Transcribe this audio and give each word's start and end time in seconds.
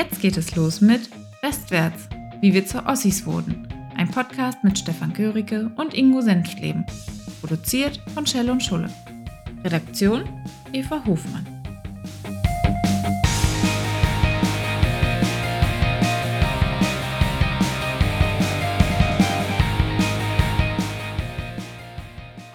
Jetzt 0.00 0.22
geht 0.22 0.38
es 0.38 0.56
los 0.56 0.80
mit 0.80 1.10
Westwärts, 1.42 2.08
wie 2.40 2.54
wir 2.54 2.64
zu 2.64 2.86
Ossis 2.86 3.26
wurden. 3.26 3.68
Ein 3.98 4.10
Podcast 4.10 4.64
mit 4.64 4.78
Stefan 4.78 5.12
Göricke 5.12 5.70
und 5.76 5.92
Ingo 5.92 6.22
Senftleben. 6.22 6.86
Produziert 7.42 8.00
von 8.14 8.26
Schell 8.26 8.48
und 8.48 8.62
Schulle. 8.62 8.88
Redaktion 9.62 10.24
Eva 10.72 11.04
Hofmann. 11.04 11.49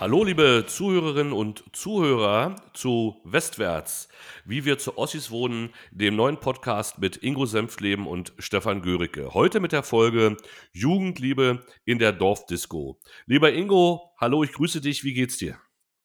Hallo, 0.05 0.23
liebe 0.23 0.65
Zuhörerinnen 0.67 1.33
und 1.33 1.63
Zuhörer 1.71 2.57
zu 2.75 3.19
Westwärts, 3.23 4.07
wie 4.45 4.63
wir 4.63 4.77
zu 4.77 4.99
Ossis 4.99 5.31
wohnen, 5.31 5.71
dem 5.89 6.15
neuen 6.15 6.39
Podcast 6.39 6.99
mit 6.99 7.23
Ingo 7.23 7.47
Senftleben 7.47 8.05
und 8.05 8.31
Stefan 8.37 8.83
Göricke. 8.83 9.33
Heute 9.33 9.59
mit 9.59 9.71
der 9.71 9.81
Folge 9.81 10.37
Jugendliebe 10.73 11.65
in 11.85 11.97
der 11.97 12.11
Dorfdisco. 12.11 12.99
Lieber 13.25 13.51
Ingo, 13.51 14.11
hallo, 14.19 14.43
ich 14.43 14.53
grüße 14.53 14.79
dich, 14.79 15.03
wie 15.03 15.15
geht's 15.15 15.37
dir? 15.37 15.57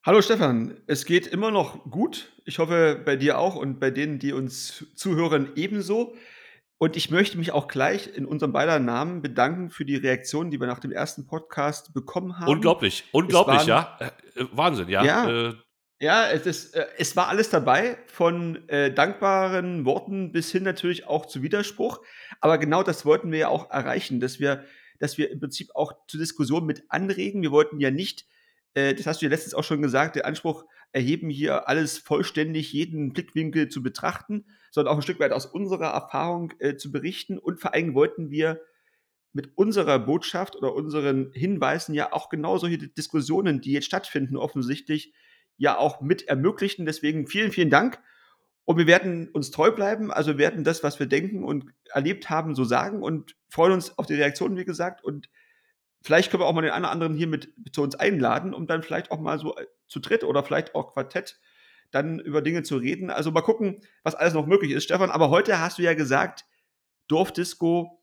Hallo 0.02 0.22
Stefan, 0.22 0.80
es 0.86 1.04
geht 1.04 1.26
immer 1.26 1.50
noch 1.50 1.84
gut. 1.90 2.32
Ich 2.46 2.58
hoffe 2.58 3.02
bei 3.04 3.16
dir 3.16 3.38
auch 3.38 3.54
und 3.54 3.80
bei 3.80 3.90
denen, 3.90 4.18
die 4.18 4.32
uns 4.32 4.86
zuhören, 4.96 5.50
ebenso. 5.56 6.14
Und 6.82 6.96
ich 6.96 7.10
möchte 7.10 7.36
mich 7.36 7.52
auch 7.52 7.68
gleich 7.68 8.08
in 8.16 8.24
unserem 8.24 8.52
beider 8.52 8.78
Namen 8.78 9.20
bedanken 9.20 9.68
für 9.68 9.84
die 9.84 9.96
Reaktionen, 9.96 10.50
die 10.50 10.58
wir 10.58 10.66
nach 10.66 10.78
dem 10.78 10.92
ersten 10.92 11.26
Podcast 11.26 11.92
bekommen 11.92 12.38
haben. 12.38 12.48
Unglaublich, 12.48 13.04
unglaublich, 13.12 13.68
waren, 13.68 13.68
ja. 13.68 13.98
Äh, 14.34 14.46
Wahnsinn, 14.52 14.88
ja. 14.88 15.04
Ja, 15.04 15.28
äh, 15.28 15.54
ja 16.00 16.30
es, 16.30 16.46
ist, 16.46 16.74
äh, 16.74 16.86
es 16.96 17.14
war 17.16 17.28
alles 17.28 17.50
dabei, 17.50 17.98
von 18.06 18.66
äh, 18.70 18.90
dankbaren 18.94 19.84
Worten 19.84 20.32
bis 20.32 20.50
hin 20.50 20.62
natürlich 20.62 21.06
auch 21.06 21.26
zu 21.26 21.42
Widerspruch. 21.42 22.00
Aber 22.40 22.56
genau 22.56 22.82
das 22.82 23.04
wollten 23.04 23.30
wir 23.30 23.40
ja 23.40 23.48
auch 23.48 23.70
erreichen, 23.70 24.18
dass 24.18 24.40
wir, 24.40 24.64
dass 24.98 25.18
wir 25.18 25.30
im 25.30 25.38
Prinzip 25.38 25.68
auch 25.74 25.92
zur 26.08 26.18
Diskussion 26.18 26.64
mit 26.64 26.84
anregen. 26.88 27.42
Wir 27.42 27.50
wollten 27.50 27.78
ja 27.78 27.90
nicht 27.90 28.24
äh, 28.74 28.94
das 28.94 29.06
hast 29.06 29.20
du 29.20 29.26
ja 29.26 29.30
letztens 29.30 29.54
auch 29.54 29.64
schon 29.64 29.82
gesagt, 29.82 30.16
der 30.16 30.26
Anspruch 30.26 30.64
erheben, 30.92 31.30
hier 31.30 31.68
alles 31.68 31.98
vollständig, 31.98 32.72
jeden 32.72 33.12
Blickwinkel 33.12 33.68
zu 33.68 33.82
betrachten, 33.82 34.46
sondern 34.70 34.92
auch 34.92 34.98
ein 34.98 35.02
Stück 35.02 35.20
weit 35.20 35.32
aus 35.32 35.46
unserer 35.46 35.92
Erfahrung 35.92 36.52
äh, 36.58 36.76
zu 36.76 36.90
berichten. 36.90 37.38
Und 37.38 37.60
vor 37.60 37.74
allem 37.74 37.94
wollten 37.94 38.30
wir 38.30 38.60
mit 39.32 39.56
unserer 39.56 39.98
Botschaft 39.98 40.56
oder 40.56 40.74
unseren 40.74 41.30
Hinweisen 41.32 41.94
ja 41.94 42.12
auch 42.12 42.28
genau 42.28 42.58
solche 42.58 42.78
Diskussionen, 42.78 43.60
die 43.60 43.72
jetzt 43.72 43.86
stattfinden, 43.86 44.36
offensichtlich 44.36 45.14
ja 45.56 45.78
auch 45.78 46.00
mit 46.00 46.26
ermöglichen. 46.26 46.86
Deswegen 46.86 47.26
vielen, 47.26 47.52
vielen 47.52 47.70
Dank. 47.70 48.00
Und 48.64 48.76
wir 48.76 48.86
werden 48.86 49.28
uns 49.28 49.50
treu 49.50 49.70
bleiben, 49.70 50.12
also 50.12 50.38
werden 50.38 50.64
das, 50.64 50.82
was 50.82 50.98
wir 50.98 51.06
denken 51.06 51.44
und 51.44 51.66
erlebt 51.92 52.30
haben, 52.30 52.54
so 52.54 52.64
sagen 52.64 53.02
und 53.02 53.36
freuen 53.48 53.72
uns 53.72 53.98
auf 53.98 54.06
die 54.06 54.14
Reaktionen, 54.14 54.56
wie 54.56 54.64
gesagt, 54.64 55.02
und 55.02 55.28
vielleicht 56.02 56.30
können 56.30 56.42
wir 56.42 56.46
auch 56.46 56.52
mal 56.52 56.62
den 56.62 56.70
einen 56.70 56.84
oder 56.84 56.92
anderen 56.92 57.16
hier 57.16 57.26
mit 57.26 57.52
zu 57.72 57.82
uns 57.82 57.94
einladen, 57.96 58.54
um 58.54 58.66
dann 58.66 58.82
vielleicht 58.82 59.10
auch 59.10 59.20
mal 59.20 59.38
so 59.38 59.56
äh, 59.56 59.66
zu 59.90 60.00
dritt 60.00 60.24
oder 60.24 60.42
vielleicht 60.42 60.74
auch 60.74 60.94
Quartett 60.94 61.38
dann 61.90 62.20
über 62.20 62.40
Dinge 62.40 62.62
zu 62.62 62.76
reden. 62.76 63.10
Also 63.10 63.30
mal 63.32 63.42
gucken, 63.42 63.82
was 64.04 64.14
alles 64.14 64.32
noch 64.32 64.46
möglich 64.46 64.70
ist, 64.70 64.84
Stefan. 64.84 65.10
Aber 65.10 65.30
heute 65.30 65.58
hast 65.58 65.78
du 65.78 65.82
ja 65.82 65.94
gesagt, 65.94 66.44
Dorfdisco 67.08 68.00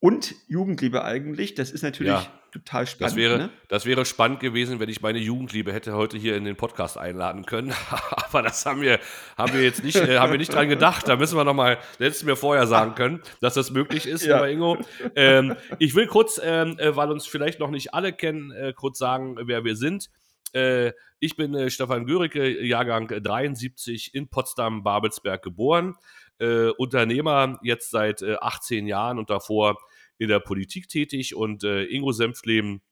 und 0.00 0.34
Jugendliebe 0.48 1.04
eigentlich. 1.04 1.54
Das 1.54 1.70
ist 1.70 1.82
natürlich 1.82 2.12
ja, 2.12 2.26
total 2.50 2.86
spannend. 2.86 3.12
Das 3.12 3.16
wäre, 3.16 3.38
ne? 3.38 3.50
das 3.68 3.86
wäre 3.86 4.04
spannend 4.04 4.40
gewesen, 4.40 4.80
wenn 4.80 4.88
ich 4.88 5.02
meine 5.02 5.18
Jugendliebe 5.18 5.72
hätte 5.72 5.92
heute 5.92 6.16
hier 6.16 6.36
in 6.36 6.44
den 6.44 6.56
Podcast 6.56 6.96
einladen 6.96 7.44
können. 7.44 7.72
Aber 8.10 8.42
das 8.42 8.64
haben 8.64 8.80
wir, 8.80 8.98
haben 9.36 9.52
wir 9.52 9.62
jetzt 9.62 9.84
nicht, 9.84 9.96
äh, 9.96 10.18
haben 10.18 10.32
wir 10.32 10.38
nicht 10.38 10.52
dran 10.52 10.68
gedacht. 10.68 11.06
Da 11.06 11.16
müssen 11.16 11.36
wir 11.36 11.44
nochmal, 11.44 11.78
hättest 11.98 12.22
du 12.22 12.26
mir 12.26 12.36
vorher 12.36 12.66
sagen 12.66 12.94
können, 12.94 13.22
dass 13.40 13.54
das 13.54 13.70
möglich 13.70 14.06
ist, 14.06 14.24
ja. 14.24 14.36
lieber 14.36 14.50
Ingo. 14.50 14.78
Ähm, 15.14 15.54
ich 15.78 15.94
will 15.94 16.06
kurz, 16.06 16.40
ähm, 16.42 16.78
äh, 16.78 16.96
weil 16.96 17.12
uns 17.12 17.26
vielleicht 17.26 17.60
noch 17.60 17.70
nicht 17.70 17.92
alle 17.92 18.12
kennen, 18.12 18.50
äh, 18.50 18.72
kurz 18.72 18.98
sagen, 18.98 19.36
wer 19.44 19.64
wir 19.64 19.76
sind. 19.76 20.08
Äh, 20.52 20.92
ich 21.20 21.36
bin 21.36 21.54
äh, 21.54 21.70
Stefan 21.70 22.06
Göricke, 22.06 22.64
Jahrgang 22.64 23.08
73 23.08 24.14
in 24.14 24.28
Potsdam-Babelsberg 24.28 25.42
geboren. 25.42 25.94
Äh, 26.38 26.68
Unternehmer 26.70 27.58
jetzt 27.62 27.90
seit 27.90 28.22
18 28.22 28.86
Jahren 28.86 29.18
und 29.18 29.30
davor 29.30 29.78
in 30.18 30.28
der 30.28 30.40
Politik 30.40 30.88
tätig 30.88 31.34
und 31.34 31.64
äh, 31.64 31.84
Ingo 31.84 32.12
Senftleben 32.12 32.82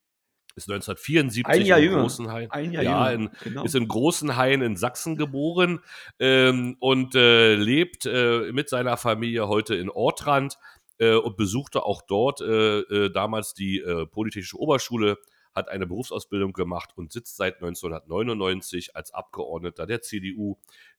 ist 0.57 0.69
1974 0.69 1.47
ein 1.47 1.67
Jahr 1.67 1.79
in. 1.79 1.93
Großenhain. 1.93 2.51
Ein 2.51 2.73
Jahr 2.73 2.83
ja, 2.85 3.11
in, 3.11 3.31
genau. 3.45 3.65
ist 3.65 3.75
in 3.75 3.89
Großenhain 3.89 4.63
in 4.63 4.77
Sachsen 4.77 5.17
geboren 5.17 5.81
ähm, 6.19 6.77
und 6.81 7.15
äh, 7.15 7.55
lebt 7.55 8.07
äh, 8.07 8.51
mit 8.53 8.69
seiner 8.69 8.97
Familie 8.97 9.49
heute 9.49 9.77
in 9.77 9.89
Ortrand 9.91 10.59
äh, 10.99 11.15
und 11.15 11.37
besuchte 11.37 11.85
auch 11.85 12.03
dort 12.03 12.41
äh, 12.41 12.81
äh, 12.81 13.11
damals 13.11 13.55
die 13.55 13.79
äh, 13.79 14.07
Politische 14.07 14.59
Oberschule, 14.59 15.19
hat 15.55 15.69
eine 15.69 15.87
Berufsausbildung 15.87 16.53
gemacht 16.53 16.91
und 16.97 17.13
sitzt 17.13 17.37
seit 17.37 17.57
1999 17.57 18.97
als 18.97 19.13
Abgeordneter 19.13 19.87
der 19.87 20.03
CDU 20.03 20.57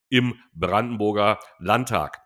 im 0.10 0.36
Brandenburger 0.54 1.40
Landtag. 1.60 2.22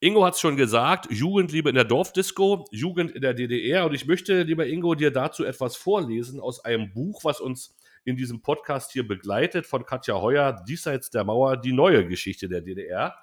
Ingo 0.00 0.24
hat 0.24 0.34
es 0.34 0.40
schon 0.40 0.56
gesagt, 0.56 1.10
Jugendliebe 1.10 1.68
in 1.68 1.74
der 1.74 1.84
Dorfdisco, 1.84 2.64
Jugend 2.70 3.10
in 3.10 3.20
der 3.20 3.34
DDR. 3.34 3.84
Und 3.86 3.94
ich 3.94 4.06
möchte, 4.06 4.42
lieber 4.42 4.66
Ingo, 4.66 4.94
dir 4.94 5.10
dazu 5.10 5.44
etwas 5.44 5.74
vorlesen 5.74 6.38
aus 6.38 6.64
einem 6.64 6.92
Buch, 6.92 7.24
was 7.24 7.40
uns 7.40 7.76
in 8.04 8.16
diesem 8.16 8.40
Podcast 8.40 8.92
hier 8.92 9.06
begleitet, 9.06 9.66
von 9.66 9.84
Katja 9.84 10.20
Heuer, 10.20 10.64
Diesseits 10.68 11.10
der 11.10 11.24
Mauer, 11.24 11.56
die 11.56 11.72
neue 11.72 12.06
Geschichte 12.06 12.48
der 12.48 12.60
DDR. 12.60 13.16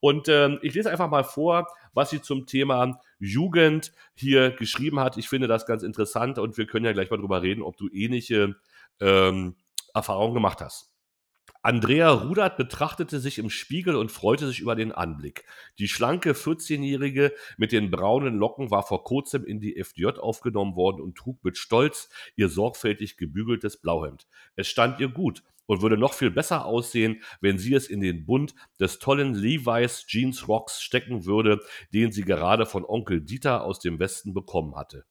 Und 0.00 0.28
ähm, 0.28 0.58
ich 0.62 0.74
lese 0.74 0.90
einfach 0.90 1.10
mal 1.10 1.24
vor, 1.24 1.66
was 1.92 2.10
sie 2.10 2.22
zum 2.22 2.46
Thema 2.46 3.00
Jugend 3.18 3.92
hier 4.14 4.50
geschrieben 4.50 4.98
hat. 4.98 5.16
Ich 5.18 5.28
finde 5.28 5.46
das 5.46 5.66
ganz 5.66 5.82
interessant 5.82 6.38
und 6.38 6.56
wir 6.56 6.66
können 6.66 6.86
ja 6.86 6.92
gleich 6.92 7.10
mal 7.10 7.18
drüber 7.18 7.42
reden, 7.42 7.62
ob 7.62 7.76
du 7.76 7.88
ähnliche 7.92 8.56
ähm, 9.00 9.56
Erfahrungen 9.94 10.34
gemacht 10.34 10.60
hast. 10.60 10.90
Andrea 11.62 12.10
Rudert 12.10 12.56
betrachtete 12.56 13.20
sich 13.20 13.38
im 13.38 13.50
Spiegel 13.50 13.94
und 13.94 14.10
freute 14.10 14.46
sich 14.46 14.60
über 14.60 14.74
den 14.74 14.92
Anblick. 14.92 15.44
Die 15.78 15.88
schlanke 15.88 16.32
14-Jährige 16.32 17.34
mit 17.58 17.72
den 17.72 17.90
braunen 17.90 18.36
Locken 18.36 18.70
war 18.70 18.82
vor 18.82 19.04
kurzem 19.04 19.44
in 19.44 19.60
die 19.60 19.76
FDJ 19.76 20.18
aufgenommen 20.18 20.74
worden 20.74 21.02
und 21.02 21.18
trug 21.18 21.44
mit 21.44 21.58
Stolz 21.58 22.08
ihr 22.34 22.48
sorgfältig 22.48 23.18
gebügeltes 23.18 23.76
Blauhemd. 23.76 24.26
Es 24.56 24.68
stand 24.68 25.00
ihr 25.00 25.08
gut 25.08 25.42
und 25.70 25.82
würde 25.82 25.96
noch 25.96 26.14
viel 26.14 26.32
besser 26.32 26.64
aussehen, 26.64 27.22
wenn 27.40 27.56
sie 27.56 27.74
es 27.74 27.86
in 27.86 28.00
den 28.00 28.26
Bund 28.26 28.56
des 28.80 28.98
tollen 28.98 29.34
Levi's 29.34 30.04
Jeans 30.04 30.48
Rocks 30.48 30.82
stecken 30.82 31.26
würde, 31.26 31.60
den 31.94 32.10
sie 32.10 32.22
gerade 32.22 32.66
von 32.66 32.84
Onkel 32.84 33.20
Dieter 33.20 33.62
aus 33.62 33.78
dem 33.78 34.00
Westen 34.00 34.34
bekommen 34.34 34.74
hatte. 34.74 35.04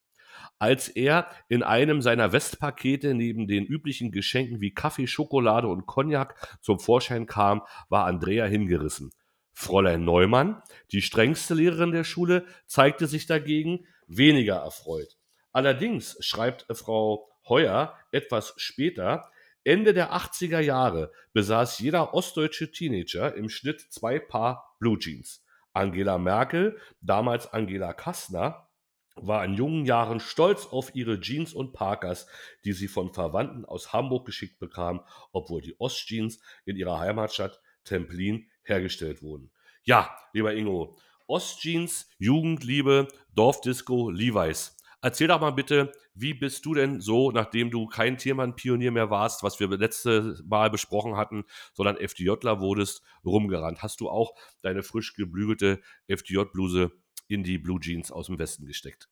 Als 0.57 0.89
er 0.89 1.29
in 1.47 1.63
einem 1.63 2.01
seiner 2.01 2.33
Westpakete 2.33 3.13
neben 3.13 3.47
den 3.47 3.63
üblichen 3.63 4.11
Geschenken 4.11 4.59
wie 4.59 4.73
Kaffee, 4.73 5.07
Schokolade 5.07 5.69
und 5.69 5.85
Cognac 5.85 6.35
zum 6.59 6.77
Vorschein 6.77 7.25
kam, 7.25 7.61
war 7.87 8.03
Andrea 8.03 8.43
hingerissen. 8.43 9.11
Fräulein 9.53 10.03
Neumann, 10.03 10.61
die 10.91 11.01
strengste 11.01 11.53
Lehrerin 11.53 11.93
der 11.93 12.03
Schule, 12.03 12.45
zeigte 12.65 13.07
sich 13.07 13.27
dagegen 13.27 13.85
weniger 14.07 14.57
erfreut. 14.57 15.15
Allerdings, 15.53 16.17
schreibt 16.19 16.65
Frau 16.73 17.29
Heuer 17.47 17.95
etwas 18.11 18.55
später, 18.57 19.31
Ende 19.63 19.93
der 19.93 20.13
80er 20.13 20.59
Jahre 20.59 21.11
besaß 21.33 21.79
jeder 21.79 22.13
ostdeutsche 22.13 22.71
Teenager 22.71 23.35
im 23.35 23.49
Schnitt 23.49 23.81
zwei 23.89 24.19
Paar 24.19 24.75
Blue 24.79 24.97
Jeans. 24.97 25.45
Angela 25.73 26.17
Merkel, 26.17 26.77
damals 27.01 27.51
Angela 27.53 27.93
Kastner, 27.93 28.69
war 29.15 29.43
in 29.43 29.53
jungen 29.53 29.85
Jahren 29.85 30.19
stolz 30.19 30.65
auf 30.67 30.95
ihre 30.95 31.19
Jeans 31.19 31.53
und 31.53 31.73
Parkers, 31.73 32.27
die 32.63 32.73
sie 32.73 32.87
von 32.87 33.13
Verwandten 33.13 33.65
aus 33.65 33.93
Hamburg 33.93 34.25
geschickt 34.25 34.59
bekam, 34.59 35.05
obwohl 35.31 35.61
die 35.61 35.79
Ostjeans 35.79 36.39
in 36.65 36.75
ihrer 36.77 36.99
Heimatstadt 36.99 37.59
Templin 37.83 38.49
hergestellt 38.63 39.21
wurden. 39.21 39.51
Ja, 39.83 40.09
lieber 40.33 40.53
Ingo, 40.53 40.97
Ostjeans, 41.27 42.09
Jugendliebe, 42.17 43.07
Dorfdisco, 43.35 44.09
Levi's. 44.09 44.77
Erzähl 45.01 45.29
doch 45.29 45.39
mal 45.39 45.51
bitte, 45.51 45.93
wie 46.13 46.33
bist 46.33 46.65
du 46.65 46.73
denn 46.73 46.99
so, 46.99 47.31
nachdem 47.31 47.71
du 47.71 47.87
kein 47.87 48.17
Tiermann-Pionier 48.17 48.91
mehr 48.91 49.09
warst, 49.09 49.43
was 49.43 49.59
wir 49.59 49.69
letzte 49.69 50.37
Mal 50.45 50.69
besprochen 50.69 51.15
hatten, 51.15 51.45
sondern 51.73 51.95
FDJler 51.95 52.59
wurdest, 52.59 53.01
rumgerannt? 53.23 53.81
Hast 53.81 54.01
du 54.01 54.09
auch 54.09 54.33
deine 54.61 54.83
frisch 54.83 55.13
gebügelte 55.15 55.81
FDJ-Bluse 56.07 56.91
in 57.27 57.43
die 57.43 57.57
Blue 57.57 57.79
Jeans 57.79 58.11
aus 58.11 58.27
dem 58.27 58.39
Westen 58.39 58.65
gesteckt? 58.65 59.07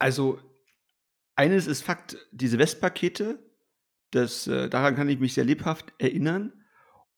Also, 0.00 0.40
eines 1.36 1.68
ist 1.68 1.82
Fakt, 1.82 2.16
diese 2.32 2.58
Westpakete, 2.58 3.38
das, 4.10 4.48
äh, 4.48 4.68
daran 4.68 4.96
kann 4.96 5.08
ich 5.08 5.20
mich 5.20 5.34
sehr 5.34 5.44
lebhaft 5.44 5.92
erinnern. 5.98 6.52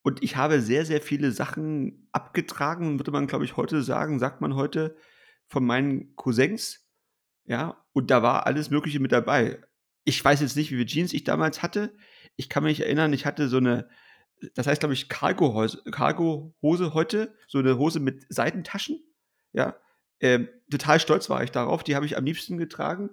Und 0.03 0.23
ich 0.23 0.37
habe 0.37 0.61
sehr, 0.61 0.85
sehr 0.85 1.00
viele 1.00 1.31
Sachen 1.31 2.09
abgetragen, 2.12 2.99
würde 2.99 3.12
man, 3.12 3.27
glaube 3.27 3.44
ich, 3.44 3.56
heute 3.56 3.82
sagen, 3.82 4.19
sagt 4.19 4.41
man 4.41 4.55
heute, 4.56 4.97
von 5.50 5.67
meinen 5.67 6.17
Cousins. 6.17 6.88
Ja, 7.44 7.85
und 7.93 8.11
da 8.11 8.23
war 8.23 8.47
alles 8.47 8.70
Mögliche 8.70 9.00
mit 9.00 9.12
dabei. 9.12 9.61
Ich 10.05 10.25
weiß 10.25 10.41
jetzt 10.41 10.56
nicht, 10.56 10.70
wie 10.70 10.76
viele 10.76 10.87
Jeans 10.87 11.12
ich 11.12 11.25
damals 11.25 11.62
hatte. 11.62 11.94
Ich 12.37 12.49
kann 12.49 12.64
mich 12.64 12.81
erinnern, 12.81 13.12
ich 13.12 13.26
hatte 13.26 13.49
so 13.49 13.58
eine 13.58 13.91
das 14.55 14.67
heißt, 14.67 14.81
glaube 14.81 14.94
ich, 14.94 15.08
Cargo-Hose 15.08 15.82
Cargo 15.91 16.55
heute, 16.62 17.35
so 17.47 17.58
eine 17.58 17.79
Hose 17.79 18.00
mit 18.00 18.26
Seitentaschen, 18.29 19.02
ja. 19.52 19.76
Ähm, 20.23 20.49
total 20.70 21.00
stolz 21.00 21.31
war 21.31 21.43
ich 21.43 21.50
darauf, 21.50 21.82
die 21.82 21.96
habe 21.96 22.05
ich 22.05 22.17
am 22.17 22.25
liebsten 22.25 22.58
getragen. 22.58 23.11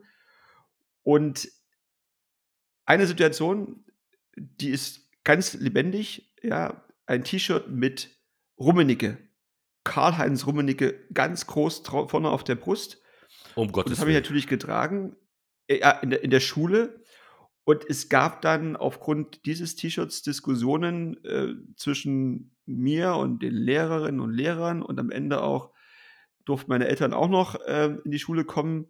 Und 1.04 1.50
eine 2.86 3.08
Situation, 3.08 3.86
die 4.36 4.70
ist 4.70 5.10
ganz 5.24 5.54
lebendig, 5.54 6.34
ja, 6.42 6.86
ein 7.06 7.24
T-Shirt 7.24 7.70
mit 7.70 8.10
Rummenigge. 8.60 9.18
Karl-Heinz 9.88 10.46
Rummenigge 10.46 10.96
ganz 11.14 11.48
groß 11.48 11.84
vorne 11.86 12.30
auf 12.30 12.44
der 12.44 12.56
Brust. 12.56 13.02
Um 13.56 13.72
Gottes. 13.72 13.94
Das 13.94 14.00
habe 14.02 14.12
ich 14.12 14.18
natürlich 14.18 14.46
getragen 14.46 15.16
äh, 15.68 15.80
in, 16.02 16.10
der, 16.10 16.24
in 16.24 16.30
der 16.30 16.42
Schule. 16.42 17.04
Und 17.64 17.86
es 17.90 18.10
gab 18.10 18.42
dann 18.42 18.76
aufgrund 18.76 19.46
dieses 19.46 19.76
T-Shirts 19.76 20.22
Diskussionen 20.22 21.24
äh, 21.24 21.54
zwischen 21.76 22.56
mir 22.66 23.16
und 23.16 23.42
den 23.42 23.54
Lehrerinnen 23.54 24.20
und 24.20 24.32
Lehrern 24.32 24.82
und 24.82 25.00
am 25.00 25.10
Ende 25.10 25.42
auch 25.42 25.72
durften 26.46 26.70
meine 26.70 26.88
Eltern 26.88 27.14
auch 27.14 27.30
noch 27.30 27.56
äh, 27.62 27.98
in 28.04 28.12
die 28.12 28.20
Schule 28.20 28.44
kommen. 28.46 28.88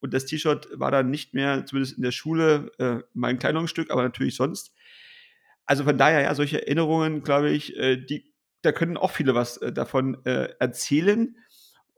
Und 0.00 0.14
das 0.14 0.26
T-Shirt 0.26 0.68
war 0.74 0.90
dann 0.90 1.10
nicht 1.10 1.34
mehr, 1.34 1.64
zumindest 1.66 1.96
in 1.96 2.02
der 2.02 2.12
Schule, 2.12 2.72
äh, 2.78 2.98
mein 3.14 3.38
Kleidungsstück, 3.38 3.90
aber 3.90 4.02
natürlich 4.02 4.34
sonst. 4.34 4.72
Also 5.64 5.84
von 5.84 5.98
daher, 5.98 6.22
ja, 6.22 6.34
solche 6.34 6.62
Erinnerungen, 6.62 7.22
glaube 7.22 7.50
ich, 7.50 7.76
äh, 7.76 7.96
die, 7.96 8.29
da 8.62 8.72
können 8.72 8.96
auch 8.96 9.10
viele 9.10 9.34
was 9.34 9.56
äh, 9.58 9.72
davon 9.72 10.24
äh, 10.24 10.48
erzählen. 10.58 11.36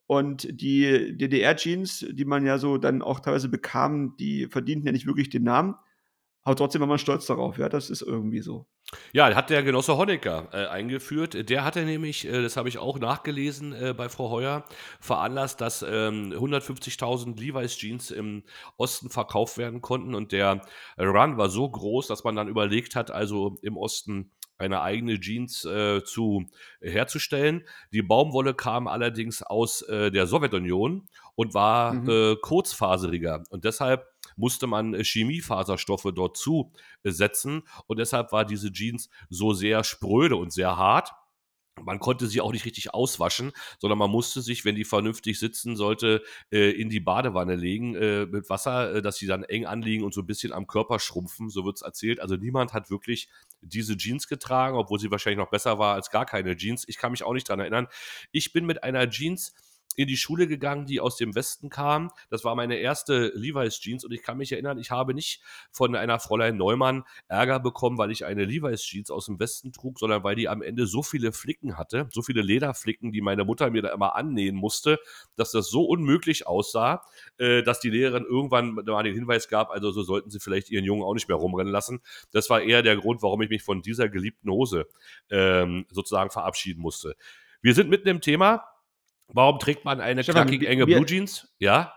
Und 0.07 0.61
die 0.61 1.17
DDR-Jeans, 1.17 2.07
die 2.11 2.25
man 2.25 2.45
ja 2.45 2.59
so 2.59 2.77
dann 2.77 3.03
auch 3.03 3.21
teilweise 3.21 3.49
bekam, 3.49 4.17
die 4.19 4.47
verdienten 4.47 4.87
ja 4.87 4.93
nicht 4.93 5.07
wirklich 5.07 5.31
den 5.31 5.45
Namen. 5.45 5.75
Aber 6.45 6.57
trotzdem 6.57 6.81
war 6.81 6.89
man 6.89 6.99
stolz 6.99 7.27
darauf, 7.27 7.57
ja, 7.59 7.69
das 7.69 7.89
ist 7.89 8.03
irgendwie 8.03 8.41
so. 8.41 8.67
Ja, 9.13 9.35
hat 9.35 9.49
der 9.49 9.63
Genosse 9.63 9.97
Honecker 9.97 10.49
äh, 10.53 10.67
eingeführt. 10.67 11.49
Der 11.49 11.65
hatte 11.65 11.85
nämlich, 11.85 12.27
äh, 12.27 12.43
das 12.43 12.57
habe 12.57 12.69
ich 12.69 12.79
auch 12.79 12.99
nachgelesen 12.99 13.73
äh, 13.73 13.95
bei 13.97 14.09
Frau 14.09 14.29
Heuer, 14.29 14.65
veranlasst, 15.01 15.61
dass 15.61 15.83
ähm, 15.83 16.33
150.000 16.33 17.39
Levi's 17.39 17.77
Jeans 17.77 18.11
im 18.11 18.43
Osten 18.77 19.09
verkauft 19.09 19.57
werden 19.57 19.81
konnten. 19.81 20.15
Und 20.15 20.33
der 20.33 20.63
Run 20.99 21.39
war 21.39 21.49
so 21.49 21.71
groß, 21.71 22.09
dass 22.09 22.25
man 22.25 22.37
dann 22.37 22.49
überlegt 22.49 22.97
hat, 22.97 23.11
also 23.11 23.57
im 23.63 23.77
Osten 23.77 24.33
eine 24.63 24.83
eigene 24.83 25.21
Jeans 25.21 25.65
äh, 25.65 26.03
zu 26.05 26.47
herzustellen. 26.81 27.65
Die 27.93 28.03
Baumwolle 28.03 28.55
kam 28.55 28.87
allerdings 28.87 29.43
aus 29.43 29.83
äh, 29.83 30.11
der 30.11 30.27
Sowjetunion 30.27 31.09
und 31.35 31.55
war 31.55 31.95
mhm. 31.95 32.09
äh, 32.09 32.37
kurzfaseriger. 32.37 33.45
Und 33.51 33.65
deshalb 33.65 34.07
musste 34.37 34.67
man 34.67 34.95
äh, 34.95 35.05
Chemiefaserstoffe 35.05 36.09
dort 36.15 36.37
zusetzen 36.37 37.63
und 37.87 37.99
deshalb 37.99 38.33
war 38.33 38.45
diese 38.45 38.73
Jeans 38.73 39.09
so 39.29 39.53
sehr 39.53 39.85
spröde 39.85 40.37
und 40.37 40.53
sehr 40.53 40.77
hart. 40.77 41.13
Man 41.81 42.01
konnte 42.01 42.27
sie 42.27 42.43
auch 42.43 42.53
nicht 42.53 42.67
richtig 42.67 42.93
auswaschen, 42.93 43.53
sondern 43.79 43.99
man 43.99 44.11
musste 44.11 44.43
sich, 44.43 44.67
wenn 44.67 44.75
die 44.75 44.85
vernünftig 44.85 45.39
sitzen 45.39 45.75
sollte, 45.75 46.23
äh, 46.51 46.71
in 46.71 46.91
die 46.91 47.01
Badewanne 47.01 47.57
legen 47.57 47.95
äh, 47.95 48.27
mit 48.27 48.51
Wasser, 48.51 49.01
dass 49.01 49.17
sie 49.17 49.27
dann 49.27 49.43
eng 49.43 49.65
anliegen 49.65 50.05
und 50.05 50.13
so 50.13 50.21
ein 50.21 50.27
bisschen 50.27 50.53
am 50.53 50.67
Körper 50.67 50.99
schrumpfen, 50.99 51.49
so 51.49 51.65
wird 51.65 51.77
es 51.77 51.83
erzählt. 51.83 52.21
Also 52.21 52.37
niemand 52.37 52.75
hat 52.75 52.91
wirklich 52.91 53.29
diese 53.63 53.97
Jeans 53.97 54.29
getragen, 54.29 54.77
obwohl 54.77 54.99
sie 54.99 55.11
wahrscheinlich 55.11 55.39
noch 55.39 55.51
besser 55.51 55.79
war 55.79 55.95
als 55.95 56.11
gar 56.11 56.27
keine 56.27 56.57
Jeans. 56.57 56.85
Ich 56.87 56.99
kann 56.99 57.13
mich 57.13 57.23
auch 57.23 57.33
nicht 57.33 57.49
dran 57.49 57.61
erinnern. 57.61 57.89
Ich 58.33 58.53
bin 58.53 58.67
mit 58.67 58.83
einer 58.83 59.09
Jeans 59.09 59.55
in 59.97 60.09
die 60.09 60.17
Schule 60.17 60.47
gegangen, 60.47 60.87
die 60.87 61.01
aus 61.01 61.17
dem 61.17 61.35
Westen 61.35 61.71
kam. 61.71 62.11
Das 62.31 62.45
war 62.45 62.55
meine 62.55 62.77
erste 62.77 63.33
Levi's 63.35 63.81
Jeans 63.81 64.05
und 64.05 64.13
ich 64.13 64.23
kann 64.23 64.39
mich 64.39 64.53
erinnern, 64.53 64.79
ich 64.79 64.91
habe 64.91 65.15
nicht 65.15 65.43
von 65.71 65.95
einer 65.95 66.19
Fräulein 66.19 66.57
Neumann 66.57 67.05
Ärger 67.29 67.61
bekommen, 67.61 67.99
weil 67.99 68.11
ich 68.11 68.25
eine 68.25 68.45
Levi's 68.45 68.83
Jeans 68.83 69.11
aus 69.11 69.27
dem 69.27 69.39
Westen 69.39 69.73
trug, 69.73 69.99
sondern 69.99 70.25
weil 70.25 70.35
die 70.35 70.49
am 70.49 70.63
Ende 70.63 70.87
so 70.87 71.03
viele 71.03 71.33
Flicken 71.33 71.77
hatte, 71.77 72.09
so 72.11 72.23
viele 72.23 72.43
Lederflicken, 72.43 73.13
die 73.13 73.21
meine 73.21 73.45
Mutter 73.45 73.71
mir 73.71 73.83
da 73.83 73.93
immer 73.93 74.17
annähen 74.17 74.57
musste, 74.57 74.99
dass 75.37 75.53
das 75.53 75.69
so 75.69 75.85
unmöglich 75.85 76.47
aussah, 76.47 77.03
äh, 77.39 77.63
dass 77.63 77.81
die 77.81 77.91
Lehrerin 77.91 78.25
irgendwann 78.25 78.75
mal 78.75 79.03
den 79.03 79.15
Hinweis 79.15 79.49
gab, 79.49 79.71
also 79.71 79.91
so 79.91 80.03
sollten 80.03 80.31
sie 80.31 80.41
vielleicht 80.41 80.71
ihren 80.71 80.85
Jungen 80.85 81.03
auch 81.03 81.15
nicht 81.15 81.29
mehr 81.29 81.37
rumrennen 81.37 81.73
lassen. 81.73 82.01
Das 82.33 82.51
war 82.51 82.63
eher 82.63 82.83
der 82.83 82.97
Grund, 82.97 83.23
warum 83.23 83.43
ich 83.43 83.51
mich 83.51 83.63
von 83.63 83.83
dieser 83.83 84.09
geliebten 84.09 84.51
Hose 84.51 84.87
ähm, 85.31 85.87
sozusagen 85.91 86.31
verabschieden 86.31 86.81
musste. 86.81 87.17
Wir 87.61 87.75
sind 87.75 87.89
mitten 87.91 88.09
im 88.09 88.21
Thema. 88.21 88.65
Warum 89.33 89.59
trägt 89.59 89.85
man 89.85 90.01
eine 90.01 90.23
Stefan, 90.23 90.47
knackig 90.47 90.69
enge 90.69 90.87
Blue 90.87 91.07
Jeans? 91.07 91.55
Ja? 91.59 91.95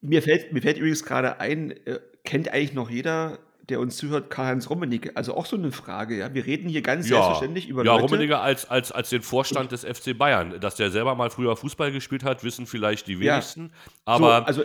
Mir 0.00 0.22
fällt, 0.22 0.52
mir 0.52 0.62
fällt 0.62 0.78
übrigens 0.78 1.04
gerade 1.04 1.40
ein, 1.40 1.72
äh, 1.86 1.98
kennt 2.24 2.52
eigentlich 2.52 2.72
noch 2.72 2.88
jeder, 2.90 3.38
der 3.68 3.80
uns 3.80 3.96
zuhört, 3.96 4.30
Karl-Heinz 4.30 4.70
Rummenigge? 4.70 5.16
Also 5.16 5.36
auch 5.36 5.46
so 5.46 5.56
eine 5.56 5.72
Frage, 5.72 6.16
ja. 6.16 6.32
Wir 6.34 6.46
reden 6.46 6.68
hier 6.68 6.82
ganz 6.82 7.08
ja. 7.08 7.16
selbstverständlich 7.16 7.68
über 7.68 7.84
ja, 7.84 7.92
Leute. 7.92 8.02
Ja, 8.04 8.08
Rummenigge 8.08 8.38
als, 8.38 8.70
als, 8.70 8.92
als 8.92 9.10
den 9.10 9.22
Vorstand 9.22 9.72
des 9.72 9.84
FC 9.84 10.16
Bayern. 10.16 10.60
Dass 10.60 10.76
der 10.76 10.90
selber 10.90 11.14
mal 11.14 11.30
früher 11.30 11.56
Fußball 11.56 11.92
gespielt 11.92 12.24
hat, 12.24 12.44
wissen 12.44 12.66
vielleicht 12.66 13.06
die 13.08 13.18
wenigsten. 13.20 13.66
Ja. 13.66 13.92
Aber 14.04 14.38
so, 14.38 14.44
also 14.44 14.62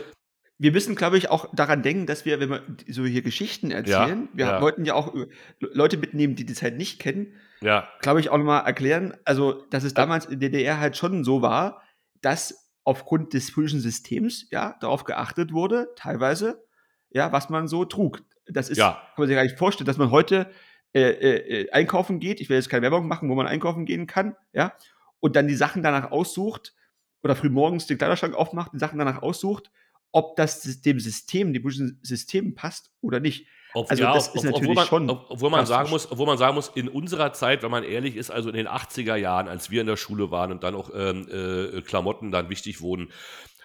wir 0.60 0.72
müssen, 0.72 0.96
glaube 0.96 1.18
ich, 1.18 1.30
auch 1.30 1.50
daran 1.54 1.82
denken, 1.82 2.06
dass 2.06 2.26
wir, 2.26 2.40
wenn 2.40 2.50
wir 2.50 2.62
so 2.88 3.06
hier 3.06 3.22
Geschichten 3.22 3.72
erzählen, 3.72 4.30
ja, 4.32 4.38
wir 4.38 4.46
ja. 4.46 4.62
wollten 4.62 4.86
ja 4.86 4.94
auch 4.94 5.14
Leute 5.60 5.98
mitnehmen, 5.98 6.36
die 6.36 6.46
die 6.46 6.54
Zeit 6.54 6.78
nicht 6.78 7.00
kennen, 7.00 7.34
ja. 7.62 7.90
glaube 8.02 8.20
ich, 8.20 8.30
auch 8.30 8.38
nochmal 8.38 8.66
erklären, 8.66 9.16
also, 9.26 9.66
dass 9.72 9.84
es 9.84 9.94
damals 9.94 10.26
in 10.26 10.40
der 10.40 10.50
DDR 10.50 10.80
halt 10.80 10.96
schon 10.96 11.24
so 11.24 11.42
war, 11.42 11.82
dass 12.24 12.72
aufgrund 12.84 13.34
des 13.34 13.54
politischen 13.54 13.80
Systems 13.80 14.48
ja 14.50 14.76
darauf 14.82 15.04
geachtet 15.04 15.54
wurde, 15.54 15.90
teilweise, 15.96 16.66
ja, 17.12 17.32
was 17.32 17.50
man 17.50 17.68
so 17.68 17.86
trug. 17.86 18.24
Das 18.48 18.70
ist, 18.70 18.78
ja. 18.78 18.94
kann 18.94 19.14
man 19.18 19.28
sich 19.28 19.36
gar 19.36 19.44
nicht 19.44 19.58
vorstellen, 19.58 19.86
dass 19.86 19.98
man 19.98 20.12
heute 20.12 20.50
äh, 20.94 21.02
äh, 21.02 21.62
äh, 21.62 21.72
einkaufen 21.72 22.20
geht. 22.20 22.42
Ich 22.42 22.50
will 22.50 22.58
jetzt 22.58 22.70
keine 22.70 22.82
Werbung 22.82 23.08
machen, 23.08 23.30
wo 23.30 23.36
man 23.36 23.48
einkaufen 23.48 23.86
gehen 23.86 24.08
kann, 24.08 24.36
ja, 24.54 24.74
und 25.20 25.36
dann 25.36 25.48
die 25.48 25.56
Sachen 25.56 25.84
danach 25.84 26.12
aussucht 26.12 26.76
oder 27.24 27.36
frühmorgens 27.36 27.88
den 27.88 27.98
Kleiderschrank 27.98 28.36
aufmacht, 28.36 28.74
die 28.74 28.80
Sachen 28.80 29.00
danach 29.00 29.22
aussucht, 29.22 29.72
ob 30.12 30.36
das 30.36 30.82
dem 30.82 31.00
System, 31.00 31.54
dem 31.54 31.64
politischen 31.64 32.00
System 32.04 32.56
passt 32.56 32.92
oder 33.02 33.20
nicht. 33.20 33.48
Auf, 33.74 33.90
also 33.90 34.04
ja, 34.04 34.14
das 34.14 34.30
auf, 34.30 34.36
ist 34.36 34.44
natürlich 34.44 34.70
obwohl 34.70 34.76
man, 34.76 34.88
schon 34.88 35.10
obwohl 35.10 35.50
man 35.50 35.66
sagen 35.66 35.90
muss, 35.90 36.12
obwohl 36.12 36.28
man 36.28 36.38
sagen 36.38 36.56
muss, 36.56 36.70
in 36.76 36.88
unserer 36.88 37.34
Zeit, 37.34 37.64
wenn 37.64 37.72
man 37.72 37.84
ehrlich 37.84 38.16
ist, 38.16 38.30
also 38.30 38.50
in 38.50 38.56
den 38.56 38.68
80er 38.68 39.16
Jahren, 39.16 39.48
als 39.48 39.72
wir 39.72 39.82
in 39.82 39.88
der 39.88 39.98
Schule 39.98 40.32
waren 40.32 40.52
und 40.52 40.64
dann 40.64 40.76
auch 40.76 40.92
ähm, 40.94 41.28
äh, 41.30 41.82
Klamotten 41.82 42.32
dann 42.32 42.50
wichtig 42.50 42.82
wurden, 42.82 43.12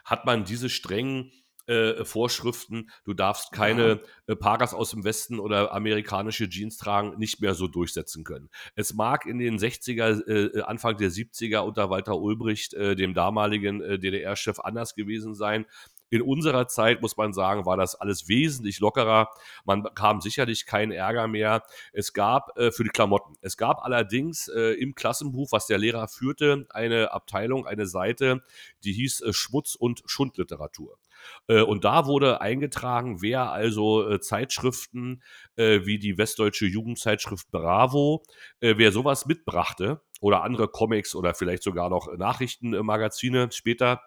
hat 0.05 0.25
man 0.25 0.45
diese 0.45 0.71
strengen 0.71 1.33
äh, 1.69 2.05
Vorschriften, 2.05 2.91
du 3.05 3.13
darfst 3.13 3.53
keine 3.53 4.01
ja. 4.27 4.33
äh, 4.33 4.37
Parkas 4.37 4.73
aus 4.73 4.91
dem 4.91 5.05
Westen 5.05 5.39
oder 5.39 5.73
amerikanische 5.73 6.49
Jeans 6.49 6.79
tragen, 6.79 7.19
nicht 7.19 7.43
mehr 7.43 7.55
so 7.55 7.69
durchsetzen 7.69 8.25
können. 8.25 8.49
Es 8.75 8.95
mag 8.95 9.27
in 9.27 9.39
den 9.39 9.59
60er, 9.59 10.27
äh, 10.27 10.63
Anfang 10.63 10.97
der 10.97 11.11
70er 11.11 11.59
unter 11.59 11.91
Walter 11.91 12.19
Ulbricht, 12.19 12.73
äh, 12.73 12.97
dem 12.97 13.13
damaligen 13.13 13.83
äh, 13.83 13.99
DDR-Chef, 13.99 14.61
anders 14.61 14.95
gewesen 14.95 15.35
sein. 15.35 15.67
In 16.11 16.23
unserer 16.23 16.69
Zeit, 16.69 17.03
muss 17.03 17.17
man 17.17 17.33
sagen, 17.33 17.67
war 17.67 17.77
das 17.77 17.95
alles 17.95 18.29
wesentlich 18.29 18.81
lockerer. 18.81 19.29
Man 19.65 19.83
bekam 19.83 20.21
sicherlich 20.21 20.67
keinen 20.67 20.93
Ärger 20.93 21.29
mehr. 21.29 21.63
Es 21.93 22.13
gab 22.13 22.59
äh, 22.59 22.71
für 22.71 22.85
die 22.85 22.91
Klamotten. 22.91 23.35
Es 23.41 23.57
gab 23.57 23.85
allerdings 23.85 24.49
äh, 24.49 24.73
im 24.75 24.95
Klassenbuch, 24.95 25.53
was 25.53 25.67
der 25.67 25.79
Lehrer 25.79 26.09
führte, 26.09 26.67
eine 26.71 27.13
Abteilung, 27.13 27.67
eine 27.67 27.87
Seite, 27.87 28.43
die 28.85 28.93
hieß 28.93 29.23
äh, 29.23 29.33
Schmutz- 29.33 29.75
und 29.75 30.03
Schundliteratur. 30.07 30.99
Äh, 31.47 31.63
und 31.63 31.85
da 31.85 32.07
wurde 32.07 32.41
eingetragen, 32.41 33.23
wer 33.23 33.51
also 33.53 34.09
äh, 34.09 34.21
Zeitschriften 34.21 35.23
äh, 35.57 35.81
wie 35.85 35.99
die 35.99 36.19
westdeutsche 36.19 36.67
Jugendzeitschrift 36.67 37.51
Bravo, 37.51 38.23
wer 38.61 38.93
sowas 38.93 39.27
mitbrachte 39.27 40.01
oder 40.21 40.43
andere 40.43 40.69
Comics 40.69 41.15
oder 41.15 41.35
vielleicht 41.35 41.63
sogar 41.63 41.91
noch 41.91 42.13
Nachrichtenmagazine 42.17 43.51
später, 43.53 44.01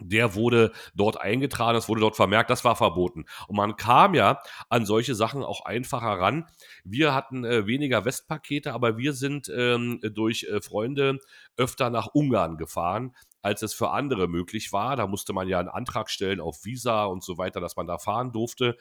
der 0.00 0.34
wurde 0.34 0.72
dort 0.94 1.20
eingetragen, 1.20 1.76
es 1.76 1.88
wurde 1.88 2.00
dort 2.00 2.16
vermerkt, 2.16 2.50
das 2.50 2.64
war 2.64 2.76
verboten. 2.76 3.26
Und 3.46 3.56
man 3.56 3.76
kam 3.76 4.14
ja 4.14 4.40
an 4.70 4.86
solche 4.86 5.14
Sachen 5.14 5.42
auch 5.42 5.64
einfacher 5.64 6.18
ran. 6.18 6.46
Wir 6.84 7.14
hatten 7.14 7.44
äh, 7.44 7.66
weniger 7.66 8.04
Westpakete, 8.04 8.72
aber 8.72 8.96
wir 8.96 9.12
sind 9.12 9.52
ähm, 9.54 10.00
durch 10.02 10.44
äh, 10.44 10.62
Freunde 10.62 11.18
öfter 11.56 11.90
nach 11.90 12.08
Ungarn 12.14 12.56
gefahren, 12.56 13.14
als 13.42 13.62
es 13.62 13.74
für 13.74 13.90
andere 13.90 14.28
möglich 14.28 14.72
war. 14.72 14.96
Da 14.96 15.06
musste 15.06 15.34
man 15.34 15.48
ja 15.48 15.58
einen 15.58 15.68
Antrag 15.68 16.08
stellen 16.08 16.40
auf 16.40 16.64
Visa 16.64 17.04
und 17.04 17.22
so 17.22 17.36
weiter, 17.36 17.60
dass 17.60 17.76
man 17.76 17.86
da 17.86 17.98
fahren 17.98 18.32
durfte. 18.32 18.78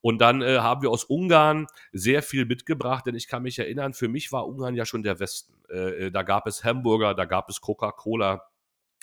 Und 0.00 0.18
dann 0.18 0.42
äh, 0.42 0.58
haben 0.58 0.82
wir 0.82 0.90
aus 0.90 1.04
Ungarn 1.04 1.66
sehr 1.92 2.22
viel 2.22 2.44
mitgebracht, 2.44 3.06
denn 3.06 3.14
ich 3.14 3.26
kann 3.26 3.42
mich 3.42 3.58
erinnern, 3.58 3.94
für 3.94 4.08
mich 4.08 4.30
war 4.30 4.46
Ungarn 4.46 4.74
ja 4.74 4.84
schon 4.84 5.02
der 5.02 5.18
Westen. 5.18 5.54
Äh, 5.68 6.06
äh 6.06 6.10
da 6.10 6.22
gab 6.22 6.46
es 6.46 6.62
Hamburger, 6.62 7.14
da 7.14 7.24
gab 7.24 7.48
es 7.48 7.60
Coca-Cola, 7.60 8.46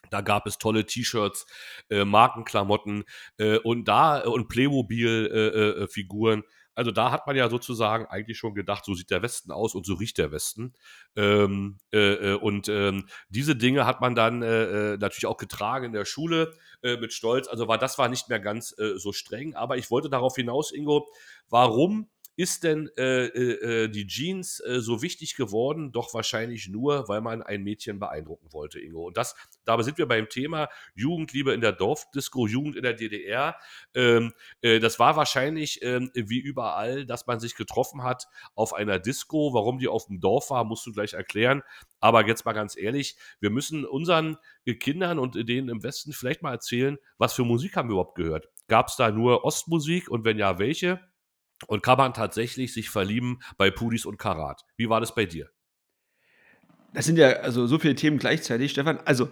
da 0.10 0.22
gab 0.22 0.48
es 0.48 0.58
tolle 0.58 0.86
T-Shirts, 0.86 1.46
äh, 1.90 2.06
Markenklamotten 2.06 3.04
äh, 3.38 3.58
und 3.58 3.88
da 3.88 4.20
und 4.20 4.48
Playmobil-Figuren. 4.48 6.40
Äh, 6.40 6.44
äh, 6.44 6.50
also 6.74 6.92
da 6.92 7.12
hat 7.12 7.28
man 7.28 7.36
ja 7.36 7.50
sozusagen 7.50 8.06
eigentlich 8.06 8.38
schon 8.38 8.56
gedacht, 8.56 8.86
so 8.86 8.94
sieht 8.94 9.12
der 9.12 9.22
Westen 9.22 9.52
aus 9.52 9.76
und 9.76 9.86
so 9.86 9.96
riecht 9.96 10.18
der 10.18 10.32
Westen. 10.32 10.74
Ähm, 11.18 11.80
äh, 11.94 12.32
äh, 12.32 12.34
und 12.36 12.70
ähm, 12.70 13.08
diese 13.30 13.56
Dinge 13.58 13.86
hat 13.86 14.00
man 14.00 14.16
dann 14.16 14.40
natürlich 14.40 15.26
auch 15.26 15.38
getragen 15.38 15.88
in 15.88 15.94
der 15.94 16.06
Schule 16.06 16.54
mit 16.82 17.14
Stolz. 17.14 17.48
Also 17.48 17.68
war 17.68 17.78
das 17.78 17.98
war 17.98 18.10
nicht 18.10 18.30
mehr 18.30 18.40
ganz 18.40 18.76
so 18.96 19.12
streng. 19.12 19.54
Aber 19.54 19.78
ich 19.78 19.92
wollte 19.92 20.10
darauf 20.10 20.36
hinaus, 20.36 20.72
Ingo, 20.72 21.08
warum 21.50 22.10
ist 22.42 22.64
denn 22.64 22.90
äh, 22.98 23.28
äh, 23.28 23.84
äh, 23.84 23.88
die 23.88 24.08
Jeans 24.08 24.62
äh, 24.62 24.80
so 24.80 25.04
wichtig 25.04 25.36
geworden? 25.36 25.92
Doch 25.92 26.12
wahrscheinlich 26.16 26.70
nur, 26.70 27.08
weil 27.08 27.22
man 27.22 27.44
ein 27.44 27.62
Mädchen 27.62 28.00
beeindrucken 28.00 28.52
wollte, 28.52 28.80
Ingo. 28.80 29.06
Und 29.06 29.16
das, 29.16 29.36
dabei 29.64 29.84
sind 29.84 30.00
wir 30.00 30.08
beim 30.08 30.28
Thema 30.28 30.68
Jugendliebe 30.96 31.54
in 31.54 31.62
der 31.62 31.72
Dorfdisco, 31.72 32.48
Jugend 32.48 32.76
in 32.76 32.82
der 32.82 32.94
DDR. 32.94 33.56
Ähm, 33.94 34.34
äh, 34.62 34.80
das 34.80 34.98
war 34.98 35.16
wahrscheinlich 35.16 35.84
ähm, 35.84 36.10
wie 36.16 36.40
überall, 36.40 37.06
dass 37.06 37.28
man 37.28 37.40
sich 37.40 37.56
getroffen 37.56 38.02
hat 38.02 38.26
auf 38.56 38.74
einer 38.74 38.98
Disco. 38.98 39.54
Warum 39.54 39.78
die 39.78 39.88
auf 39.88 40.08
dem 40.08 40.20
Dorf 40.20 40.50
war, 40.50 40.64
musst 40.64 40.88
du 40.88 40.94
gleich 40.94 41.14
erklären. 41.14 41.62
Aber 42.00 42.26
jetzt 42.26 42.44
mal 42.44 42.54
ganz 42.54 42.76
ehrlich, 42.76 43.18
wir 43.40 43.52
müssen 43.52 43.86
unseren 43.86 44.38
Kindern 44.66 45.20
und 45.20 45.36
denen 45.48 45.70
im 45.70 45.84
Westen 45.84 46.12
vielleicht 46.12 46.42
mal 46.42 46.54
erzählen, 46.54 46.98
was 47.20 47.34
für 47.34 47.46
Musik 47.46 47.76
haben 47.76 47.90
wir 47.90 47.94
überhaupt 47.94 48.16
gehört. 48.16 48.48
Gab 48.68 48.88
es 48.88 48.96
da 48.96 49.12
nur 49.12 49.46
Ostmusik 49.46 50.10
und 50.10 50.26
wenn 50.26 50.40
ja, 50.40 50.58
welche? 50.58 51.11
Und 51.68 51.84
kann 51.84 51.98
man 51.98 52.14
tatsächlich 52.14 52.74
sich 52.74 52.90
verlieben 52.90 53.40
bei 53.58 53.72
Pudis 53.72 54.06
und 54.06 54.18
Karat? 54.18 54.62
Wie 54.78 54.90
war 54.90 55.00
das 55.00 55.16
bei 55.16 55.26
dir? 55.26 55.50
Das 56.94 57.06
sind 57.06 57.18
ja 57.18 57.30
also 57.38 57.68
so 57.68 57.80
viele 57.80 57.96
Themen 57.96 58.18
gleichzeitig, 58.18 58.72
Stefan. 58.72 59.00
Also, 59.06 59.30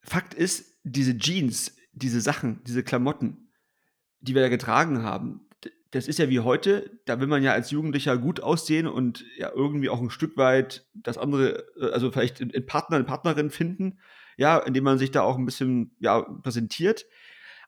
Fakt 0.00 0.34
ist, 0.34 0.78
diese 0.84 1.16
Jeans, 1.16 1.76
diese 1.92 2.20
Sachen, 2.20 2.62
diese 2.64 2.82
Klamotten, 2.82 3.52
die 4.20 4.34
wir 4.34 4.42
da 4.42 4.48
getragen 4.48 5.02
haben, 5.02 5.48
das 5.92 6.08
ist 6.08 6.18
ja 6.18 6.30
wie 6.30 6.40
heute, 6.40 6.98
da 7.04 7.20
will 7.20 7.26
man 7.26 7.42
ja 7.42 7.52
als 7.52 7.70
Jugendlicher 7.70 8.16
gut 8.16 8.40
aussehen 8.40 8.86
und 8.86 9.24
ja 9.36 9.52
irgendwie 9.54 9.90
auch 9.90 10.00
ein 10.00 10.10
Stück 10.10 10.36
weit 10.38 10.86
das 10.94 11.18
andere, 11.18 11.66
äh, 11.78 11.92
also 11.92 12.10
vielleicht 12.10 12.40
in 12.40 12.66
Partner, 12.66 12.96
in 12.96 13.06
Partnerin 13.06 13.50
finden, 13.50 14.00
ja, 14.38 14.58
indem 14.58 14.84
man 14.84 14.98
sich 14.98 15.10
da 15.10 15.20
auch 15.20 15.36
ein 15.36 15.44
bisschen 15.44 15.94
ja, 16.00 16.22
präsentiert. 16.22 17.04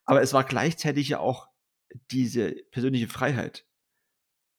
Aber 0.06 0.22
es 0.22 0.32
war 0.32 0.44
gleichzeitig 0.44 1.10
ja 1.10 1.18
auch 1.18 1.48
diese 2.10 2.54
persönliche 2.70 3.08
Freiheit 3.08 3.66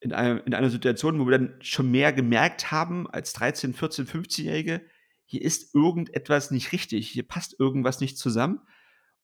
in, 0.06 0.14
einem, 0.14 0.40
in 0.46 0.54
einer 0.54 0.70
Situation, 0.70 1.20
wo 1.20 1.26
wir 1.26 1.40
dann 1.40 1.56
schon 1.62 1.90
mehr 1.90 2.14
gemerkt 2.14 2.70
haben 2.70 3.10
als 3.10 3.34
13, 3.34 3.74
14, 3.74 4.06
15-Jährige, 4.06 4.82
hier 5.26 5.42
ist 5.42 5.74
irgendetwas 5.74 6.52
nicht 6.52 6.72
richtig, 6.74 7.10
hier 7.10 7.28
passt 7.28 7.60
irgendwas 7.60 8.02
nicht 8.02 8.20
zusammen. 8.20 8.60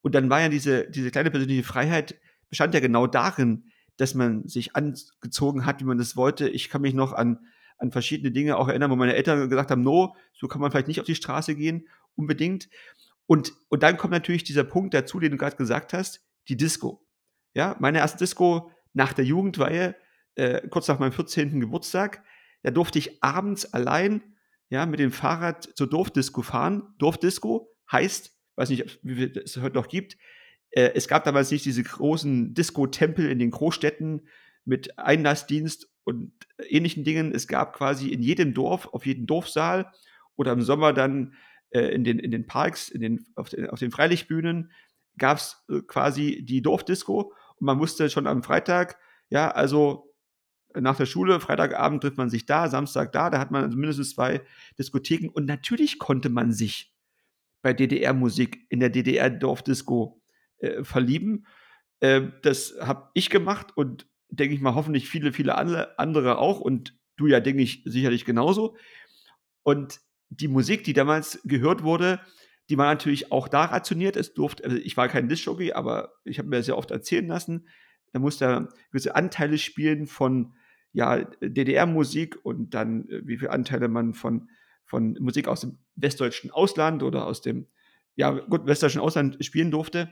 Und 0.01 0.15
dann 0.15 0.31
war 0.31 0.41
ja 0.41 0.49
diese, 0.49 0.89
diese 0.89 1.11
kleine 1.11 1.29
persönliche 1.29 1.61
Freiheit, 1.61 2.19
bestand 2.49 2.73
ja 2.73 2.79
genau 2.79 3.05
darin, 3.05 3.65
dass 3.97 4.15
man 4.15 4.47
sich 4.47 4.75
angezogen 4.75 5.67
hat, 5.67 5.81
wie 5.81 5.85
man 5.85 5.99
das 5.99 6.15
wollte. 6.15 6.49
Ich 6.49 6.69
kann 6.69 6.81
mich 6.81 6.95
noch 6.95 7.13
an, 7.13 7.45
an 7.77 7.91
verschiedene 7.91 8.31
Dinge 8.31 8.57
auch 8.57 8.67
erinnern, 8.67 8.89
wo 8.89 8.95
meine 8.95 9.13
Eltern 9.13 9.47
gesagt 9.49 9.69
haben, 9.69 9.83
no, 9.83 10.15
so 10.33 10.47
kann 10.47 10.61
man 10.61 10.71
vielleicht 10.71 10.87
nicht 10.87 10.99
auf 10.99 11.05
die 11.05 11.13
Straße 11.13 11.53
gehen, 11.53 11.87
unbedingt. 12.15 12.69
Und, 13.27 13.53
und 13.69 13.83
dann 13.83 13.97
kommt 13.97 14.13
natürlich 14.13 14.43
dieser 14.43 14.63
Punkt 14.63 14.95
dazu, 14.95 15.19
den 15.19 15.29
du 15.29 15.37
gerade 15.37 15.57
gesagt 15.57 15.93
hast, 15.93 16.25
die 16.47 16.57
Disco. 16.57 17.05
Ja, 17.53 17.75
meine 17.79 17.99
erste 17.99 18.17
Disco 18.17 18.71
nach 18.93 19.13
der 19.13 19.25
Jugendweihe 19.25 19.95
äh, 20.35 20.67
kurz 20.69 20.87
nach 20.87 20.99
meinem 20.99 21.11
14. 21.11 21.59
Geburtstag, 21.59 22.23
da 22.63 22.71
durfte 22.71 22.99
ich 22.99 23.23
abends 23.23 23.73
allein 23.73 24.21
ja, 24.69 24.85
mit 24.85 24.99
dem 24.99 25.11
Fahrrad 25.11 25.63
zur 25.75 25.89
Dorfdisco 25.89 26.41
fahren. 26.41 26.93
Dorfdisco 26.97 27.75
heißt, 27.91 28.31
weiß 28.55 28.69
nicht, 28.69 28.99
wie 29.03 29.23
es 29.23 29.57
heute 29.57 29.75
noch 29.75 29.87
gibt, 29.87 30.17
äh, 30.71 30.91
es 30.95 31.07
gab 31.07 31.23
damals 31.25 31.51
nicht 31.51 31.65
diese 31.65 31.83
großen 31.83 32.53
Disco-Tempel 32.53 33.29
in 33.29 33.39
den 33.39 33.51
Großstädten 33.51 34.27
mit 34.63 34.97
Einlassdienst 34.97 35.89
und 36.03 36.31
ähnlichen 36.69 37.03
Dingen. 37.03 37.33
Es 37.33 37.47
gab 37.47 37.73
quasi 37.73 38.09
in 38.09 38.21
jedem 38.21 38.53
Dorf, 38.53 38.87
auf 38.87 39.05
jedem 39.05 39.27
Dorfsaal 39.27 39.91
oder 40.35 40.53
im 40.53 40.61
Sommer 40.61 40.93
dann 40.93 41.33
äh, 41.71 41.93
in, 41.93 42.03
den, 42.03 42.19
in 42.19 42.31
den 42.31 42.47
Parks, 42.47 42.89
in 42.89 43.01
den, 43.01 43.25
auf, 43.35 43.49
den, 43.49 43.69
auf 43.69 43.79
den 43.79 43.91
Freilichtbühnen, 43.91 44.71
gab 45.17 45.37
es 45.37 45.63
äh, 45.69 45.81
quasi 45.81 46.43
die 46.45 46.61
Dorfdisco 46.61 47.33
und 47.55 47.65
man 47.65 47.77
musste 47.77 48.09
schon 48.09 48.27
am 48.27 48.43
Freitag, 48.43 48.97
ja, 49.29 49.51
also 49.51 50.10
nach 50.79 50.97
der 50.97 51.05
Schule, 51.05 51.39
Freitagabend 51.39 52.01
trifft 52.01 52.17
man 52.17 52.29
sich 52.29 52.45
da, 52.45 52.69
Samstag 52.69 53.11
da, 53.11 53.29
da 53.29 53.39
hat 53.39 53.51
man 53.51 53.63
also 53.63 53.77
mindestens 53.77 54.11
zwei 54.11 54.41
Diskotheken 54.77 55.29
und 55.29 55.45
natürlich 55.45 55.99
konnte 55.99 56.29
man 56.29 56.51
sich 56.51 56.93
bei 57.61 57.73
DDR-Musik 57.73 58.65
in 58.69 58.79
der 58.79 58.89
DDR-Dorfdisco 58.89 60.21
äh, 60.57 60.83
verlieben. 60.83 61.45
Äh, 61.99 62.23
das 62.41 62.75
habe 62.81 63.09
ich 63.13 63.29
gemacht 63.29 63.75
und 63.75 64.07
denke 64.29 64.55
ich 64.55 64.61
mal 64.61 64.75
hoffentlich 64.75 65.09
viele, 65.09 65.33
viele 65.33 65.55
andere 65.55 66.37
auch 66.37 66.59
und 66.59 66.97
du 67.17 67.27
ja, 67.27 67.39
denke 67.39 67.61
ich, 67.61 67.83
sicherlich 67.85 68.25
genauso. 68.25 68.75
Und 69.63 69.99
die 70.29 70.47
Musik, 70.47 70.83
die 70.83 70.93
damals 70.93 71.41
gehört 71.43 71.83
wurde, 71.83 72.21
die 72.69 72.77
war 72.77 72.85
natürlich 72.85 73.31
auch 73.31 73.47
da 73.47 73.65
rationiert. 73.65 74.15
Es 74.15 74.33
durfte, 74.33 74.63
also 74.63 74.77
ich 74.77 74.95
war 74.95 75.09
kein 75.09 75.27
Disc-Jockey, 75.27 75.73
aber 75.73 76.13
ich 76.23 76.39
habe 76.39 76.47
mir 76.47 76.63
sehr 76.63 76.77
oft 76.77 76.89
erzählen 76.89 77.27
lassen, 77.27 77.67
da 78.13 78.19
musste 78.19 78.45
er 78.45 78.69
gewisse 78.89 79.15
Anteile 79.15 79.57
spielen 79.57 80.07
von 80.07 80.53
ja, 80.93 81.23
DDR-Musik 81.41 82.39
und 82.43 82.73
dann, 82.73 83.07
äh, 83.09 83.21
wie 83.25 83.37
viele 83.37 83.51
Anteile 83.51 83.87
man 83.87 84.13
von, 84.13 84.49
von 84.85 85.17
Musik 85.19 85.47
aus 85.47 85.61
dem 85.61 85.77
westdeutschen 85.95 86.51
Ausland 86.51 87.03
oder 87.03 87.25
aus 87.25 87.41
dem, 87.41 87.67
ja, 88.15 88.31
gut, 88.31 88.65
westdeutschen 88.65 89.01
Ausland 89.01 89.43
spielen 89.43 89.71
durfte. 89.71 90.09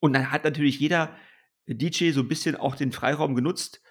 Und 0.00 0.14
dann 0.14 0.30
hat 0.30 0.44
natürlich 0.44 0.80
jeder 0.80 1.14
DJ 1.66 2.12
so 2.12 2.20
ein 2.20 2.28
bisschen 2.28 2.56
auch 2.56 2.74
den 2.74 2.92
Freiraum 2.92 3.34
genutzt, 3.34 3.82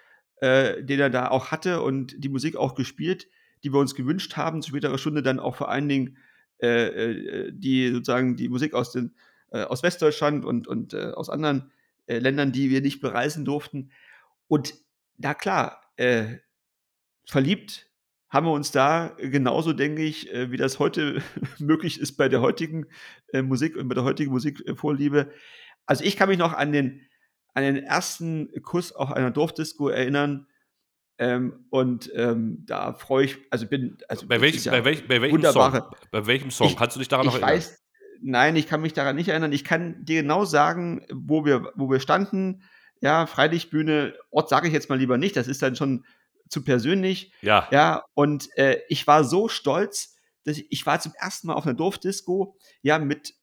äh, 0.42 0.84
den 0.84 1.00
er 1.00 1.10
da 1.10 1.30
auch 1.30 1.52
hatte 1.52 1.82
und 1.82 2.16
die 2.18 2.30
Musik 2.30 2.56
auch 2.56 2.74
gespielt, 2.74 3.28
die 3.64 3.72
wir 3.72 3.80
uns 3.80 3.94
gewünscht 3.94 4.36
haben. 4.36 4.62
Zu 4.62 4.70
späterer 4.70 4.98
Stunde 4.98 5.22
dann 5.22 5.40
auch 5.40 5.56
vor 5.56 5.70
allen 5.70 5.88
Dingen 5.88 6.18
äh, 6.62 6.88
äh 6.88 7.52
die 7.54 7.92
sozusagen 7.92 8.36
die 8.36 8.50
Musik 8.50 8.74
aus, 8.74 8.92
den, 8.92 9.14
äh, 9.52 9.62
aus 9.62 9.84
Westdeutschland 9.84 10.44
und, 10.44 10.68
und 10.68 10.94
äh, 10.94 11.12
aus 11.12 11.30
anderen 11.30 11.72
äh, 12.08 12.18
Ländern, 12.18 12.52
die 12.52 12.70
wir 12.70 12.82
nicht 12.82 13.02
bereisen 13.02 13.46
durften. 13.46 13.92
Und 14.48 14.74
na 15.18 15.34
klar, 15.34 15.82
äh, 16.00 16.38
verliebt 17.26 17.88
haben 18.30 18.46
wir 18.46 18.52
uns 18.52 18.72
da 18.72 19.16
genauso, 19.18 19.74
denke 19.74 20.04
ich, 20.04 20.32
äh, 20.32 20.52
wie 20.52 20.58
das 20.58 20.80
heute 20.80 21.22
möglich 21.60 22.00
ist 22.00 22.16
bei 22.16 22.30
der 22.30 22.42
heutigen 22.42 22.86
äh, 23.34 23.42
Musik 23.42 23.76
und 23.76 23.88
bei 23.90 23.96
der 23.96 24.04
heutigen 24.04 24.32
Musikvorliebe. 24.32 25.32
Also 25.86 26.04
ich 26.04 26.16
kann 26.16 26.30
mich 26.30 26.38
noch 26.38 26.54
an 26.54 26.72
den, 26.72 27.02
an 27.54 27.64
den 27.64 27.78
ersten 27.78 28.50
Kuss 28.62 28.96
auch 28.96 29.12
einer 29.12 29.32
Dorfdisco 29.32 29.90
erinnern. 29.90 30.48
Ähm, 31.18 31.66
und 31.70 32.10
ähm, 32.16 32.64
da 32.66 32.94
freue 32.94 33.26
ich, 33.26 33.38
also 33.50 33.68
bin, 33.68 33.98
also 34.08 34.26
bei, 34.28 34.40
welch, 34.40 34.64
ja 34.64 34.72
bei, 34.72 34.86
welch, 34.86 35.08
bei 35.08 35.22
welchem 35.22 35.44
Song? 35.44 35.82
Bei 36.12 36.28
welchem 36.28 36.52
Song? 36.52 36.68
Ich, 36.68 36.78
Kannst 36.78 36.96
du 36.96 37.00
dich 37.00 37.10
daran 37.10 37.26
noch 37.26 37.34
erinnern? 37.34 37.56
Weiß, 37.56 37.84
nein, 38.22 38.56
ich 38.56 38.68
kann 38.68 38.82
mich 38.82 38.94
daran 38.94 39.18
nicht 39.18 39.28
erinnern. 39.28 39.52
Ich 39.52 39.66
kann 39.66 40.06
dir 40.06 40.22
genau 40.22 40.46
sagen, 40.46 41.06
wo 41.12 41.44
wir, 41.44 41.74
wo 41.76 41.90
wir 41.90 42.00
standen, 42.00 42.62
ja, 43.02 43.26
Freilichtbühne, 43.26 44.14
Ort 44.30 44.50
sage 44.50 44.68
ich 44.68 44.74
jetzt 44.74 44.90
mal 44.90 44.98
lieber 44.98 45.18
nicht, 45.18 45.36
das 45.36 45.48
ist 45.48 45.62
dann 45.62 45.76
schon 45.76 46.06
zu 46.50 46.64
persönlich. 46.64 47.34
Ja. 47.42 47.68
Ja, 47.72 48.06
und 48.14 48.50
äh, 48.58 48.80
ich 48.90 49.08
war 49.08 49.24
so 49.24 49.48
stolz, 49.48 50.16
dass 50.44 50.58
ich, 50.58 50.68
ich 50.72 50.86
war 50.86 51.00
zum 51.00 51.14
ersten 51.20 51.48
Mal 51.48 51.54
auf 51.54 51.66
einer 51.66 51.76
Dorfdisco, 51.76 52.58
ja, 52.82 53.00
mit, 53.00 53.36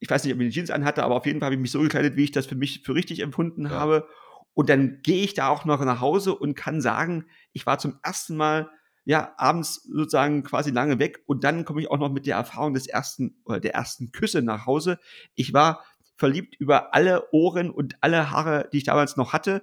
ich 0.00 0.10
weiß 0.10 0.24
nicht, 0.24 0.34
ob 0.34 0.40
ich 0.40 0.48
die 0.48 0.54
Jeans 0.54 0.70
anhatte, 0.70 1.04
aber 1.04 1.16
auf 1.16 1.26
jeden 1.26 1.40
Fall 1.40 1.46
habe 1.46 1.54
ich 1.54 1.60
mich 1.60 1.70
so 1.70 1.80
gekleidet, 1.80 2.16
wie 2.16 2.24
ich 2.24 2.32
das 2.32 2.46
für 2.46 2.54
mich 2.54 2.82
für 2.84 2.94
richtig 2.94 3.20
empfunden 3.20 3.66
ja. 3.66 3.70
habe. 3.70 4.08
Und 4.54 4.68
dann 4.68 5.00
gehe 5.02 5.24
ich 5.24 5.34
da 5.34 5.48
auch 5.48 5.64
noch 5.64 5.84
nach 5.84 6.00
Hause 6.00 6.34
und 6.34 6.54
kann 6.54 6.80
sagen, 6.80 7.26
ich 7.52 7.66
war 7.66 7.78
zum 7.78 7.98
ersten 8.02 8.36
Mal 8.36 8.70
ja 9.04 9.34
abends 9.36 9.82
sozusagen 9.82 10.44
quasi 10.44 10.70
lange 10.70 10.98
weg 10.98 11.22
und 11.26 11.44
dann 11.44 11.64
komme 11.64 11.80
ich 11.82 11.90
auch 11.90 11.98
noch 11.98 12.10
mit 12.10 12.26
der 12.26 12.36
Erfahrung 12.36 12.72
des 12.72 12.86
ersten 12.86 13.36
oder 13.44 13.60
der 13.60 13.74
ersten 13.74 14.12
Küsse 14.12 14.42
nach 14.42 14.64
Hause. 14.64 14.98
Ich 15.34 15.52
war 15.52 15.84
verliebt 16.16 16.54
über 16.58 16.94
alle 16.94 17.32
Ohren 17.32 17.70
und 17.70 17.96
alle 18.00 18.30
Haare, 18.30 18.68
die 18.72 18.78
ich 18.78 18.84
damals 18.84 19.16
noch 19.16 19.32
hatte. 19.32 19.62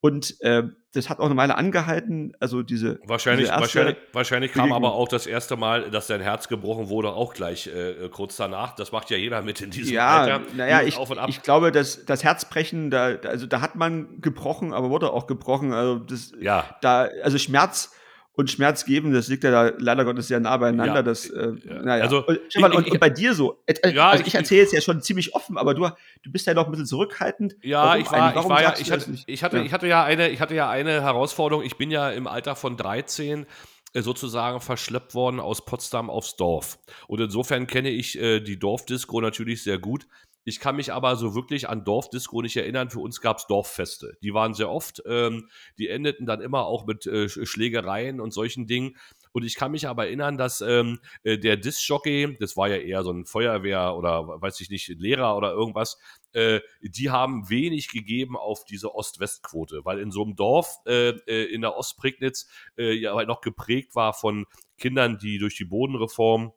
Und 0.00 0.40
äh, 0.42 0.64
das 0.92 1.10
hat 1.10 1.18
auch 1.18 1.26
eine 1.26 1.36
Weile 1.36 1.56
angehalten. 1.56 2.32
Also 2.38 2.62
diese. 2.62 3.00
Wahrscheinlich, 3.04 3.48
diese 3.48 3.60
wahrscheinlich, 3.60 3.96
wahrscheinlich 4.12 4.52
kam 4.52 4.72
aber 4.72 4.92
auch 4.92 5.08
das 5.08 5.26
erste 5.26 5.56
Mal, 5.56 5.90
dass 5.90 6.06
dein 6.06 6.20
Herz 6.20 6.48
gebrochen 6.48 6.88
wurde, 6.88 7.10
auch 7.10 7.34
gleich 7.34 7.66
äh, 7.66 8.08
kurz 8.10 8.36
danach. 8.36 8.74
Das 8.74 8.92
macht 8.92 9.10
ja 9.10 9.16
jeder 9.16 9.42
mit 9.42 9.60
in 9.60 9.70
diesem 9.70 9.94
ja, 9.94 10.20
Alter. 10.20 10.42
Naja, 10.54 10.82
ich, 10.82 10.98
ich 11.28 11.42
glaube, 11.42 11.72
dass 11.72 12.04
das 12.04 12.24
Herzbrechen, 12.24 12.90
da, 12.90 13.16
also 13.24 13.46
da 13.46 13.60
hat 13.60 13.74
man 13.74 14.20
gebrochen, 14.20 14.72
aber 14.72 14.90
wurde 14.90 15.12
auch 15.12 15.26
gebrochen. 15.26 15.72
Also 15.72 15.98
das, 15.98 16.32
ja. 16.40 16.64
da, 16.82 17.08
also 17.22 17.38
Schmerz 17.38 17.92
und 18.36 18.50
Schmerz 18.50 18.84
geben, 18.84 19.12
das 19.12 19.28
liegt 19.28 19.44
ja 19.44 19.50
da 19.50 19.72
leider 19.78 20.04
Gottes 20.04 20.28
sehr 20.28 20.40
nah 20.40 20.56
beieinander. 20.58 20.96
Ja, 20.96 21.02
das, 21.02 21.30
äh, 21.30 21.52
ja. 21.64 21.82
naja. 21.82 22.04
Also, 22.04 22.26
und, 22.26 22.38
ich, 22.48 22.60
mal, 22.60 22.70
und, 22.70 22.86
ich, 22.86 22.92
und, 22.92 23.00
bei 23.00 23.08
dir 23.08 23.34
so, 23.34 23.62
äh, 23.64 23.92
ja, 23.92 24.10
also 24.10 24.20
ich, 24.20 24.28
ich 24.28 24.34
erzähle 24.34 24.60
jetzt 24.60 24.74
ja 24.74 24.80
schon 24.82 25.00
ziemlich 25.00 25.34
offen, 25.34 25.56
aber 25.56 25.72
du, 25.72 25.88
du 26.22 26.30
bist 26.30 26.46
ja 26.46 26.52
noch 26.52 26.66
ein 26.66 26.70
bisschen 26.70 26.86
zurückhaltend. 26.86 27.56
Ja, 27.62 27.84
warum 27.84 28.00
ich 28.02 28.12
war, 28.12 28.36
ich 28.36 28.48
war 28.48 28.62
ja, 28.62 28.74
ich 28.78 28.92
hatte, 28.92 29.10
ich 29.26 29.42
hatte, 29.42 29.62
ich 29.62 29.72
hatte 29.72 29.86
ja 29.86 30.04
eine, 30.04 30.28
ich 30.28 30.40
hatte 30.40 30.54
ja 30.54 30.68
eine 30.68 31.02
Herausforderung. 31.02 31.64
Ich 31.64 31.78
bin 31.78 31.90
ja 31.90 32.10
im 32.10 32.26
Alter 32.26 32.56
von 32.56 32.76
13 32.76 33.46
äh, 33.94 34.02
sozusagen 34.02 34.60
verschleppt 34.60 35.14
worden 35.14 35.40
aus 35.40 35.64
Potsdam 35.64 36.10
aufs 36.10 36.36
Dorf. 36.36 36.78
Und 37.08 37.20
insofern 37.22 37.66
kenne 37.66 37.88
ich 37.88 38.18
äh, 38.18 38.40
die 38.40 38.58
Dorfdisco 38.58 39.18
natürlich 39.22 39.62
sehr 39.62 39.78
gut. 39.78 40.06
Ich 40.48 40.60
kann 40.60 40.76
mich 40.76 40.92
aber 40.92 41.16
so 41.16 41.34
wirklich 41.34 41.68
an 41.68 41.84
Dorfdisco 41.84 42.40
nicht 42.40 42.56
erinnern. 42.56 42.88
Für 42.88 43.00
uns 43.00 43.20
gab 43.20 43.38
es 43.38 43.48
Dorffeste. 43.48 44.16
Die 44.22 44.32
waren 44.32 44.54
sehr 44.54 44.70
oft. 44.70 45.02
Ähm, 45.04 45.48
die 45.76 45.88
endeten 45.88 46.24
dann 46.24 46.40
immer 46.40 46.66
auch 46.66 46.86
mit 46.86 47.04
äh, 47.04 47.28
Schlägereien 47.28 48.20
und 48.20 48.32
solchen 48.32 48.68
Dingen. 48.68 48.96
Und 49.32 49.42
ich 49.42 49.56
kann 49.56 49.72
mich 49.72 49.88
aber 49.88 50.06
erinnern, 50.06 50.38
dass 50.38 50.60
ähm, 50.60 51.00
äh, 51.24 51.36
der 51.36 51.56
Disc-Jockey, 51.56 52.36
das 52.38 52.56
war 52.56 52.68
ja 52.68 52.76
eher 52.76 53.02
so 53.02 53.10
ein 53.10 53.26
Feuerwehr 53.26 53.96
oder 53.96 54.40
weiß 54.40 54.60
ich 54.60 54.70
nicht, 54.70 54.86
Lehrer 54.86 55.36
oder 55.36 55.50
irgendwas, 55.50 55.98
äh, 56.32 56.60
die 56.80 57.10
haben 57.10 57.50
wenig 57.50 57.88
gegeben 57.88 58.36
auf 58.36 58.64
diese 58.64 58.94
Ost-West-Quote, 58.94 59.80
weil 59.84 59.98
in 59.98 60.12
so 60.12 60.22
einem 60.22 60.36
Dorf 60.36 60.76
äh, 60.86 61.08
äh 61.26 61.52
in 61.52 61.62
der 61.62 61.76
Ostprignitz 61.76 62.48
äh, 62.78 62.92
ja 62.92 63.20
noch 63.24 63.40
geprägt 63.40 63.96
war 63.96 64.14
von 64.14 64.46
Kindern, 64.78 65.18
die 65.18 65.38
durch 65.38 65.56
die 65.56 65.64
Bodenreform 65.64 66.52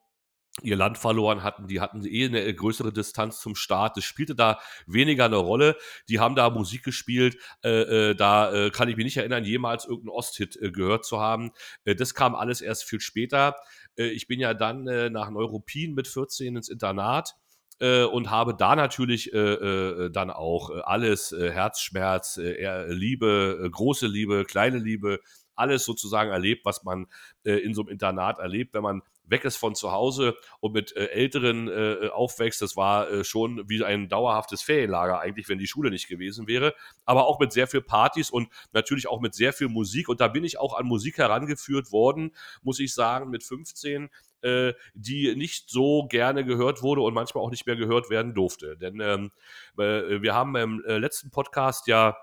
ihr 0.62 0.76
Land 0.76 0.98
verloren 0.98 1.44
hatten, 1.44 1.68
die 1.68 1.80
hatten 1.80 2.06
eh 2.06 2.26
eine 2.26 2.54
größere 2.54 2.92
Distanz 2.92 3.40
zum 3.40 3.56
Staat. 3.56 3.98
Das 3.98 4.04
spielte 4.04 4.36
da 4.36 4.60
weniger 4.86 5.26
eine 5.26 5.38
Rolle. 5.38 5.76
Die 6.10 6.20
haben 6.20 6.36
da 6.36 6.50
Musik 6.50 6.84
gespielt. 6.84 7.38
Äh, 7.64 8.10
äh, 8.10 8.16
da 8.16 8.52
äh, 8.52 8.70
kann 8.70 8.90
ich 8.90 8.98
mich 8.98 9.06
nicht 9.06 9.18
erinnern, 9.18 9.44
jemals 9.44 9.86
irgendeinen 9.86 10.16
Osthit 10.16 10.58
äh, 10.62 10.72
gehört 10.72 11.06
zu 11.06 11.20
haben. 11.20 11.52
Äh, 11.86 11.96
das 11.96 12.14
kam 12.14 12.36
alles 12.36 12.62
erst 12.62 12.84
viel 12.84 13.00
später. 13.00 13.56
Äh, 13.98 14.08
ich 14.08 14.28
bin 14.28 14.40
ja 14.40 14.54
dann 14.54 14.84
nach 15.12 15.30
Neuruppin 15.30 15.94
mit 15.94 16.08
14 16.08 16.56
ins 16.56 16.70
Internat 16.70 17.36
und 17.80 18.30
habe 18.30 18.56
da 18.56 18.76
natürlich 18.76 19.32
dann 19.32 20.32
auch 20.32 20.70
alles, 20.84 21.32
Herzschmerz, 21.32 22.38
Liebe, 22.38 23.70
große 23.72 24.08
Liebe, 24.08 24.44
kleine 24.44 24.80
Liebe, 24.80 25.20
alles 25.60 25.86
sozusagen 25.86 26.32
erlebt, 26.32 26.66
was 26.66 26.84
man 26.84 27.08
in 27.44 27.74
so 27.74 27.82
einem 27.82 27.90
Internat 27.90 28.40
erlebt, 28.40 28.74
wenn 28.74 28.84
man 28.84 29.02
weg 29.30 29.46
ist 29.46 29.58
von 29.58 29.76
zu 29.76 29.92
Hause 29.92 30.36
und 30.60 30.74
mit 30.74 30.96
äh, 30.96 31.06
Älteren 31.08 31.68
äh, 31.68 32.10
aufwächst, 32.10 32.62
das 32.62 32.76
war 32.76 33.10
äh, 33.10 33.24
schon 33.24 33.68
wie 33.70 33.84
ein 33.84 34.10
dauerhaftes 34.10 34.62
Ferienlager 34.62 35.20
eigentlich, 35.20 35.50
wenn 35.50 35.60
die 35.60 35.68
Schule 35.68 35.90
nicht 35.90 36.08
gewesen 36.08 36.48
wäre. 36.48 36.74
Aber 37.06 37.28
auch 37.28 37.40
mit 37.40 37.54
sehr 37.54 37.68
viel 37.68 37.82
Partys 37.82 38.30
und 38.30 38.50
natürlich 38.74 39.08
auch 39.08 39.20
mit 39.20 39.34
sehr 39.36 39.54
viel 39.54 39.70
Musik. 39.70 40.10
Und 40.10 40.22
da 40.22 40.28
bin 40.28 40.44
ich 40.44 40.60
auch 40.60 40.74
an 40.74 40.86
Musik 40.86 41.18
herangeführt 41.18 41.92
worden, 41.92 42.36
muss 42.62 42.80
ich 42.80 42.94
sagen, 42.94 43.30
mit 43.30 43.44
15 43.44 44.10
äh, 44.42 44.74
die 44.94 45.36
nicht 45.36 45.70
so 45.70 46.08
gerne 46.08 46.46
gehört 46.46 46.82
wurde 46.82 47.02
und 47.02 47.14
manchmal 47.14 47.44
auch 47.44 47.52
nicht 47.52 47.66
mehr 47.66 47.76
gehört 47.76 48.10
werden 48.10 48.34
durfte. 48.34 48.78
Denn 48.78 49.02
ähm, 49.02 49.32
äh, 49.78 50.22
wir 50.22 50.34
haben 50.34 50.56
im 50.56 50.82
äh, 50.86 50.98
letzten 50.98 51.30
Podcast 51.30 51.88
ja 51.88 52.18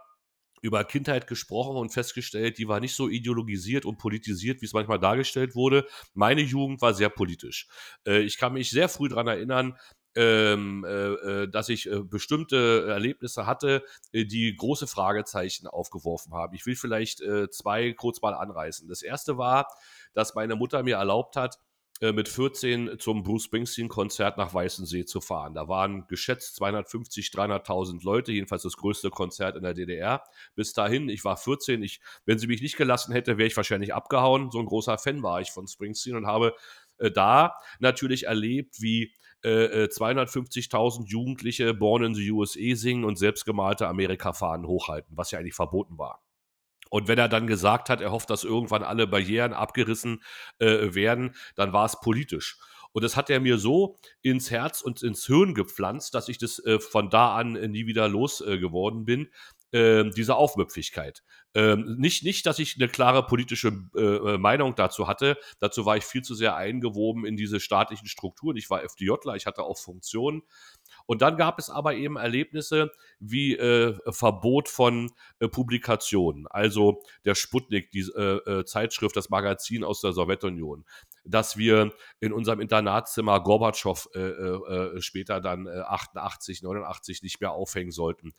über 0.63 0.85
Kindheit 0.85 1.27
gesprochen 1.27 1.77
und 1.77 1.93
festgestellt, 1.93 2.59
die 2.59 2.69
war 2.69 2.81
nicht 2.81 2.95
so 2.95 3.09
ideologisiert 3.09 3.85
und 3.85 3.99
politisiert, 3.99 4.61
wie 4.63 4.67
es 4.67 4.73
manchmal 4.73 4.99
dargestellt 4.99 5.55
wurde. 5.55 5.87
Meine 6.15 6.41
Jugend 6.41 6.81
war 6.83 6.95
sehr 6.95 7.09
politisch. 7.09 7.69
Äh, 8.07 8.21
ich 8.21 8.39
kann 8.39 8.53
mich 8.53 8.71
sehr 8.71 8.89
früh 8.89 9.09
daran 9.09 9.27
erinnern, 9.27 9.77
ähm, 10.15 10.85
äh, 10.85 10.89
äh, 10.89 11.49
dass 11.49 11.69
ich 11.69 11.91
bestimmte 12.05 12.87
Erlebnisse 12.89 13.47
hatte, 13.47 13.85
die 14.15 14.57
große 14.57 14.87
Fragezeichen 14.87 15.67
aufgeworfen 15.67 16.33
haben. 16.33 16.55
Ich 16.55 16.65
will 16.65 16.77
vielleicht 16.77 17.23
zwei 17.51 17.93
kurz 17.93 18.23
mal 18.23 18.35
anreißen. 18.35 18.89
Das 18.89 19.03
erste 19.03 19.37
war, 19.37 19.69
dass 20.15 20.35
meine 20.35 20.57
Mutter 20.57 20.83
mir 20.83 20.97
erlaubt 20.97 21.37
hat, 21.37 21.59
mit 22.01 22.29
14 22.29 22.99
zum 22.99 23.23
Bruce 23.23 23.45
Springsteen-Konzert 23.45 24.37
nach 24.37 24.53
Weißensee 24.53 25.05
zu 25.07 25.21
fahren. 25.21 25.55
Da 25.55 25.67
waren 25.69 26.07
geschätzt 26.09 26.57
250, 26.57 27.29
300.000 27.29 28.05
Leute, 28.05 28.33
jedenfalls 28.33 28.63
das 28.63 28.77
größte 28.77 29.11
Konzert 29.11 29.57
in 29.57 29.63
der 29.63 29.75
DDR. 29.75 30.23
Bis 30.55 30.73
dahin, 30.73 31.09
ich 31.09 31.25
war 31.25 31.37
14, 31.37 31.83
ich, 31.83 32.01
wenn 32.25 32.39
sie 32.39 32.47
mich 32.47 32.61
nicht 32.61 32.77
gelassen 32.77 33.13
hätte, 33.13 33.39
wäre 33.39 33.47
ich 33.47 33.57
wahrscheinlich 33.57 33.95
abgehauen. 33.95 34.51
So 34.51 34.59
ein 34.59 34.67
großer 34.67 34.99
Fan 34.99 35.23
war 35.23 35.41
ich 35.41 35.51
von 35.51 35.67
Springsteen 35.67 36.17
und 36.17 36.27
habe 36.27 36.55
äh, 36.99 37.11
da 37.11 37.57
natürlich 37.79 38.25
erlebt, 38.25 38.81
wie 38.81 39.15
äh, 39.43 39.87
250.000 39.87 41.01
äh, 41.01 41.09
Jugendliche 41.09 41.75
Born 41.75 42.05
in 42.05 42.15
the 42.15 42.31
USA 42.31 42.75
singen 42.75 43.05
und 43.05 43.17
selbstgemalte 43.17 43.87
Amerika-Fahnen 43.87 44.67
hochhalten, 44.67 45.17
was 45.17 45.31
ja 45.31 45.39
eigentlich 45.39 45.55
verboten 45.55 45.99
war. 45.99 46.26
Und 46.91 47.09
wenn 47.09 47.19
er 47.19 47.29
dann 47.29 47.47
gesagt 47.47 47.91
hat, 47.91 48.01
er 48.01 48.13
hofft, 48.13 48.31
dass 48.31 48.45
irgendwann 48.45 48.83
alle 48.83 49.07
Barrieren 49.07 49.53
abgerissen 49.53 50.23
äh, 50.59 50.95
werden, 50.95 51.35
dann 51.55 51.73
war 51.73 51.85
es 51.85 52.01
politisch. 52.01 52.59
Und 52.93 53.03
das 53.03 53.15
hat 53.15 53.29
er 53.29 53.41
mir 53.41 53.59
so 53.59 53.99
ins 54.23 54.51
Herz 54.51 54.81
und 54.81 55.03
ins 55.03 55.27
Hirn 55.27 55.53
gepflanzt, 55.53 56.15
dass 56.15 56.31
ich 56.31 56.39
das 56.39 56.59
äh, 56.65 56.81
von 56.81 57.11
da 57.11 57.37
an 57.37 57.55
äh, 57.55 57.69
nie 57.69 57.87
wieder 57.87 58.09
losgeworden 58.09 59.05
bin. 59.05 59.29
Ähm, 59.73 60.13
diese 60.13 60.37
Aufmüpfigkeit. 60.37 61.23
Ähm, 61.53 61.97
nicht, 61.99 62.23
nicht, 62.23 62.47
dass 62.47 62.59
ich 62.59 62.77
eine 62.77 62.89
klare 62.89 63.27
politische 63.27 63.73
äh, 63.97 64.01
äh, 64.01 64.39
Meinung 64.39 64.77
dazu 64.77 65.09
hatte. 65.09 65.37
Dazu 65.59 65.85
war 65.85 65.97
ich 65.97 66.05
viel 66.05 66.23
zu 66.23 66.35
sehr 66.35 66.57
eingewoben 66.57 67.27
in 67.27 67.37
diese 67.37 67.61
staatlichen 67.61 68.07
Strukturen. 68.07 68.57
Ich 68.57 68.71
war 68.71 68.83
FDJler, 68.83 69.35
ich 69.35 69.45
hatte 69.45 69.65
auch 69.65 69.77
Funktionen. 69.77 70.43
Und 71.07 71.23
dann 71.23 71.37
gab 71.37 71.59
es 71.59 71.71
aber 71.71 71.95
eben 71.95 72.17
Erlebnisse 72.17 72.91
wie 73.21 73.57
äh, 73.57 73.97
Verbot 74.11 74.69
von 74.69 75.13
äh, 75.39 75.49
Publikationen, 75.49 76.47
also 76.49 77.03
der 77.25 77.35
Sputnik, 77.35 77.91
die 77.91 78.01
äh, 78.17 78.61
äh 78.61 78.65
Zeitschrift, 78.65 79.17
das 79.17 79.31
Magazin 79.31 79.85
aus 79.85 80.01
der 80.01 80.13
Sowjetunion, 80.13 80.85
dass 81.25 81.57
wir 81.57 81.93
in 82.21 82.33
unserem 82.33 82.61
Internatszimmer 82.61 83.41
Gorbatschow 83.41 84.09
äh, 84.15 84.21
äh, 84.21 85.01
später 85.01 85.41
dann 85.41 85.69
88, 85.69 86.63
89 86.63 87.23
nicht 87.23 87.41
mehr 87.41 87.53
aufhängen 87.53 87.93
sollten. 87.93 88.35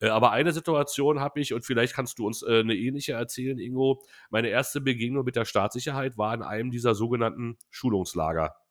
aber 0.00 0.30
eine 0.30 0.52
Situation 0.52 1.20
habe 1.20 1.40
ich, 1.40 1.52
und 1.52 1.64
vielleicht 1.64 1.94
kannst 1.94 2.18
du 2.18 2.26
uns 2.26 2.42
eine 2.44 2.74
ähnliche 2.74 3.12
erzählen, 3.12 3.58
Ingo. 3.58 4.02
Meine 4.30 4.48
erste 4.48 4.80
Begegnung 4.80 5.24
mit 5.24 5.36
der 5.36 5.44
Staatssicherheit 5.44 6.16
war 6.18 6.34
in 6.34 6.42
einem 6.42 6.70
dieser 6.70 6.94
sogenannten 6.94 7.58
Schulungslager. 7.70 8.61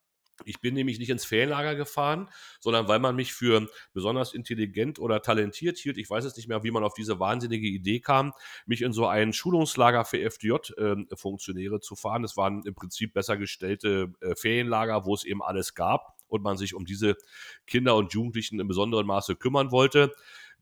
Ich 0.46 0.60
bin 0.60 0.74
nämlich 0.74 1.00
nicht 1.00 1.10
ins 1.10 1.26
Ferienlager 1.26 1.76
gefahren, 1.76 2.30
sondern 2.60 2.88
weil 2.88 3.00
man 3.00 3.16
mich 3.16 3.34
für 3.34 3.68
besonders 3.94 4.34
intelligent 4.34 5.00
oder 5.00 5.22
talentiert 5.22 5.78
hielt. 5.78 5.98
Ich 5.98 6.10
weiß 6.10 6.26
jetzt 6.26 6.38
nicht 6.38 6.48
mehr, 6.48 6.64
wie 6.64 6.72
man 6.72 6.84
auf 6.84 6.94
diese 6.94 7.20
wahnsinnige 7.20 7.68
Idee 7.68 8.00
kam, 8.00 8.34
mich 8.66 8.82
in 8.82 8.94
so 8.94 9.08
ein 9.08 9.34
Schulungslager 9.34 10.06
für 10.06 10.18
FDJ-Funktionäre 10.18 11.76
äh, 11.76 11.80
zu 11.80 11.96
fahren. 11.96 12.22
Das 12.24 12.38
waren 12.38 12.64
im 12.66 12.76
Prinzip 12.76 13.14
besser 13.14 13.38
gestellte 13.38 14.14
äh, 14.22 14.36
Ferienlager, 14.36 15.06
wo 15.06 15.14
es 15.14 15.24
eben 15.24 15.42
alles 15.44 15.76
gab 15.76 16.18
und 16.28 16.44
man 16.44 16.58
sich 16.58 16.74
um 16.74 16.86
diese 16.86 17.16
Kinder 17.68 17.96
und 17.96 18.14
Jugendlichen 18.14 18.60
in 18.60 18.68
besonderem 18.68 19.08
Maße 19.08 19.36
kümmern 19.36 19.72
wollte. 19.72 20.14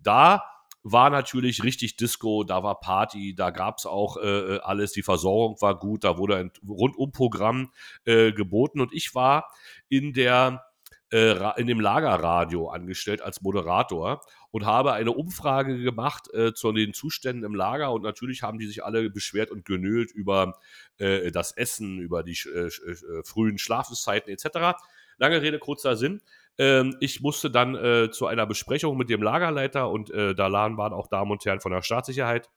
Da 0.01 0.43
war 0.83 1.09
natürlich 1.09 1.63
richtig 1.63 1.97
Disco, 1.97 2.43
da 2.43 2.63
war 2.63 2.79
Party, 2.79 3.35
da 3.35 3.49
gab 3.49 3.77
es 3.77 3.85
auch 3.85 4.17
äh, 4.17 4.55
äh, 4.55 4.59
alles, 4.59 4.91
die 4.93 5.03
Versorgung 5.03 5.61
war 5.61 5.77
gut, 5.77 6.03
da 6.03 6.17
wurde 6.17 6.37
ein 6.37 6.51
Rundumprogramm 6.67 7.71
äh, 8.05 8.31
geboten 8.31 8.79
und 8.79 8.93
ich 8.93 9.13
war 9.13 9.51
in 9.89 10.13
der 10.13 10.63
äh, 11.11 11.59
in 11.59 11.67
dem 11.67 11.79
Lagerradio 11.79 12.69
angestellt 12.69 13.21
als 13.21 13.41
Moderator 13.41 14.21
und 14.51 14.65
habe 14.65 14.93
eine 14.93 15.11
Umfrage 15.11 15.81
gemacht 15.81 16.31
äh, 16.33 16.53
zu 16.53 16.71
den 16.71 16.93
Zuständen 16.93 17.43
im 17.43 17.55
Lager 17.55 17.91
und 17.91 18.03
natürlich 18.03 18.43
haben 18.43 18.59
die 18.59 18.67
sich 18.67 18.83
alle 18.83 19.09
beschwert 19.09 19.51
und 19.51 19.65
genölt 19.65 20.11
über 20.11 20.59
äh, 20.97 21.31
das 21.31 21.51
Essen, 21.51 21.99
über 21.99 22.23
die 22.23 22.37
äh, 22.47 22.67
äh, 22.67 23.23
frühen 23.23 23.57
Schlafenszeiten 23.57 24.31
etc. 24.31 24.79
Lange 25.17 25.41
Rede, 25.41 25.59
kurzer 25.59 25.95
Sinn. 25.95 26.21
Ähm, 26.59 26.97
ich 26.99 27.21
musste 27.21 27.49
dann 27.49 27.75
äh, 27.75 28.11
zu 28.11 28.27
einer 28.27 28.45
Besprechung 28.45 28.97
mit 28.97 29.09
dem 29.09 29.23
Lagerleiter 29.23 29.89
und 29.89 30.11
äh, 30.11 30.35
da 30.35 30.47
waren 30.77 30.93
auch 30.93 31.07
Damen 31.07 31.31
und 31.31 31.43
Herren 31.45 31.61
von 31.61 31.71
der 31.71 31.81
Staatssicherheit 31.81 32.49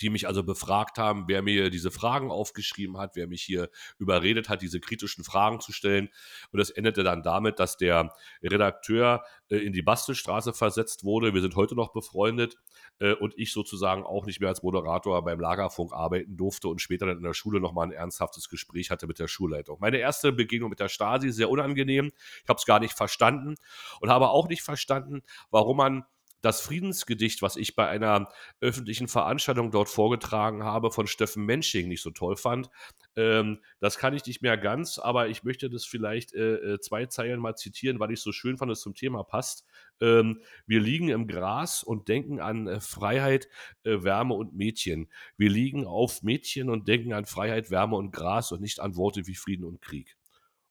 die 0.00 0.10
mich 0.10 0.26
also 0.26 0.42
befragt 0.42 0.98
haben, 0.98 1.24
wer 1.26 1.42
mir 1.42 1.70
diese 1.70 1.90
Fragen 1.90 2.30
aufgeschrieben 2.30 2.98
hat, 2.98 3.16
wer 3.16 3.26
mich 3.26 3.42
hier 3.42 3.70
überredet 3.98 4.48
hat, 4.48 4.62
diese 4.62 4.80
kritischen 4.80 5.24
Fragen 5.24 5.60
zu 5.60 5.72
stellen. 5.72 6.08
Und 6.52 6.58
das 6.58 6.70
endete 6.70 7.02
dann 7.02 7.22
damit, 7.22 7.58
dass 7.58 7.76
der 7.76 8.12
Redakteur 8.42 9.24
äh, 9.50 9.56
in 9.56 9.72
die 9.72 9.82
Bastelstraße 9.82 10.52
versetzt 10.52 11.04
wurde. 11.04 11.34
Wir 11.34 11.40
sind 11.40 11.56
heute 11.56 11.74
noch 11.74 11.92
befreundet 11.92 12.56
äh, 12.98 13.12
und 13.12 13.34
ich 13.36 13.52
sozusagen 13.52 14.04
auch 14.04 14.26
nicht 14.26 14.40
mehr 14.40 14.48
als 14.48 14.62
Moderator 14.62 15.24
beim 15.24 15.40
Lagerfunk 15.40 15.92
arbeiten 15.92 16.36
durfte 16.36 16.68
und 16.68 16.80
später 16.80 17.06
dann 17.06 17.18
in 17.18 17.22
der 17.22 17.34
Schule 17.34 17.60
nochmal 17.60 17.88
ein 17.88 17.92
ernsthaftes 17.92 18.48
Gespräch 18.48 18.90
hatte 18.90 19.06
mit 19.06 19.18
der 19.18 19.28
Schulleitung. 19.28 19.78
Meine 19.80 19.98
erste 19.98 20.32
Begegnung 20.32 20.70
mit 20.70 20.80
der 20.80 20.88
Stasi, 20.88 21.30
sehr 21.30 21.50
unangenehm. 21.50 22.10
Ich 22.42 22.48
habe 22.48 22.58
es 22.58 22.66
gar 22.66 22.80
nicht 22.80 22.94
verstanden 22.94 23.56
und 24.00 24.10
habe 24.10 24.28
auch 24.30 24.48
nicht 24.48 24.62
verstanden, 24.62 25.22
warum 25.50 25.78
man 25.78 26.04
das 26.40 26.60
Friedensgedicht, 26.60 27.42
was 27.42 27.56
ich 27.56 27.74
bei 27.74 27.88
einer 27.88 28.28
öffentlichen 28.60 29.08
Veranstaltung 29.08 29.70
dort 29.70 29.88
vorgetragen 29.88 30.62
habe, 30.64 30.90
von 30.90 31.06
Steffen 31.06 31.44
Mensching 31.44 31.88
nicht 31.88 32.02
so 32.02 32.10
toll 32.10 32.36
fand. 32.36 32.70
Ähm, 33.16 33.60
das 33.80 33.98
kann 33.98 34.14
ich 34.14 34.24
nicht 34.26 34.42
mehr 34.42 34.56
ganz, 34.56 34.98
aber 34.98 35.28
ich 35.28 35.42
möchte 35.42 35.68
das 35.68 35.84
vielleicht 35.84 36.34
äh, 36.34 36.74
äh 36.74 36.80
zwei 36.80 37.06
Zeilen 37.06 37.40
mal 37.40 37.56
zitieren, 37.56 37.98
weil 37.98 38.12
ich 38.12 38.20
es 38.20 38.24
so 38.24 38.32
schön 38.32 38.56
fand, 38.56 38.70
dass 38.70 38.78
es 38.78 38.84
zum 38.84 38.94
Thema 38.94 39.24
passt. 39.24 39.64
Ähm, 40.00 40.40
wir 40.66 40.80
liegen 40.80 41.08
im 41.08 41.26
Gras 41.26 41.82
und 41.82 42.08
denken 42.08 42.40
an 42.40 42.68
äh, 42.68 42.80
Freiheit, 42.80 43.48
äh, 43.82 44.02
Wärme 44.02 44.34
und 44.34 44.54
Mädchen. 44.54 45.10
Wir 45.36 45.50
liegen 45.50 45.86
auf 45.86 46.22
Mädchen 46.22 46.70
und 46.70 46.86
denken 46.86 47.12
an 47.12 47.26
Freiheit, 47.26 47.70
Wärme 47.70 47.96
und 47.96 48.12
Gras 48.12 48.52
und 48.52 48.60
nicht 48.60 48.78
an 48.78 48.96
Worte 48.96 49.26
wie 49.26 49.34
Frieden 49.34 49.64
und 49.64 49.80
Krieg. 49.82 50.16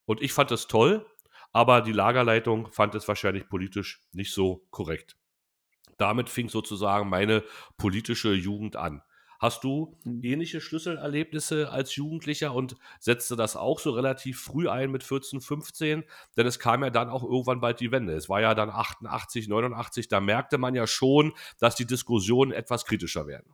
Und 0.06 0.21
ich 0.21 0.32
fand 0.32 0.51
das 0.51 0.67
toll, 0.67 1.06
aber 1.51 1.82
die 1.82 1.91
Lagerleitung 1.91 2.71
fand 2.71 2.95
es 2.95 3.08
wahrscheinlich 3.08 3.49
politisch 3.49 4.01
nicht 4.13 4.32
so 4.32 4.65
korrekt 4.69 5.17
damit 5.98 6.30
fing 6.30 6.50
sozusagen 6.50 7.10
meine 7.10 7.44
politische 7.78 8.34
Jugend 8.34 8.76
an. 8.76 9.02
Hast 9.40 9.64
du 9.64 9.96
mhm. 10.04 10.24
ähnliche 10.24 10.62
Schlüsselerlebnisse 10.62 11.70
als 11.70 11.96
Jugendlicher 11.96 12.54
und 12.54 12.76
setzte 13.00 13.36
das 13.36 13.56
auch 13.56 13.80
so 13.80 13.92
relativ 13.92 14.42
früh 14.42 14.68
ein 14.68 14.92
mit 14.92 15.04
14, 15.04 15.42
15? 15.42 16.04
Denn 16.36 16.48
es 16.48 16.60
kam 16.60 16.84
ja 16.84 16.90
dann 16.90 17.10
auch 17.10 17.24
irgendwann 17.24 17.62
bald 17.62 17.80
die 17.80 17.92
Wende. 17.92 18.14
Es 18.14 18.30
war 18.30 18.42
ja 18.42 18.56
dann 18.56 18.70
88, 18.70 19.48
89, 19.48 20.08
da 20.08 20.20
merkte 20.20 20.58
man 20.58 20.74
ja 20.74 20.88
schon, 20.88 21.34
dass 21.60 21.76
die 21.76 21.86
Diskussionen 21.86 22.52
etwas 22.52 22.86
kritischer 22.86 23.28
werden. 23.28 23.54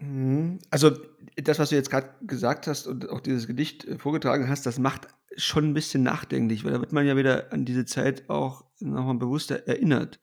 Mhm. 0.00 0.58
Also, 0.70 0.90
das, 1.36 1.58
was 1.58 1.70
du 1.70 1.76
jetzt 1.76 1.90
gerade 1.90 2.10
gesagt 2.20 2.66
hast 2.66 2.86
und 2.86 3.08
auch 3.08 3.20
dieses 3.20 3.46
Gedicht, 3.46 3.84
äh, 3.84 3.98
vorgetragen 3.98 4.48
hast, 4.48 4.66
das 4.66 4.78
macht 4.78 5.08
schon 5.36 5.70
ein 5.70 5.74
bisschen 5.74 6.02
nachdenklich, 6.02 6.64
weil 6.64 6.72
da 6.72 6.80
wird 6.80 6.92
man 6.92 7.06
ja 7.06 7.16
wieder 7.16 7.52
an 7.52 7.64
diese 7.64 7.84
Zeit 7.84 8.28
auch 8.28 8.64
noch 8.80 9.04
mal 9.04 9.14
bewusster 9.14 9.66
erinnert. 9.66 10.20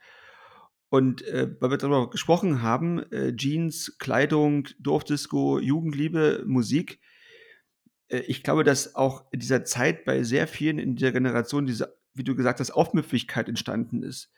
Und, 0.89 1.23
äh, 1.23 1.49
weil 1.59 1.71
wir 1.71 1.77
darüber 1.77 2.09
gesprochen 2.09 2.61
haben, 2.61 2.99
äh, 3.11 3.35
Jeans, 3.35 3.97
Kleidung, 3.97 4.67
Dorfdisco, 4.79 5.59
Jugendliebe, 5.59 6.43
Musik. 6.45 6.99
Äh, 8.07 8.19
ich 8.19 8.43
glaube, 8.43 8.63
dass 8.63 8.95
auch 8.95 9.25
in 9.31 9.39
dieser 9.39 9.65
Zeit 9.65 10.05
bei 10.05 10.23
sehr 10.23 10.47
vielen 10.47 10.77
in 10.77 10.95
dieser 10.95 11.11
Generation 11.11 11.65
diese, 11.65 11.97
wie 12.13 12.23
du 12.23 12.35
gesagt 12.35 12.59
hast, 12.59 12.71
Aufmüpfigkeit 12.71 13.49
entstanden 13.49 14.03
ist. 14.03 14.31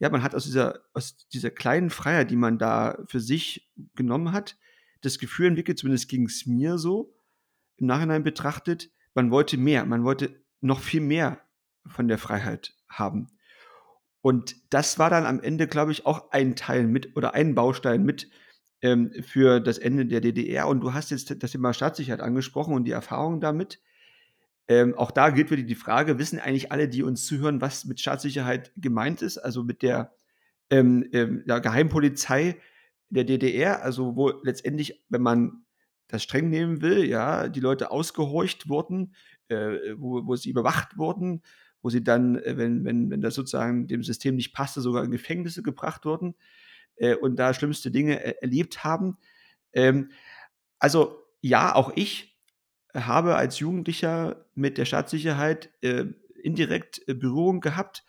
Ja, 0.00 0.10
man 0.10 0.22
hat 0.22 0.34
aus 0.34 0.44
dieser 0.44 0.80
aus 0.92 1.16
dieser 1.28 1.50
kleinen 1.50 1.88
Freiheit, 1.88 2.30
die 2.30 2.36
man 2.36 2.58
da 2.58 2.98
für 3.06 3.20
sich 3.20 3.70
genommen 3.94 4.32
hat, 4.32 4.56
das 5.02 5.18
Gefühl 5.18 5.46
entwickelt, 5.46 5.78
zumindest 5.78 6.08
ging 6.08 6.26
es 6.26 6.46
mir 6.46 6.78
so, 6.78 7.14
im 7.76 7.86
Nachhinein 7.86 8.22
betrachtet, 8.22 8.90
man 9.14 9.30
wollte 9.30 9.58
mehr, 9.58 9.84
man 9.84 10.04
wollte 10.04 10.42
noch 10.60 10.80
viel 10.80 11.00
mehr 11.00 11.40
von 11.86 12.08
der 12.08 12.18
Freiheit 12.18 12.74
haben. 12.88 13.28
Und 14.22 14.56
das 14.70 14.98
war 14.98 15.10
dann 15.10 15.26
am 15.26 15.40
Ende, 15.40 15.66
glaube 15.66 15.92
ich, 15.92 16.06
auch 16.06 16.30
ein 16.30 16.56
Teil 16.56 16.86
mit 16.86 17.16
oder 17.16 17.34
ein 17.34 17.54
Baustein 17.54 18.04
mit 18.04 18.30
ähm, 18.80 19.12
für 19.22 19.60
das 19.60 19.78
Ende 19.78 20.06
der 20.06 20.20
DDR. 20.20 20.68
Und 20.68 20.80
du 20.80 20.94
hast 20.94 21.10
jetzt 21.10 21.42
das 21.42 21.50
Thema 21.50 21.74
Staatssicherheit 21.74 22.20
angesprochen 22.20 22.74
und 22.74 22.84
die 22.84 22.92
Erfahrung 22.92 23.40
damit. 23.40 23.80
Ähm, 24.68 24.94
auch 24.94 25.10
da 25.10 25.30
gilt 25.30 25.50
wieder 25.50 25.64
die 25.64 25.74
Frage, 25.74 26.18
wissen 26.18 26.38
eigentlich 26.38 26.70
alle, 26.70 26.88
die 26.88 27.02
uns 27.02 27.26
zuhören, 27.26 27.60
was 27.60 27.84
mit 27.84 27.98
Staatssicherheit 28.00 28.72
gemeint 28.76 29.22
ist? 29.22 29.38
Also 29.38 29.64
mit 29.64 29.82
der, 29.82 30.14
ähm, 30.70 31.08
ähm, 31.12 31.42
der 31.46 31.60
Geheimpolizei 31.60 32.60
der 33.10 33.24
DDR, 33.24 33.82
also 33.82 34.16
wo 34.16 34.30
letztendlich, 34.44 35.04
wenn 35.08 35.22
man 35.22 35.64
das 36.06 36.22
streng 36.22 36.48
nehmen 36.48 36.80
will, 36.80 37.04
ja, 37.04 37.48
die 37.48 37.60
Leute 37.60 37.90
ausgehorcht 37.90 38.68
wurden, 38.68 39.14
äh, 39.48 39.94
wo, 39.96 40.24
wo 40.26 40.36
sie 40.36 40.50
überwacht 40.50 40.96
wurden, 40.96 41.42
wo 41.82 41.90
sie 41.90 42.02
dann, 42.02 42.36
äh, 42.36 42.56
wenn, 42.56 42.84
wenn, 42.84 43.10
wenn 43.10 43.20
das 43.20 43.34
sozusagen 43.34 43.86
dem 43.86 44.02
System 44.02 44.36
nicht 44.36 44.54
passte, 44.54 44.80
sogar 44.80 45.04
in 45.04 45.10
Gefängnisse 45.10 45.62
gebracht 45.62 46.04
wurden 46.04 46.34
äh, 46.96 47.14
und 47.14 47.36
da 47.36 47.52
schlimmste 47.52 47.90
Dinge 47.90 48.22
er 48.22 48.42
erlebt 48.42 48.84
haben. 48.84 49.18
Ähm, 49.72 50.10
also 50.78 51.18
ja, 51.40 51.74
auch 51.74 51.92
ich 51.96 52.38
habe 52.94 53.36
als 53.36 53.58
Jugendlicher 53.58 54.46
mit 54.54 54.78
der 54.78 54.84
Staatssicherheit 54.84 55.70
äh, 55.82 56.04
indirekt 56.42 57.02
äh, 57.08 57.14
Berührung 57.14 57.60
gehabt. 57.60 58.04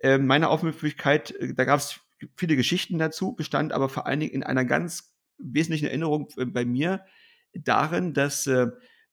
Ähm, 0.00 0.26
meine 0.26 0.48
Aufmerksamkeit, 0.48 1.32
äh, 1.32 1.54
da 1.54 1.64
gab 1.64 1.80
es 1.80 2.00
viele 2.36 2.56
Geschichten 2.56 2.98
dazu, 2.98 3.32
bestand 3.32 3.72
aber 3.72 3.88
vor 3.88 4.06
allen 4.06 4.20
Dingen 4.20 4.32
in 4.32 4.42
einer 4.42 4.64
ganz 4.64 5.14
wesentlichen 5.38 5.86
Erinnerung 5.86 6.28
äh, 6.36 6.44
bei 6.44 6.64
mir 6.64 7.04
darin, 7.52 8.14
dass 8.14 8.46
äh, 8.46 8.68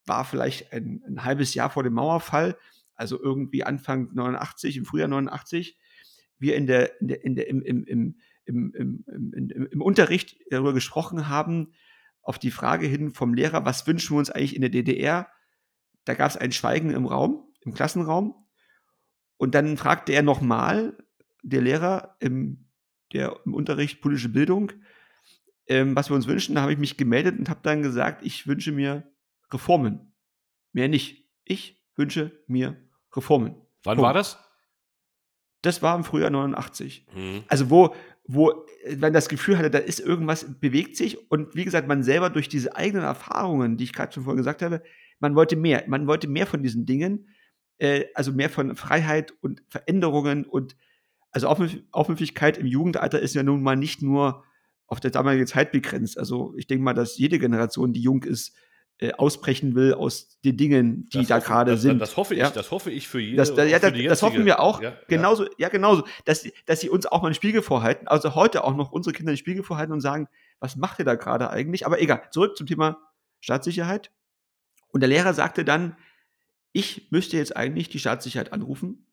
war 0.05 0.25
vielleicht 0.25 0.73
ein, 0.73 1.03
ein, 1.07 1.23
halbes 1.23 1.53
Jahr 1.53 1.69
vor 1.69 1.83
dem 1.83 1.93
Mauerfall, 1.93 2.57
also 2.99 3.21
irgendwie 3.21 3.63
Anfang 3.63 4.13
89, 4.13 4.77
im 4.77 4.85
Frühjahr 4.85 5.07
89, 5.07 5.77
wir 6.38 6.55
in 6.55 6.67
der, 6.67 6.99
in 7.01 7.07
der, 7.07 7.23
in 7.23 7.35
der, 7.35 7.47
im, 7.47 7.62
im, 7.62 7.83
im, 7.85 8.15
im, 8.45 8.73
im, 8.75 9.03
im, 9.07 9.67
im 9.71 9.81
Unterricht 9.81 10.38
darüber 10.49 10.73
gesprochen 10.73 11.27
haben, 11.27 11.73
auf 12.21 12.39
die 12.39 12.51
Frage 12.51 12.88
hin 12.88 13.12
vom 13.12 13.33
Lehrer, 13.33 13.65
was 13.65 13.88
wünschen 13.88 14.15
wir 14.15 14.19
uns 14.19 14.29
eigentlich 14.29 14.55
in 14.55 14.62
der 14.62 14.69
DDR? 14.69 15.29
Da 16.05 16.13
gab 16.13 16.29
es 16.29 16.38
ein 16.38 16.51
Schweigen 16.51 16.91
im 16.91 17.05
Raum, 17.05 17.47
im 17.62 17.73
Klassenraum. 17.73 18.35
Und 19.38 19.55
dann 19.55 19.77
fragte 19.77 20.12
er 20.12 20.21
nochmal, 20.21 20.97
der 21.43 21.62
Lehrer 21.62 22.17
im 22.19 22.69
der 23.13 23.39
im 23.45 23.53
Unterricht 23.53 24.01
politische 24.01 24.29
Bildung, 24.29 24.71
ähm, 25.67 25.95
was 25.95 26.09
wir 26.09 26.15
uns 26.15 26.27
wünschen. 26.27 26.55
Da 26.55 26.62
habe 26.62 26.73
ich 26.73 26.79
mich 26.79 26.97
gemeldet 26.97 27.38
und 27.39 27.49
habe 27.49 27.62
dann 27.63 27.81
gesagt, 27.81 28.25
ich 28.25 28.47
wünsche 28.47 28.71
mir 28.71 29.12
Reformen. 29.51 30.13
Mehr 30.73 30.88
nicht. 30.88 31.27
Ich 31.43 31.83
wünsche 31.95 32.43
mir 32.47 32.77
Reformen. 33.15 33.55
Wann 33.83 33.95
Punkt. 33.95 34.07
war 34.07 34.13
das? 34.13 34.37
Das 35.61 35.81
war 35.81 35.95
im 35.95 36.03
Frühjahr 36.03 36.29
89. 36.29 37.05
Mhm. 37.13 37.43
Also 37.47 37.69
wo, 37.69 37.95
wo 38.25 38.65
man 38.97 39.13
das 39.13 39.27
Gefühl 39.27 39.57
hatte, 39.57 39.69
da 39.69 39.79
ist 39.79 39.99
irgendwas, 39.99 40.45
bewegt 40.59 40.95
sich. 40.95 41.29
Und 41.31 41.55
wie 41.55 41.65
gesagt, 41.65 41.87
man 41.87 42.03
selber 42.03 42.29
durch 42.29 42.47
diese 42.47 42.75
eigenen 42.75 43.03
Erfahrungen, 43.03 43.77
die 43.77 43.83
ich 43.83 43.93
gerade 43.93 44.13
schon 44.13 44.23
vorhin 44.23 44.37
gesagt 44.37 44.61
habe, 44.61 44.81
man 45.19 45.35
wollte 45.35 45.55
mehr. 45.55 45.83
Man 45.87 46.07
wollte 46.07 46.27
mehr 46.27 46.47
von 46.47 46.63
diesen 46.63 46.85
Dingen. 46.85 47.27
Äh, 47.77 48.05
also 48.13 48.31
mehr 48.31 48.49
von 48.49 48.75
Freiheit 48.75 49.33
und 49.41 49.63
Veränderungen 49.67 50.45
und 50.45 50.75
also 51.31 51.47
Aufmüpfigkeit 51.47 52.57
im 52.57 52.65
Jugendalter 52.65 53.19
ist 53.19 53.35
ja 53.35 53.43
nun 53.43 53.61
mal 53.61 53.75
nicht 53.75 54.01
nur 54.01 54.43
auf 54.87 54.99
der 54.99 55.11
damalige 55.11 55.45
Zeit 55.45 55.71
begrenzt. 55.71 56.17
Also 56.17 56.53
ich 56.57 56.65
denke 56.65 56.83
mal, 56.83 56.93
dass 56.93 57.17
jede 57.17 57.37
Generation, 57.37 57.93
die 57.93 58.01
jung 58.01 58.23
ist, 58.23 58.55
äh, 59.01 59.13
ausbrechen 59.13 59.75
will 59.75 59.93
aus 59.93 60.39
den 60.43 60.57
Dingen, 60.57 61.07
die 61.13 61.19
das 61.19 61.27
da 61.27 61.39
gerade 61.39 61.77
sind. 61.77 61.99
Das 61.99 62.17
hoffe 62.17 62.33
ich, 62.33 62.41
ja. 62.41 62.49
das 62.49 62.69
hoffe 62.69 62.91
ich 62.91 63.07
für 63.07 63.21
jeden. 63.21 63.38
Das, 63.38 63.55
ja, 63.55 63.79
das, 63.79 63.93
das 63.93 64.21
hoffen 64.21 64.43
wir 64.43 64.59
auch. 64.59 64.81
Ja, 64.81 64.93
genauso, 65.07 65.45
ja. 65.45 65.51
ja, 65.57 65.69
genauso, 65.69 66.03
dass, 66.25 66.45
dass 66.65 66.81
sie 66.81 66.89
uns 66.89 67.05
auch 67.05 67.21
mal 67.21 67.29
einen 67.29 67.35
Spiegel 67.35 67.62
vorhalten, 67.62 68.09
also 68.09 68.35
heute 68.35 68.65
auch 68.65 68.75
noch 68.75 68.91
unsere 68.91 69.13
Kinder 69.13 69.29
einen 69.29 69.38
Spiegel 69.38 69.63
vorhalten 69.63 69.93
und 69.93 70.01
sagen, 70.01 70.27
was 70.59 70.75
macht 70.75 70.99
ihr 70.99 71.05
da 71.05 71.15
gerade 71.15 71.49
eigentlich? 71.49 71.85
Aber 71.85 72.01
egal, 72.01 72.23
zurück 72.31 72.57
zum 72.57 72.67
Thema 72.67 72.97
Staatssicherheit. 73.39 74.12
Und 74.89 74.99
der 74.99 75.07
Lehrer 75.07 75.33
sagte 75.33 75.63
dann, 75.63 75.95
ich 76.73 77.09
müsste 77.09 77.38
jetzt 77.38 77.55
eigentlich 77.55 77.88
die 77.88 77.99
Staatssicherheit 77.99 78.51
anrufen 78.51 79.07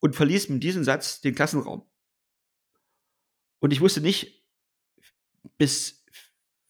und 0.00 0.16
verließ 0.16 0.50
mit 0.50 0.62
diesem 0.62 0.84
Satz 0.84 1.22
den 1.22 1.34
Klassenraum. 1.34 1.86
Und 3.58 3.72
ich 3.72 3.80
wusste 3.80 4.02
nicht, 4.02 4.44
bis, 5.56 6.04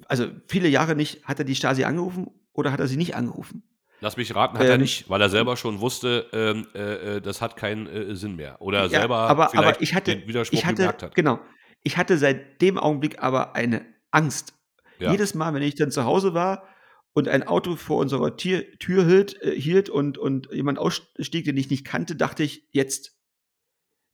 also 0.06 0.28
viele 0.46 0.68
Jahre 0.68 0.94
nicht, 0.94 1.24
hat 1.24 1.40
er 1.40 1.44
die 1.44 1.56
Stasi 1.56 1.82
angerufen 1.82 2.30
oder 2.54 2.72
hat 2.72 2.80
er 2.80 2.86
sie 2.86 2.96
nicht 2.96 3.14
angerufen. 3.14 3.62
Lass 4.00 4.16
mich 4.16 4.34
raten, 4.34 4.58
hat 4.58 4.64
ähm, 4.66 4.72
er 4.72 4.78
nicht, 4.78 5.08
weil 5.08 5.20
er 5.20 5.30
selber 5.30 5.56
schon 5.56 5.80
wusste, 5.80 6.26
ähm, 6.32 6.66
äh, 6.74 7.16
äh, 7.16 7.20
das 7.20 7.40
hat 7.40 7.56
keinen 7.56 7.86
äh, 7.86 8.16
Sinn 8.16 8.36
mehr. 8.36 8.60
Oder 8.60 8.82
ja, 8.82 8.88
selber 9.00 9.16
aber, 9.16 9.56
aber 9.56 9.80
ich 9.80 9.94
hatte, 9.94 10.16
den 10.16 10.28
Widerspruch 10.28 10.58
ich 10.58 10.64
hatte, 10.64 10.76
gemerkt 10.76 11.02
hat. 11.02 11.14
Genau. 11.14 11.40
Ich 11.82 11.96
hatte 11.96 12.18
seit 12.18 12.60
dem 12.60 12.78
Augenblick 12.78 13.22
aber 13.22 13.54
eine 13.54 13.84
Angst. 14.10 14.54
Ja. 14.98 15.10
Jedes 15.10 15.34
Mal, 15.34 15.54
wenn 15.54 15.62
ich 15.62 15.74
dann 15.74 15.90
zu 15.90 16.04
Hause 16.04 16.34
war 16.34 16.68
und 17.12 17.28
ein 17.28 17.44
Auto 17.44 17.76
vor 17.76 17.98
unserer 17.98 18.36
Tür, 18.36 18.64
Tür 18.78 19.06
hielt, 19.06 19.40
äh, 19.42 19.58
hielt 19.58 19.88
und, 19.88 20.18
und 20.18 20.48
jemand 20.52 20.78
ausstieg, 20.78 21.44
den 21.44 21.56
ich 21.56 21.70
nicht 21.70 21.84
kannte, 21.84 22.16
dachte 22.16 22.42
ich, 22.42 22.68
jetzt. 22.72 23.12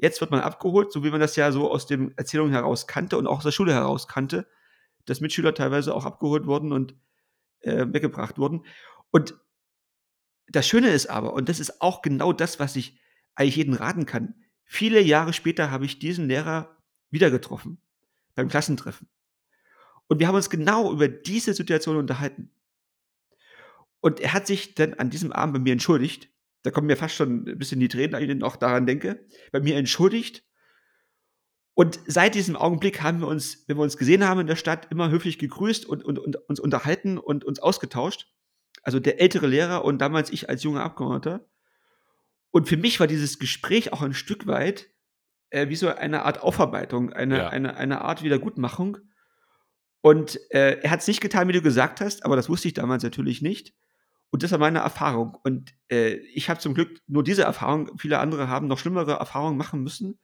Jetzt 0.03 0.23
wird 0.23 0.31
man 0.31 0.41
abgeholt, 0.41 0.93
so 0.93 1.05
wie 1.05 1.11
man 1.11 1.21
das 1.21 1.37
ja 1.37 1.53
so 1.53 1.71
aus 1.71 1.87
den 1.87 2.17
Erzählungen 2.17 2.55
heraus 2.55 2.87
kannte 2.87 3.19
und 3.19 3.27
auch 3.27 3.39
aus 3.39 3.45
der 3.45 3.53
Schule 3.53 3.75
heraus 3.75 4.09
kannte, 4.09 4.47
dass 5.05 5.21
Mitschüler 5.21 5.53
teilweise 5.53 5.95
auch 5.95 6.07
abgeholt 6.07 6.47
wurden 6.47 6.73
und 6.73 6.95
äh, 7.61 7.87
weggebracht 7.89 8.39
wurden. 8.39 8.65
Und 9.11 9.35
das 10.49 10.67
Schöne 10.67 10.91
ist 10.91 11.07
aber, 11.07 11.33
und 11.33 11.49
das 11.49 11.61
ist 11.61 11.81
auch 11.81 12.03
genau 12.03 12.33
das, 12.33 12.59
was 12.59 12.77
ich 12.77 12.99
eigentlich 13.35 13.57
jedem 13.57 13.75
raten 13.75 14.07
kann, 14.07 14.35
viele 14.65 15.01
Jahre 15.01 15.33
später 15.33 15.71
habe 15.71 15.85
ich 15.85 15.99
diesen 15.99 16.29
Lehrer 16.29 16.77
wieder 17.11 17.31
getroffen, 17.31 17.81
beim 18.35 18.49
Klassentreffen. 18.49 19.09
Und 20.09 20.19
wir 20.19 20.27
haben 20.27 20.35
uns 20.35 20.51
genau 20.51 20.93
über 20.93 21.09
diese 21.09 21.55
Situation 21.55 21.97
unterhalten. 21.97 22.51
Und 24.01 24.21
er 24.21 24.33
hat 24.33 24.47
sich 24.47 24.75
dann 24.75 24.95
an 24.95 25.11
diesem 25.11 25.33
Abend 25.33 25.55
bei 25.55 25.61
mir 25.61 25.73
entschuldigt 25.73 26.31
da 26.63 26.71
kommen 26.71 26.87
mir 26.87 26.97
fast 26.97 27.15
schon 27.15 27.49
ein 27.49 27.59
bisschen 27.59 27.81
die 27.81 27.89
Tränen, 27.89 28.13
wenn 28.13 28.31
ich 28.31 28.37
noch 28.37 28.57
daran 28.57 28.87
denke, 28.87 29.27
bei 29.53 29.61
mir 29.61 29.77
entschuldigt. 29.77 30.45
Und 31.75 32.01
seit 32.07 32.35
diesem 32.35 32.57
Augenblick 32.57 33.03
haben 33.03 33.21
wir 33.21 33.29
uns, 33.29 33.65
wenn 33.67 33.77
wir 33.77 33.83
uns 33.83 33.97
gesehen 33.97 34.25
haben 34.27 34.41
in 34.41 34.47
der 34.47 34.57
Stadt, 34.57 34.89
immer 34.91 35.11
höflich 35.11 35.39
gegrüßt 35.39 35.87
und, 35.87 36.05
und, 36.05 36.19
und 36.19 36.37
uns 36.37 36.61
unterhalten 36.61 37.17
und 37.17 37.45
uns 37.45 37.61
ausgetauscht. 37.61 38.27
Also 38.83 38.99
der 38.99 39.21
ältere 39.21 39.47
Lehrer 39.47 39.85
und 39.85 39.99
damals 39.99 40.31
ich 40.31 40.49
als 40.49 40.63
junger 40.63 40.83
Abgeordneter. 40.83 41.47
Und 42.51 42.69
für 42.69 42.77
mich 42.77 42.99
war 42.99 43.07
dieses 43.07 43.39
Gespräch 43.39 43.93
auch 43.93 44.03
ein 44.03 44.15
Stück 44.15 44.47
weit 44.47 44.91
äh, 45.51 45.69
wie 45.69 45.77
so 45.77 45.89
eine 45.89 46.25
Art 46.25 46.43
Aufarbeitung, 46.43 47.13
eine, 47.13 47.39
ja. 47.39 47.49
eine, 47.49 47.77
eine 47.77 48.03
Art 48.03 48.23
Wiedergutmachung. 48.23 48.99
Und 50.01 50.41
äh, 50.51 50.81
er 50.81 50.91
hat 50.91 51.01
es 51.01 51.09
nicht 51.09 51.21
getan, 51.21 51.49
wie 51.49 51.53
du 51.53 51.63
gesagt 51.63 52.01
hast, 52.01 52.25
aber 52.25 52.37
das 52.37 52.49
wusste 52.49 52.69
ich 52.69 52.75
damals 52.75 53.03
natürlich 53.03 53.43
nicht. 53.43 53.75
Und 54.31 54.43
das 54.43 54.53
war 54.53 54.59
meine 54.59 54.79
Erfahrung. 54.79 55.37
Und 55.43 55.75
äh, 55.91 56.15
ich 56.35 56.49
habe 56.49 56.61
zum 56.61 56.75
Glück 56.75 57.01
nur 57.07 57.25
diese 57.25 57.43
Erfahrung. 57.43 57.99
Viele 57.99 58.19
andere 58.21 58.49
haben 58.49 58.69
noch 58.69 58.79
schlimmere 58.79 59.15
Erfahrungen 59.15 59.59
machen 59.59 59.83
müssen. 59.83 60.19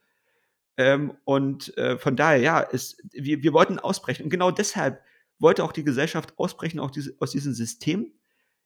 Ähm, 0.77 1.17
und 1.25 1.75
äh, 1.77 1.97
von 1.97 2.15
daher, 2.15 2.39
ja, 2.39 2.67
es, 2.71 2.97
wir, 3.11 3.41
wir 3.41 3.53
wollten 3.53 3.79
ausbrechen. 3.79 4.23
Und 4.23 4.29
genau 4.29 4.51
deshalb 4.51 5.01
wollte 5.39 5.63
auch 5.63 5.71
die 5.71 5.83
Gesellschaft 5.83 6.37
ausbrechen 6.37 6.79
auch 6.79 6.91
diese, 6.91 7.15
aus 7.19 7.31
diesem 7.31 7.53
System. 7.53 8.13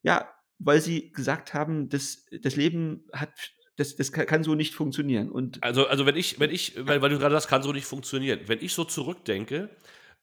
Ja, 0.04 0.30
weil 0.60 0.82
sie 0.82 1.12
gesagt 1.12 1.54
haben, 1.54 1.90
das, 1.90 2.26
das 2.42 2.56
Leben 2.56 3.06
hat 3.14 3.32
das, 3.78 3.96
das 3.96 4.12
kann 4.12 4.44
so 4.44 4.54
nicht 4.54 4.76
funktionieren. 4.76 5.32
Und 5.32 5.64
also, 5.64 5.88
also 5.88 6.06
wenn 6.06 6.16
ich, 6.16 6.40
wenn 6.40 6.52
ich, 6.52 6.76
weil, 6.78 7.02
weil 7.02 7.10
du 7.10 7.18
gerade 7.18 7.34
das 7.34 7.48
kann 7.48 7.64
so 7.64 7.72
nicht 7.72 7.86
funktionieren. 7.86 8.42
Wenn 8.46 8.60
ich 8.62 8.74
so 8.74 8.84
zurückdenke, 8.84 9.70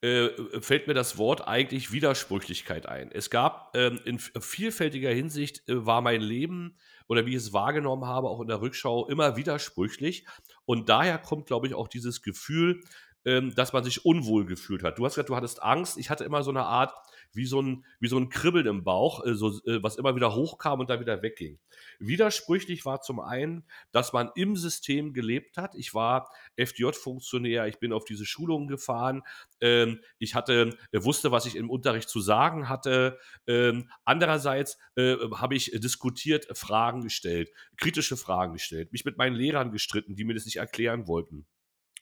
äh, 0.00 0.28
fällt 0.60 0.86
mir 0.86 0.94
das 0.94 1.18
Wort 1.18 1.48
eigentlich 1.48 1.90
Widersprüchlichkeit 1.90 2.86
ein. 2.86 3.10
Es 3.10 3.30
gab 3.30 3.76
ähm, 3.76 3.98
in 4.04 4.18
vielfältiger 4.18 5.10
Hinsicht 5.10 5.68
äh, 5.68 5.84
war 5.86 6.02
mein 6.02 6.20
Leben 6.20 6.76
oder 7.08 7.26
wie 7.26 7.30
ich 7.30 7.36
es 7.36 7.52
wahrgenommen 7.52 8.04
habe, 8.04 8.28
auch 8.28 8.40
in 8.40 8.46
der 8.46 8.60
Rückschau, 8.60 9.08
immer 9.08 9.36
widersprüchlich. 9.36 10.24
Und 10.68 10.90
daher 10.90 11.16
kommt, 11.16 11.46
glaube 11.46 11.66
ich, 11.66 11.72
auch 11.72 11.88
dieses 11.88 12.20
Gefühl, 12.20 12.82
ähm, 13.24 13.54
dass 13.54 13.72
man 13.72 13.84
sich 13.84 14.04
unwohl 14.04 14.44
gefühlt 14.44 14.82
hat. 14.82 14.98
Du 14.98 15.06
hast 15.06 15.14
gesagt, 15.14 15.30
du 15.30 15.34
hattest 15.34 15.62
Angst. 15.62 15.96
Ich 15.96 16.10
hatte 16.10 16.24
immer 16.24 16.42
so 16.42 16.50
eine 16.50 16.64
Art, 16.64 16.92
wie 17.32 17.46
so 17.46 17.60
ein, 17.60 17.84
wie 18.00 18.08
so 18.08 18.18
ein 18.18 18.28
Kribbeln 18.28 18.66
im 18.66 18.84
Bauch, 18.84 19.24
äh, 19.24 19.34
so, 19.34 19.50
äh, 19.66 19.82
was 19.82 19.96
immer 19.96 20.16
wieder 20.16 20.34
hochkam 20.34 20.80
und 20.80 20.90
dann 20.90 21.00
wieder 21.00 21.22
wegging. 21.22 21.58
Widersprüchlich 21.98 22.84
war 22.84 23.00
zum 23.00 23.20
einen, 23.20 23.64
dass 23.92 24.12
man 24.12 24.30
im 24.34 24.56
System 24.56 25.12
gelebt 25.12 25.56
hat. 25.56 25.74
Ich 25.74 25.94
war 25.94 26.30
FDJ-Funktionär, 26.56 27.66
ich 27.66 27.78
bin 27.78 27.92
auf 27.92 28.04
diese 28.04 28.26
Schulungen 28.26 28.68
gefahren, 28.68 29.22
ähm, 29.60 30.00
ich 30.18 30.34
hatte, 30.34 30.76
äh, 30.92 31.02
wusste, 31.02 31.30
was 31.30 31.46
ich 31.46 31.56
im 31.56 31.70
Unterricht 31.70 32.08
zu 32.08 32.20
sagen 32.20 32.68
hatte. 32.68 33.18
Ähm, 33.46 33.90
andererseits 34.04 34.78
äh, 34.96 35.16
habe 35.34 35.54
ich 35.54 35.70
diskutiert, 35.74 36.46
Fragen 36.56 37.02
gestellt, 37.02 37.50
kritische 37.76 38.16
Fragen 38.16 38.54
gestellt, 38.54 38.92
mich 38.92 39.04
mit 39.04 39.18
meinen 39.18 39.36
Lehrern 39.36 39.72
gestritten, 39.72 40.16
die 40.16 40.24
mir 40.24 40.34
das 40.34 40.44
nicht 40.44 40.56
erklären 40.56 41.06
wollten 41.06 41.46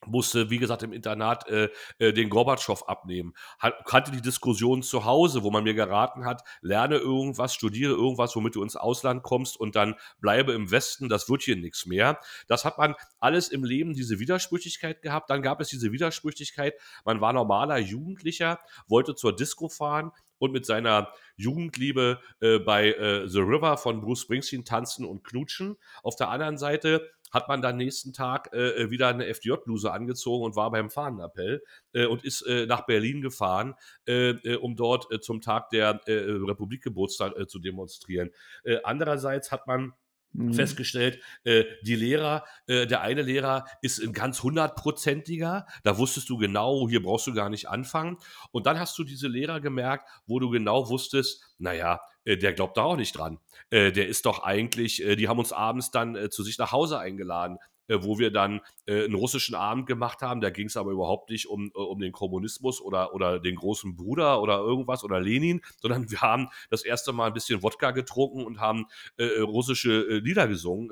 musste, 0.09 0.49
wie 0.49 0.57
gesagt, 0.57 0.83
im 0.83 0.93
Internat 0.93 1.47
äh, 1.47 1.69
äh, 1.99 2.13
den 2.13 2.29
Gorbatschow 2.29 2.87
abnehmen. 2.87 3.33
Hat, 3.59 3.85
kannte 3.85 4.11
die 4.11 4.21
Diskussion 4.21 4.83
zu 4.83 5.05
Hause, 5.05 5.43
wo 5.43 5.51
man 5.51 5.63
mir 5.63 5.73
geraten 5.73 6.25
hat, 6.25 6.43
lerne 6.61 6.97
irgendwas, 6.97 7.53
studiere 7.53 7.93
irgendwas, 7.93 8.35
womit 8.35 8.55
du 8.55 8.63
ins 8.63 8.75
Ausland 8.75 9.23
kommst 9.23 9.57
und 9.59 9.75
dann 9.75 9.95
bleibe 10.19 10.53
im 10.53 10.71
Westen, 10.71 11.09
das 11.09 11.29
wird 11.29 11.43
hier 11.43 11.55
nichts 11.55 11.85
mehr. 11.85 12.19
Das 12.47 12.65
hat 12.65 12.77
man 12.77 12.95
alles 13.19 13.49
im 13.49 13.63
Leben, 13.63 13.93
diese 13.93 14.19
Widersprüchlichkeit 14.19 15.01
gehabt. 15.01 15.29
Dann 15.29 15.41
gab 15.41 15.61
es 15.61 15.69
diese 15.69 15.91
Widersprüchlichkeit, 15.91 16.73
man 17.05 17.21
war 17.21 17.33
normaler 17.33 17.77
Jugendlicher, 17.77 18.59
wollte 18.87 19.15
zur 19.15 19.35
Disco 19.35 19.69
fahren, 19.69 20.11
und 20.39 20.51
mit 20.51 20.65
seiner 20.65 21.11
Jugendliebe 21.35 22.19
äh, 22.41 22.59
bei 22.59 22.91
äh, 22.91 23.27
The 23.27 23.39
River 23.39 23.77
von 23.77 24.01
Bruce 24.01 24.21
Springsteen 24.21 24.65
tanzen 24.65 25.05
und 25.05 25.23
knutschen. 25.23 25.77
Auf 26.03 26.15
der 26.15 26.29
anderen 26.29 26.57
Seite 26.57 27.09
hat 27.31 27.47
man 27.47 27.61
dann 27.61 27.77
nächsten 27.77 28.13
Tag 28.13 28.49
äh, 28.53 28.83
äh 28.83 28.91
wieder 28.91 29.07
eine 29.07 29.27
FDJ-Bluse 29.27 29.91
angezogen 29.91 30.45
und 30.45 30.55
war 30.55 30.71
beim 30.71 30.89
Fahnenappell 30.89 31.61
äh, 31.93 32.05
und 32.05 32.23
ist 32.23 32.41
äh, 32.41 32.65
nach 32.65 32.85
Berlin 32.85 33.21
gefahren, 33.21 33.75
äh, 34.07 34.29
äh 34.29 34.55
um 34.55 34.75
dort 34.75 35.23
zum 35.23 35.41
Tag 35.41 35.69
der 35.69 36.01
Republikgeburtstag 36.07 37.33
zu 37.49 37.59
demonstrieren. 37.59 38.31
Andererseits 38.83 39.51
hat 39.51 39.67
man 39.67 39.93
mhm. 40.33 40.53
festgestellt, 40.53 41.19
äh, 41.43 41.65
die 41.81 41.95
Lehrer, 41.95 42.45
äh, 42.67 42.87
der 42.87 43.01
eine 43.01 43.21
Lehrer 43.21 43.65
ist 43.81 43.99
ein 43.99 44.13
ganz 44.13 44.43
hundertprozentiger, 44.43 45.65
da 45.83 45.97
wusstest 45.97 46.29
du 46.29 46.37
genau, 46.37 46.87
hier 46.89 47.01
brauchst 47.01 47.27
du 47.27 47.33
gar 47.33 47.49
nicht 47.49 47.69
anfangen. 47.69 48.17
Und 48.51 48.65
dann 48.65 48.79
hast 48.79 48.97
du 48.97 49.03
diese 49.03 49.27
Lehrer 49.27 49.59
gemerkt, 49.59 50.09
wo 50.25 50.39
du 50.39 50.49
genau 50.49 50.89
wusstest, 50.89 51.43
naja, 51.57 51.99
äh, 52.23 52.37
der 52.37 52.53
glaubt 52.53 52.77
da 52.77 52.83
auch 52.83 52.97
nicht 52.97 53.17
dran. 53.17 53.39
Äh, 53.69 53.91
der 53.91 54.07
ist 54.07 54.25
doch 54.25 54.43
eigentlich, 54.43 55.03
äh, 55.03 55.15
die 55.15 55.27
haben 55.27 55.39
uns 55.39 55.53
abends 55.53 55.91
dann 55.91 56.15
äh, 56.15 56.29
zu 56.29 56.43
sich 56.43 56.57
nach 56.57 56.71
Hause 56.71 56.99
eingeladen 56.99 57.57
äh, 57.87 57.99
wo 58.01 58.19
wir 58.19 58.31
dann 58.31 58.61
äh, 58.85 59.05
einen 59.05 59.15
russischen 59.15 59.55
Abend 59.55 59.87
gemacht 59.87 60.21
haben. 60.21 60.41
Da 60.41 60.49
ging 60.49 60.67
es 60.67 60.77
aber 60.77 60.91
überhaupt 60.91 61.29
nicht 61.29 61.47
um, 61.47 61.71
äh, 61.73 61.79
um 61.79 61.99
den 61.99 62.11
Kommunismus 62.11 62.81
oder, 62.81 63.13
oder 63.13 63.39
den 63.39 63.55
großen 63.55 63.95
Bruder 63.95 64.41
oder 64.41 64.57
irgendwas 64.57 65.03
oder 65.03 65.19
Lenin, 65.19 65.61
sondern 65.81 66.11
wir 66.11 66.21
haben 66.21 66.49
das 66.69 66.83
erste 66.83 67.13
Mal 67.13 67.27
ein 67.27 67.33
bisschen 67.33 67.63
Wodka 67.63 67.91
getrunken 67.91 68.45
und 68.45 68.59
haben 68.59 68.87
äh, 69.17 69.25
äh 69.25 69.41
russische 69.41 70.05
äh, 70.09 70.19
Lieder 70.19 70.47
gesungen. 70.47 70.89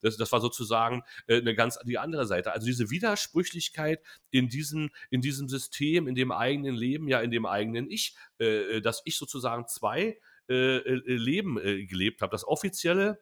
das, 0.00 0.16
das 0.16 0.32
war 0.32 0.40
sozusagen 0.40 1.02
eine 1.28 1.54
ganz 1.54 1.78
die 1.84 1.98
andere 1.98 2.26
Seite. 2.26 2.52
Also 2.52 2.66
diese 2.66 2.90
Widersprüchlichkeit 2.90 4.00
in 4.30 4.48
diesem, 4.48 4.90
in 5.10 5.20
diesem 5.20 5.48
System, 5.48 6.06
in 6.06 6.14
dem 6.14 6.32
eigenen 6.32 6.74
Leben, 6.74 7.08
ja 7.08 7.20
in 7.20 7.30
dem 7.30 7.46
eigenen 7.46 7.90
Ich, 7.90 8.16
dass 8.38 9.02
ich 9.04 9.16
sozusagen 9.16 9.66
zwei 9.66 10.18
Leben 10.48 11.56
gelebt 11.56 12.22
habe. 12.22 12.30
Das 12.30 12.46
offizielle 12.46 13.18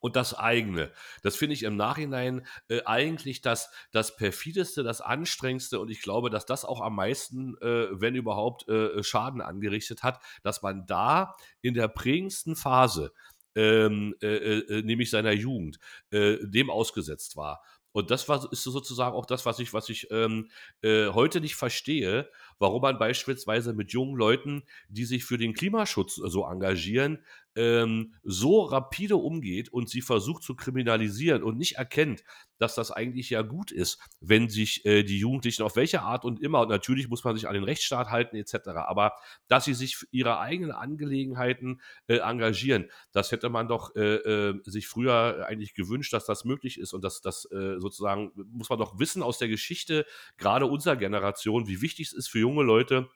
und 0.00 0.16
das 0.16 0.34
eigene. 0.34 0.92
Das 1.22 1.36
finde 1.36 1.54
ich 1.54 1.62
im 1.62 1.76
Nachhinein 1.76 2.46
äh, 2.68 2.82
eigentlich 2.84 3.40
das, 3.40 3.70
das 3.92 4.16
perfideste, 4.16 4.82
das 4.82 5.00
anstrengendste 5.00 5.80
und 5.80 5.90
ich 5.90 6.02
glaube, 6.02 6.30
dass 6.30 6.46
das 6.46 6.64
auch 6.64 6.80
am 6.80 6.96
meisten, 6.96 7.56
äh, 7.58 7.88
wenn 7.90 8.14
überhaupt, 8.14 8.68
äh, 8.68 9.02
Schaden 9.02 9.40
angerichtet 9.40 10.02
hat, 10.02 10.20
dass 10.42 10.62
man 10.62 10.86
da 10.86 11.34
in 11.62 11.74
der 11.74 11.88
prägendsten 11.88 12.56
Phase, 12.56 13.12
ähm, 13.54 14.14
äh, 14.22 14.58
äh, 14.58 14.82
nämlich 14.82 15.10
seiner 15.10 15.32
Jugend, 15.32 15.78
äh, 16.10 16.38
dem 16.42 16.70
ausgesetzt 16.70 17.36
war. 17.36 17.62
Und 17.92 18.10
das 18.10 18.28
war, 18.28 18.50
ist 18.50 18.64
sozusagen 18.64 19.14
auch 19.14 19.24
das, 19.24 19.46
was 19.46 19.60
ich, 19.60 19.72
was 19.72 19.88
ich 19.88 20.10
ähm, 20.10 20.50
äh, 20.82 21.06
heute 21.10 21.40
nicht 21.40 21.54
verstehe, 21.54 22.28
warum 22.58 22.82
man 22.82 22.98
beispielsweise 22.98 23.72
mit 23.72 23.92
jungen 23.92 24.16
Leuten, 24.16 24.62
die 24.88 25.04
sich 25.04 25.24
für 25.24 25.38
den 25.38 25.54
Klimaschutz 25.54 26.16
so 26.16 26.44
engagieren, 26.44 27.18
ähm, 27.56 28.14
so 28.22 28.62
rapide 28.62 29.16
umgeht 29.16 29.72
und 29.72 29.88
sie 29.88 30.00
versucht 30.00 30.42
zu 30.42 30.56
kriminalisieren 30.56 31.42
und 31.42 31.56
nicht 31.56 31.76
erkennt, 31.76 32.24
dass 32.58 32.74
das 32.74 32.90
eigentlich 32.90 33.30
ja 33.30 33.42
gut 33.42 33.70
ist, 33.70 33.98
wenn 34.20 34.48
sich 34.48 34.84
äh, 34.84 35.02
die 35.02 35.18
Jugendlichen 35.18 35.62
auf 35.62 35.76
welche 35.76 36.02
Art 36.02 36.24
und 36.24 36.40
immer, 36.40 36.62
und 36.62 36.68
natürlich 36.68 37.08
muss 37.08 37.24
man 37.24 37.34
sich 37.34 37.48
an 37.48 37.54
den 37.54 37.64
Rechtsstaat 37.64 38.10
halten 38.10 38.36
etc., 38.36 38.68
aber 38.74 39.12
dass 39.48 39.64
sie 39.64 39.74
sich 39.74 39.96
für 39.96 40.06
ihre 40.10 40.38
eigenen 40.38 40.72
Angelegenheiten 40.72 41.80
äh, 42.06 42.18
engagieren, 42.18 42.90
das 43.12 43.32
hätte 43.32 43.48
man 43.48 43.68
doch 43.68 43.94
äh, 43.94 44.16
äh 44.16 44.60
sich 44.64 44.88
früher 44.88 45.46
eigentlich 45.46 45.74
gewünscht, 45.74 46.12
dass 46.12 46.26
das 46.26 46.44
möglich 46.44 46.78
ist 46.78 46.92
und 46.92 47.02
dass 47.02 47.20
das 47.20 47.44
äh, 47.50 47.78
sozusagen, 47.78 48.32
muss 48.34 48.68
man 48.68 48.78
doch 48.78 48.98
wissen 48.98 49.22
aus 49.22 49.38
der 49.38 49.48
Geschichte, 49.48 50.06
gerade 50.38 50.66
unserer 50.66 50.96
Generation, 50.96 51.68
wie 51.68 51.82
wichtig 51.82 52.08
es 52.08 52.12
ist 52.12 52.28
für 52.28 52.38
junge 52.44 52.62
Leute, 52.62 53.08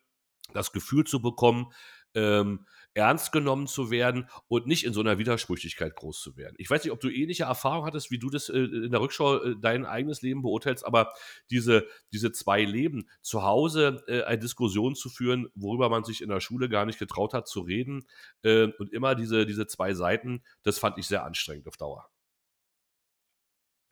das 0.54 0.72
Gefühl 0.72 1.04
zu 1.04 1.20
bekommen, 1.20 1.72
ähm, 2.14 2.66
ernst 2.94 3.30
genommen 3.32 3.66
zu 3.66 3.90
werden 3.90 4.28
und 4.48 4.66
nicht 4.66 4.84
in 4.84 4.92
so 4.92 5.00
einer 5.00 5.18
Widersprüchlichkeit 5.18 5.94
groß 5.94 6.20
zu 6.20 6.36
werden. 6.36 6.56
Ich 6.58 6.68
weiß 6.68 6.82
nicht, 6.82 6.92
ob 6.92 7.00
du 7.00 7.10
ähnliche 7.10 7.44
Erfahrungen 7.44 7.86
hattest, 7.86 8.10
wie 8.10 8.18
du 8.18 8.30
das 8.30 8.48
äh, 8.48 8.58
in 8.58 8.90
der 8.90 9.00
Rückschau 9.00 9.42
äh, 9.42 9.56
dein 9.60 9.86
eigenes 9.86 10.22
Leben 10.22 10.42
beurteilst, 10.42 10.84
aber 10.84 11.12
diese, 11.50 11.86
diese 12.12 12.32
zwei 12.32 12.64
Leben, 12.64 13.08
zu 13.22 13.42
Hause 13.42 14.02
äh, 14.08 14.22
eine 14.22 14.38
Diskussion 14.38 14.94
zu 14.96 15.10
führen, 15.10 15.48
worüber 15.54 15.90
man 15.90 16.02
sich 16.02 16.22
in 16.22 16.30
der 16.30 16.40
Schule 16.40 16.68
gar 16.68 16.86
nicht 16.86 16.98
getraut 16.98 17.34
hat 17.34 17.46
zu 17.46 17.60
reden 17.60 18.06
äh, 18.42 18.68
und 18.78 18.92
immer 18.92 19.14
diese, 19.14 19.46
diese 19.46 19.66
zwei 19.66 19.94
Seiten, 19.94 20.42
das 20.62 20.78
fand 20.78 20.98
ich 20.98 21.06
sehr 21.06 21.24
anstrengend 21.24 21.68
auf 21.68 21.76
Dauer. 21.76 22.08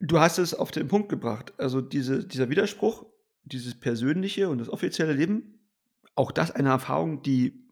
Du 0.00 0.18
hast 0.18 0.38
es 0.38 0.52
auf 0.52 0.70
den 0.70 0.88
Punkt 0.88 1.08
gebracht. 1.08 1.54
Also 1.58 1.80
diese, 1.80 2.26
dieser 2.26 2.50
Widerspruch, 2.50 3.06
dieses 3.46 3.78
persönliche 3.78 4.48
und 4.48 4.58
das 4.58 4.68
offizielle 4.68 5.12
Leben, 5.12 5.60
auch 6.14 6.32
das 6.32 6.50
eine 6.50 6.68
Erfahrung, 6.70 7.22
die 7.22 7.64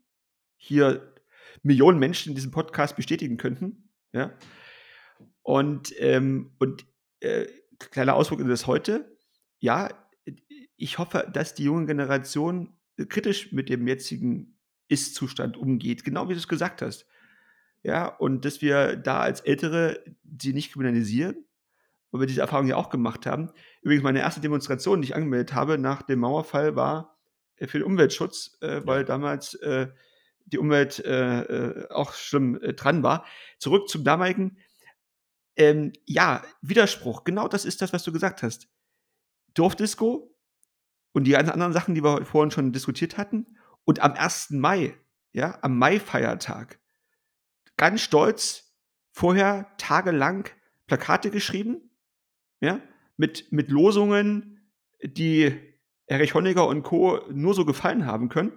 hier 0.56 1.12
Millionen 1.62 1.98
Menschen 1.98 2.30
in 2.30 2.34
diesem 2.34 2.50
Podcast 2.50 2.96
bestätigen 2.96 3.37
könnten. 3.37 3.90
Ja? 4.12 4.32
Und, 5.42 5.92
ähm, 5.98 6.52
und 6.58 6.87
äh, 7.20 7.46
kleiner 7.78 8.14
Ausdruck 8.14 8.40
in 8.40 8.48
das 8.48 8.66
heute. 8.66 9.16
Ja, 9.58 9.88
ich 10.76 10.98
hoffe, 10.98 11.28
dass 11.32 11.54
die 11.54 11.64
junge 11.64 11.87
Generation 11.87 12.76
kritisch 13.08 13.52
mit 13.52 13.68
dem 13.68 13.87
jetzigen 13.87 14.58
Ist-Zustand 14.88 15.56
umgeht, 15.56 16.04
genau 16.04 16.28
wie 16.28 16.32
du 16.32 16.38
es 16.38 16.48
gesagt 16.48 16.82
hast. 16.82 17.06
Ja, 17.82 18.06
und 18.06 18.44
dass 18.44 18.62
wir 18.62 18.96
da 18.96 19.20
als 19.20 19.40
Ältere 19.40 20.02
sie 20.40 20.52
nicht 20.52 20.72
kriminalisieren, 20.72 21.44
weil 22.14 22.20
wir 22.20 22.27
diese 22.29 22.42
Erfahrung 22.42 22.68
ja 22.68 22.77
auch 22.77 22.90
gemacht 22.90 23.27
haben. 23.27 23.50
Übrigens, 23.83 24.05
meine 24.05 24.20
erste 24.20 24.40
Demonstration, 24.40 25.03
die 25.03 25.09
ich 25.09 25.16
angemeldet 25.16 25.53
habe 25.53 25.79
nach 25.79 26.03
dem 26.03 26.20
Mauerfall, 26.20 26.77
war 26.77 27.18
äh, 27.57 27.66
für 27.66 27.81
den 27.81 27.87
Umweltschutz, 27.88 28.57
äh, 28.61 28.83
weil 28.85 29.05
damals 29.05 29.55
äh, 29.55 29.88
die 30.44 30.59
Umwelt 30.59 31.05
äh, 31.05 31.40
äh, 31.40 31.90
auch 31.90 32.12
schlimm 32.12 32.57
äh, 32.62 32.72
dran 32.72 33.03
war. 33.03 33.27
Zurück 33.59 33.88
zum 33.88 34.05
damaligen. 34.05 34.59
Ähm, 35.57 35.92
ja, 36.05 36.44
Widerspruch. 36.62 37.24
Genau 37.24 37.48
das 37.48 37.64
ist 37.64 37.83
das, 37.83 37.92
was 37.92 38.05
du 38.05 38.12
gesagt 38.12 38.44
hast. 38.44 38.68
Dorfdisco 39.55 40.33
und 41.11 41.24
die 41.24 41.33
ganzen 41.33 41.50
anderen 41.50 41.72
Sachen, 41.72 41.96
die 41.96 42.05
wir 42.05 42.24
vorhin 42.24 42.53
schon 42.53 42.70
diskutiert 42.70 43.18
hatten. 43.18 43.59
Und 43.85 43.98
am 43.98 44.12
1. 44.12 44.50
Mai, 44.50 44.96
ja, 45.33 45.59
am 45.62 45.79
Mai-Feiertag, 45.79 46.79
ganz 47.77 48.03
stolz 48.03 48.72
vorher 49.11 49.66
tagelang 49.79 50.48
Plakate 50.87 51.33
geschrieben, 51.33 51.90
ja, 52.61 52.81
mit, 53.17 53.53
mit 53.53 53.71
Losungen, 53.71 54.71
die 55.03 55.55
Erich 56.07 56.35
Honecker 56.35 56.67
und 56.67 56.83
Co. 56.83 57.21
nur 57.31 57.55
so 57.55 57.64
gefallen 57.64 58.07
haben 58.07 58.29
können, 58.29 58.53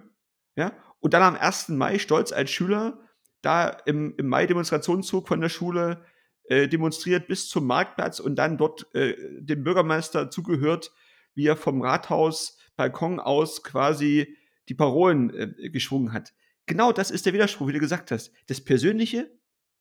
ja, 0.56 0.72
und 1.00 1.14
dann 1.14 1.22
am 1.22 1.36
1. 1.36 1.68
Mai 1.70 1.98
stolz 1.98 2.32
als 2.32 2.50
Schüler 2.50 3.00
da 3.42 3.68
im, 3.68 4.14
im 4.16 4.26
Mai-Demonstrationszug 4.26 5.28
von 5.28 5.40
der 5.40 5.48
Schule 5.48 6.04
äh, 6.48 6.68
demonstriert 6.68 7.28
bis 7.28 7.48
zum 7.48 7.66
Marktplatz 7.66 8.20
und 8.20 8.36
dann 8.36 8.58
dort 8.58 8.92
äh, 8.94 9.14
dem 9.40 9.62
Bürgermeister 9.62 10.30
zugehört, 10.30 10.92
wie 11.34 11.46
er 11.46 11.56
vom 11.56 11.82
Rathaus 11.82 12.58
Balkon 12.76 13.20
aus 13.20 13.62
quasi 13.62 14.36
die 14.68 14.74
Parolen 14.74 15.32
äh, 15.34 15.70
geschwungen 15.70 16.12
hat. 16.12 16.34
Genau 16.66 16.92
das 16.92 17.10
ist 17.10 17.26
der 17.26 17.32
Widerspruch, 17.32 17.68
wie 17.68 17.72
du 17.72 17.80
gesagt 17.80 18.10
hast. 18.10 18.32
Das 18.46 18.60
Persönliche, 18.60 19.30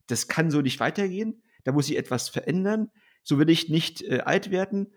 das 0.08 0.28
kann 0.28 0.52
so 0.52 0.62
nicht 0.62 0.80
weitergehen. 0.80 1.44
Da 1.64 1.72
muss 1.72 1.88
sich 1.88 1.98
etwas 1.98 2.30
verändern. 2.30 2.92
So 3.28 3.40
will 3.40 3.50
ich 3.50 3.68
nicht 3.68 4.04
äh, 4.04 4.22
alt 4.22 4.52
werden. 4.52 4.94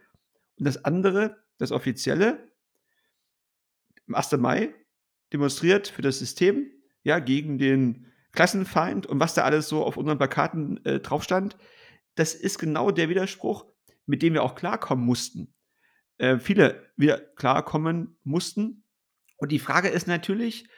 Und 0.57 0.65
das 0.65 0.85
andere, 0.85 1.43
das 1.59 1.73
Offizielle, 1.73 2.49
am 4.07 4.15
1. 4.15 4.31
Mai 4.39 4.73
demonstriert 5.33 5.89
für 5.89 6.03
das 6.03 6.21
System, 6.21 6.71
ja, 7.03 7.19
gegen 7.19 7.59
den 7.59 8.07
Klassenfeind 8.31 9.05
und 9.07 9.19
was 9.19 9.35
da 9.35 9.43
alles 9.43 9.69
so 9.69 9.85
auf 9.85 9.97
unseren 9.97 10.19
Plakaten 10.19 10.85
äh, 10.85 11.01
drauf 11.01 11.25
stand. 11.25 11.57
Das 12.15 12.35
ist 12.35 12.61
genau 12.61 12.93
der 12.93 13.09
Widerspruch, 13.09 13.67
mit 14.07 14.23
dem 14.23 14.35
wir 14.35 14.45
auch 14.45 14.55
klarkommen 14.55 15.05
mussten. 15.05 15.53
äh, 16.19 16.39
viele 16.39 16.89
wieder 16.97 17.19
klarkommen 17.19 18.17
mussten. 18.23 18.85
Und 19.39 19.51
die 19.51 19.59
Frage 19.59 19.89
ist 19.89 20.07
natürlich, 20.07 20.69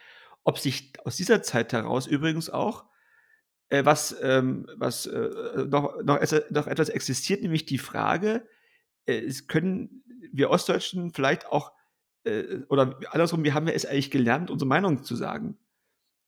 ob 0.43 0.59
sich 0.59 0.95
aus 1.05 1.19
dieser 1.19 1.43
Zeit 1.43 1.75
heraus 1.75 2.07
übrigens 2.07 2.49
auch 2.49 2.87
äh, 3.73 3.87
was, 3.87 4.15
ähm, 4.21 4.67
was 4.77 5.07
äh, 5.07 5.31
noch, 5.67 6.03
noch, 6.03 6.21
noch, 6.51 6.67
etwas 6.67 6.91
existiert, 6.91 7.41
nämlich 7.41 7.65
die 7.65 7.79
Frage, 7.79 8.47
äh, 9.07 9.33
können 9.49 10.05
wir 10.31 10.51
Ostdeutschen 10.51 11.11
vielleicht 11.15 11.47
auch, 11.47 11.73
äh, 12.25 12.59
oder 12.69 13.01
andersrum, 13.11 13.45
wie 13.45 13.55
haben 13.55 13.67
wir 13.67 13.75
es 13.75 13.87
eigentlich 13.87 14.11
gelernt, 14.11 14.51
unsere 14.51 14.69
Meinung 14.69 15.05
zu 15.05 15.17
sagen? 15.17 15.57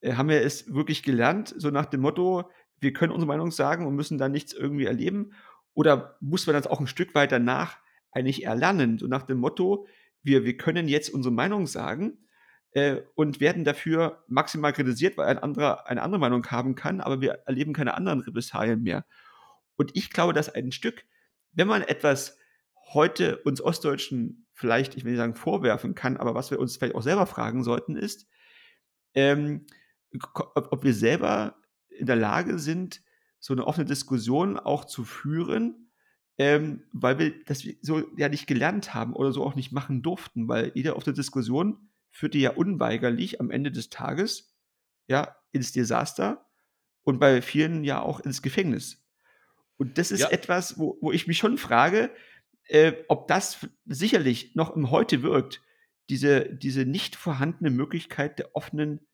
Äh, 0.01 0.15
haben 0.15 0.31
wir 0.31 0.41
es 0.41 0.73
wirklich 0.73 1.03
gelernt, 1.03 1.55
so 1.55 1.69
nach 1.69 1.85
dem 1.85 2.01
Motto, 2.01 2.51
wir 2.81 2.95
können 2.95 3.13
unsere 3.13 3.29
Meinung 3.29 3.51
sagen 3.51 3.87
und 3.87 3.95
müssen 3.95 4.17
da 4.17 4.31
nichts 4.31 4.55
irgendwie 4.55 4.87
erleben? 4.87 5.35
Oder 5.75 6.17
muss 6.21 6.47
man 6.47 6.55
das 6.55 6.67
auch 6.67 6.81
ein 6.81 6.87
Stück 6.87 7.15
weit 7.15 7.31
danach 7.31 7.77
eigentlich 8.11 8.45
erlernen, 8.45 8.97
so 8.97 9.07
nach 9.07 9.25
dem 9.25 9.37
Motto, 9.37 9.87
wir, 10.23 10.45
wir 10.45 10.57
können 10.57 10.89
jetzt 10.89 11.11
unsere 11.11 11.35
Meinung 11.35 11.67
sagen, 11.67 12.27
äh, 12.75 13.03
und 13.15 13.41
werden 13.41 13.65
dafür 13.65 14.23
maximal 14.27 14.73
kritisiert, 14.73 15.17
weil 15.17 15.29
ein 15.29 15.39
anderer 15.39 15.87
eine 15.89 16.03
andere 16.03 16.21
Meinung 16.21 16.47
haben 16.51 16.75
kann, 16.75 17.01
aber 17.01 17.21
wir 17.21 17.43
erleben 17.47 17.73
keine 17.73 17.95
anderen 17.95 18.21
Repressalien 18.21 18.83
mehr. 18.83 19.07
Und 19.77 19.93
ich 19.97 20.11
glaube, 20.11 20.33
dass 20.33 20.49
ein 20.49 20.73
Stück, 20.73 21.05
wenn 21.53 21.69
man 21.69 21.83
etwas 21.83 22.37
heute 22.93 23.39
uns 23.39 23.61
Ostdeutschen 23.61 24.47
vielleicht, 24.53 24.97
ich 24.97 25.05
will 25.05 25.13
nicht 25.13 25.21
sagen 25.21 25.35
vorwerfen 25.35 25.95
kann, 25.95 26.17
aber 26.17 26.35
was 26.35 26.51
wir 26.51 26.59
uns 26.59 26.77
vielleicht 26.77 26.95
auch 26.95 27.03
selber 27.03 27.27
fragen 27.27 27.63
sollten, 27.63 27.97
ist, 27.97 28.29
ähm, 29.15 29.67
ob, 30.35 30.73
ob 30.73 30.85
wir 30.85 30.95
selber 30.95 31.57
in 31.89 32.07
der 32.07 32.17
Lage 32.17 32.59
sind, 32.59 33.03
so 33.39 33.53
eine 33.53 33.67
offene 33.67 33.85
Diskussion 33.85 34.59
auch 34.59 34.85
zu 34.85 35.05
führen, 35.05 35.91
ähm, 36.39 36.83
weil 36.93 37.19
wir 37.19 37.45
das 37.45 37.65
so 37.83 38.03
ja 38.17 38.29
nicht 38.29 38.47
gelernt 38.47 38.95
haben 38.95 39.13
oder 39.13 39.33
so 39.33 39.45
auch 39.45 39.55
nicht 39.55 39.71
machen 39.71 40.03
durften, 40.03 40.49
weil 40.49 40.73
jede 40.75 40.97
offene 40.97 41.15
Diskussion 41.15 41.91
führte 42.15 42.39
ja 42.39 42.51
unweigerlich 42.51 43.41
am 43.41 43.51
Ende 43.51 43.73
des 43.73 43.91
Tages 43.91 44.57
ja 45.09 45.37
ins 45.51 45.73
Desaster 45.73 46.49
und 47.03 47.19
bei 47.19 47.43
vielen 47.43 47.83
ja 47.85 48.01
auch 48.01 48.21
ins 48.21 48.41
Gefängnis. 48.41 49.05
Und 49.77 49.99
das 49.99 50.13
ist 50.13 50.21
ja. 50.21 50.31
etwas, 50.31 50.79
wo, 50.79 50.97
wo 51.01 51.11
ich 51.11 51.27
mich 51.27 51.39
schon 51.39 51.59
frage, 51.59 52.15
äh, 52.69 52.93
ob 53.09 53.27
das 53.27 53.69
sicherlich 53.85 54.55
noch 54.55 54.77
im 54.77 54.91
Heute 54.91 55.23
wirkt, 55.23 55.61
diese, 56.09 56.55
diese 56.55 56.87
nicht 56.87 57.17
vorhandene 57.17 57.71
Möglichkeit 57.71 58.39
der 58.39 58.55
offenen 58.55 59.07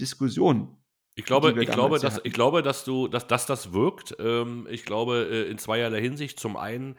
Diskussion. 0.00 0.83
Ich 1.16 1.24
glaube, 1.24 1.54
ich 1.62 1.70
glaube, 1.70 2.00
dass, 2.00 2.20
ich 2.24 2.32
glaube, 2.32 2.62
dass 2.62 2.84
du, 2.84 3.06
dass, 3.06 3.28
dass 3.28 3.46
das 3.46 3.72
wirkt. 3.72 4.16
Ähm, 4.18 4.66
ich 4.68 4.84
glaube, 4.84 5.28
äh, 5.30 5.48
in 5.48 5.58
zweierlei 5.58 6.00
Hinsicht. 6.00 6.40
Zum 6.40 6.56
einen 6.56 6.96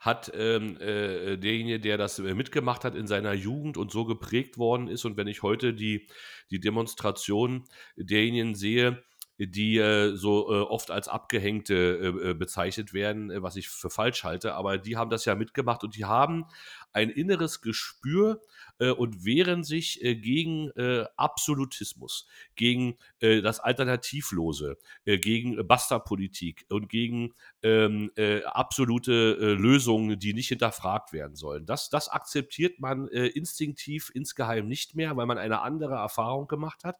hat 0.00 0.32
ähm, 0.34 0.78
äh, 0.80 1.36
derjenige, 1.36 1.78
der 1.78 1.98
das 1.98 2.18
äh, 2.18 2.34
mitgemacht 2.34 2.84
hat 2.84 2.94
in 2.94 3.06
seiner 3.06 3.34
Jugend 3.34 3.76
und 3.76 3.90
so 3.90 4.06
geprägt 4.06 4.56
worden 4.56 4.88
ist, 4.88 5.04
und 5.04 5.18
wenn 5.18 5.26
ich 5.26 5.42
heute 5.42 5.74
die, 5.74 6.08
die 6.50 6.60
Demonstration 6.60 7.64
derjenigen 7.96 8.54
sehe, 8.54 9.02
die 9.38 9.76
äh, 9.76 10.16
so 10.16 10.50
äh, 10.52 10.60
oft 10.62 10.90
als 10.90 11.06
Abgehängte 11.06 11.74
äh, 12.24 12.30
äh 12.30 12.34
bezeichnet 12.34 12.92
werden, 12.92 13.30
was 13.42 13.56
ich 13.56 13.68
für 13.68 13.90
falsch 13.90 14.24
halte, 14.24 14.54
aber 14.54 14.78
die 14.78 14.96
haben 14.96 15.10
das 15.10 15.26
ja 15.26 15.34
mitgemacht 15.34 15.84
und 15.84 15.94
die 15.94 16.06
haben 16.06 16.46
ein 16.92 17.10
inneres 17.10 17.60
Gespür 17.60 18.40
äh, 18.78 18.90
und 18.90 19.24
wehren 19.24 19.64
sich 19.64 20.02
äh, 20.02 20.14
gegen 20.14 20.70
äh, 20.70 21.04
Absolutismus, 21.16 22.26
gegen 22.54 22.98
äh, 23.20 23.42
das 23.42 23.60
Alternativlose, 23.60 24.78
äh, 25.04 25.18
gegen 25.18 25.66
Basta-Politik 25.66 26.66
und 26.68 26.88
gegen 26.88 27.34
ähm, 27.62 28.10
äh, 28.16 28.42
absolute 28.44 29.54
Lösungen, 29.54 30.18
die 30.18 30.34
nicht 30.34 30.48
hinterfragt 30.48 31.12
werden 31.12 31.36
sollen. 31.36 31.66
Das, 31.66 31.90
das 31.90 32.08
akzeptiert 32.08 32.80
man 32.80 33.08
instinktiv 33.08 34.10
insgeheim 34.14 34.66
nicht 34.68 34.94
mehr, 34.94 35.16
weil 35.16 35.26
man 35.26 35.38
eine 35.38 35.60
andere 35.60 35.94
Erfahrung 35.94 36.46
gemacht 36.46 36.84
hat. 36.84 36.96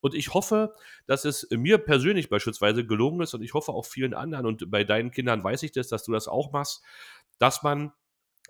Und 0.00 0.14
ich 0.14 0.34
hoffe, 0.34 0.74
dass 1.06 1.24
es 1.24 1.48
mir 1.50 1.78
persönlich 1.78 2.28
beispielsweise 2.28 2.84
gelungen 2.84 3.20
ist 3.20 3.34
und 3.34 3.42
ich 3.42 3.54
hoffe 3.54 3.72
auch 3.72 3.86
vielen 3.86 4.14
anderen 4.14 4.46
und 4.46 4.70
bei 4.70 4.82
deinen 4.82 5.12
Kindern 5.12 5.44
weiß 5.44 5.62
ich 5.62 5.72
das, 5.72 5.88
dass 5.88 6.04
du 6.04 6.12
das 6.12 6.26
auch 6.26 6.52
machst, 6.52 6.82
dass 7.38 7.62
man 7.62 7.92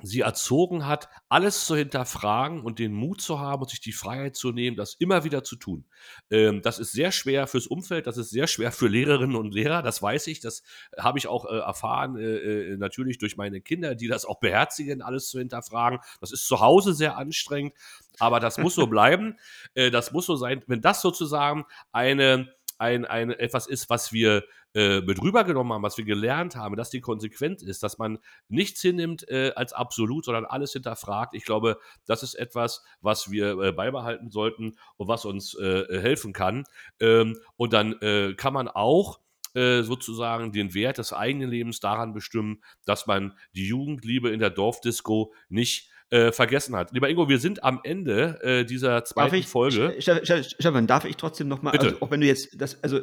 sie 0.00 0.20
erzogen 0.20 0.87
hat, 0.87 1.09
alles 1.28 1.66
zu 1.66 1.76
hinterfragen 1.76 2.62
und 2.62 2.78
den 2.78 2.92
Mut 2.92 3.20
zu 3.20 3.38
haben 3.38 3.62
und 3.62 3.70
sich 3.70 3.81
die 3.81 3.92
Freiheit 3.92 4.37
zu 4.37 4.50
nehmen, 4.50 4.76
das 4.76 4.94
immer 4.94 5.24
wieder 5.24 5.44
zu 5.44 5.57
tun. 5.57 5.85
Ähm, 6.31 6.62
das 6.62 6.78
ist 6.78 6.92
sehr 6.92 7.12
schwer 7.12 7.46
fürs 7.46 7.66
Umfeld, 7.66 8.07
das 8.07 8.16
ist 8.16 8.31
sehr 8.31 8.46
schwer 8.46 8.72
für 8.72 8.88
Lehrerinnen 8.88 9.37
und 9.37 9.55
Lehrer, 9.55 9.83
das 9.83 10.02
weiß 10.02 10.26
ich, 10.28 10.40
das 10.40 10.62
habe 10.98 11.18
ich 11.18 11.26
auch 11.26 11.44
äh, 11.44 11.59
erfahren, 11.59 12.16
äh, 12.16 12.22
äh, 12.22 12.76
natürlich 12.76 13.18
durch 13.18 13.37
meine 13.37 13.61
Kinder, 13.61 13.94
die 13.94 14.09
das 14.09 14.24
auch 14.24 14.40
beherzigen, 14.40 15.02
alles 15.02 15.28
zu 15.28 15.38
hinterfragen. 15.38 16.00
Das 16.20 16.33
ist 16.33 16.46
zu 16.46 16.61
Hause 16.61 16.94
sehr 16.94 17.16
anstrengend, 17.16 17.74
aber 18.18 18.40
das 18.40 18.59
muss 18.59 18.74
so 18.74 18.87
bleiben. 18.87 19.37
Äh, 19.74 19.90
das 19.90 20.12
muss 20.12 20.26
so 20.26 20.37
sein, 20.37 20.62
wenn 20.66 20.81
das 20.81 21.02
sozusagen 21.02 21.64
eine 21.92 22.52
ein, 22.78 23.04
ein 23.04 23.30
etwas 23.30 23.66
ist, 23.66 23.90
was 23.90 24.12
wir 24.12 24.44
äh, 24.74 25.00
mit 25.00 25.22
rübergenommen 25.22 25.72
haben, 25.72 25.82
was 25.82 25.98
wir 25.98 26.04
gelernt 26.04 26.56
haben, 26.56 26.76
dass 26.76 26.90
die 26.90 27.00
konsequent 27.00 27.62
ist, 27.62 27.82
dass 27.82 27.98
man 27.98 28.18
nichts 28.48 28.80
hinnimmt 28.80 29.28
äh, 29.28 29.52
als 29.54 29.72
absolut, 29.72 30.24
sondern 30.24 30.46
alles 30.46 30.72
hinterfragt. 30.72 31.35
Ich 31.35 31.44
glaube, 31.44 31.78
das 32.06 32.22
ist 32.22 32.35
etwas, 32.35 32.82
was 33.00 33.30
wir 33.30 33.58
äh, 33.58 33.72
beibehalten 33.72 34.30
sollten 34.30 34.76
und 34.96 35.08
was 35.08 35.24
uns 35.24 35.54
äh, 35.54 36.00
helfen 36.00 36.32
kann. 36.32 36.64
Ähm, 37.00 37.38
und 37.56 37.72
dann 37.72 38.00
äh, 38.00 38.35
kann 38.35 38.54
man 38.54 38.68
auch 38.68 39.20
äh, 39.54 39.82
sozusagen 39.82 40.52
den 40.52 40.72
Wert 40.72 40.96
des 40.96 41.12
eigenen 41.12 41.50
Lebens 41.50 41.78
daran 41.78 42.14
bestimmen, 42.14 42.62
dass 42.87 43.06
man 43.06 43.37
die 43.54 43.66
Jugendliebe 43.66 44.30
in 44.30 44.40
der 44.40 44.48
Dorfdisco 44.48 45.35
nicht 45.50 45.91
äh, 46.12 46.31
vergessen 46.31 46.77
hat. 46.77 46.92
Lieber 46.92 47.09
Ingo, 47.09 47.31
wir 47.31 47.38
sind 47.38 47.64
am 47.64 47.81
Ende 47.85 48.38
äh, 48.42 48.64
dieser 48.66 49.03
zweiten 49.05 49.35
ich, 49.35 49.46
Folge. 49.46 49.96
Stefan, 49.98 50.87
darf 50.87 51.07
ich 51.07 51.16
trotzdem 51.16 51.48
noch 51.48 51.62
mal, 51.62 51.70
also, 51.70 51.96
auch 52.01 52.11
wenn 52.11 52.20
du 52.20 52.27
jetzt 52.27 52.61
das, 52.61 52.83
also 52.85 53.01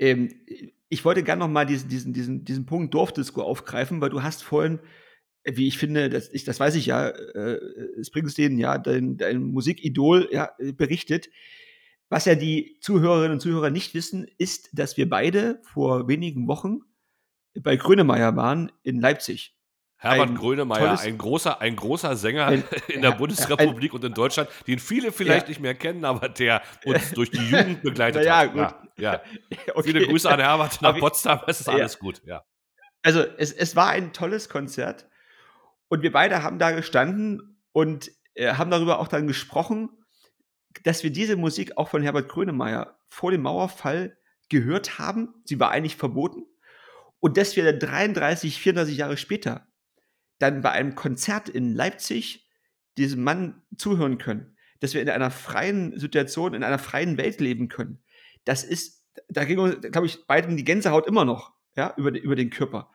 ähm, 0.00 0.34
ich 0.88 1.04
wollte 1.04 1.22
gerne 1.22 1.38
noch 1.38 1.48
mal 1.48 1.66
diesen, 1.66 1.88
diesen, 1.88 2.12
diesen, 2.12 2.44
diesen 2.44 2.66
Punkt 2.66 2.92
Dorfdisco 2.94 3.42
aufgreifen, 3.42 4.00
weil 4.00 4.10
du 4.10 4.24
hast 4.24 4.42
vorhin, 4.42 4.80
wie 5.44 5.68
ich 5.68 5.78
finde, 5.78 6.08
das, 6.08 6.30
ich, 6.32 6.42
das 6.42 6.58
weiß 6.58 6.74
ich 6.74 6.86
ja, 6.86 7.10
äh, 7.10 7.60
Springsteen, 8.02 8.58
ja, 8.58 8.76
dein, 8.76 9.16
dein 9.16 9.40
Musikidol, 9.40 10.28
ja, 10.32 10.50
berichtet. 10.76 11.30
Was 12.08 12.24
ja 12.24 12.34
die 12.34 12.78
Zuhörerinnen 12.80 13.34
und 13.34 13.40
Zuhörer 13.40 13.70
nicht 13.70 13.94
wissen, 13.94 14.26
ist, 14.36 14.70
dass 14.72 14.96
wir 14.96 15.08
beide 15.08 15.60
vor 15.62 16.08
wenigen 16.08 16.48
Wochen 16.48 16.80
bei 17.54 17.76
Grönemeyer 17.76 18.34
waren 18.34 18.72
in 18.82 19.00
Leipzig. 19.00 19.57
Herbert 20.00 20.36
Grönemeyer, 20.36 21.00
ein 21.00 21.18
großer, 21.18 21.60
ein 21.60 21.74
großer 21.74 22.16
Sänger 22.16 22.46
ein, 22.46 22.64
in 22.88 23.02
der 23.02 23.12
Bundesrepublik 23.12 23.92
ein, 23.92 23.96
und 23.96 24.04
in 24.04 24.14
Deutschland, 24.14 24.48
den 24.68 24.78
viele 24.78 25.10
vielleicht 25.10 25.46
ja. 25.46 25.48
nicht 25.48 25.60
mehr 25.60 25.74
kennen, 25.74 26.04
aber 26.04 26.28
der 26.28 26.62
uns 26.84 27.10
durch 27.14 27.30
die 27.32 27.44
Jugend 27.44 27.82
begleitet 27.82 28.24
ja, 28.24 28.38
hat. 28.38 28.52
Gut. 28.52 28.74
Ja, 28.96 29.22
okay. 29.74 29.82
Viele 29.82 30.06
Grüße 30.06 30.30
an 30.30 30.38
Herbert 30.38 30.80
nach 30.82 30.90
aber 30.90 31.00
Potsdam, 31.00 31.40
es 31.48 31.60
ist 31.60 31.68
alles 31.68 31.98
gut. 31.98 32.22
Ja. 32.24 32.44
Also 33.02 33.24
es, 33.38 33.52
es 33.52 33.74
war 33.74 33.88
ein 33.88 34.12
tolles 34.12 34.48
Konzert 34.48 35.08
und 35.88 36.02
wir 36.02 36.12
beide 36.12 36.44
haben 36.44 36.60
da 36.60 36.70
gestanden 36.70 37.60
und 37.72 38.10
äh, 38.34 38.54
haben 38.54 38.70
darüber 38.70 39.00
auch 39.00 39.08
dann 39.08 39.26
gesprochen, 39.26 39.90
dass 40.84 41.02
wir 41.02 41.10
diese 41.10 41.36
Musik 41.36 41.76
auch 41.76 41.88
von 41.88 42.02
Herbert 42.02 42.28
Grönemeyer 42.28 42.98
vor 43.08 43.32
dem 43.32 43.42
Mauerfall 43.42 44.16
gehört 44.48 45.00
haben. 45.00 45.34
Sie 45.44 45.58
war 45.58 45.70
eigentlich 45.70 45.96
verboten. 45.96 46.44
Und 47.20 47.36
dass 47.36 47.56
wir 47.56 47.64
dann 47.64 47.80
33, 47.80 48.60
34 48.60 48.96
Jahre 48.96 49.16
später 49.16 49.67
dann 50.38 50.62
bei 50.62 50.70
einem 50.70 50.94
Konzert 50.94 51.48
in 51.48 51.74
Leipzig 51.74 52.48
diesem 52.96 53.22
Mann 53.22 53.62
zuhören 53.76 54.18
können, 54.18 54.56
dass 54.80 54.94
wir 54.94 55.02
in 55.02 55.08
einer 55.08 55.30
freien 55.30 55.98
Situation, 55.98 56.54
in 56.54 56.64
einer 56.64 56.78
freien 56.78 57.16
Welt 57.16 57.40
leben 57.40 57.68
können. 57.68 58.00
Das 58.44 58.64
ist, 58.64 59.04
da 59.28 59.44
ging 59.44 59.58
uns, 59.58 59.80
glaube 59.80 60.06
ich, 60.06 60.26
beiden 60.26 60.56
die 60.56 60.64
Gänsehaut 60.64 61.06
immer 61.06 61.24
noch, 61.24 61.52
ja, 61.76 61.94
über, 61.96 62.10
über 62.10 62.36
den 62.36 62.50
Körper. 62.50 62.90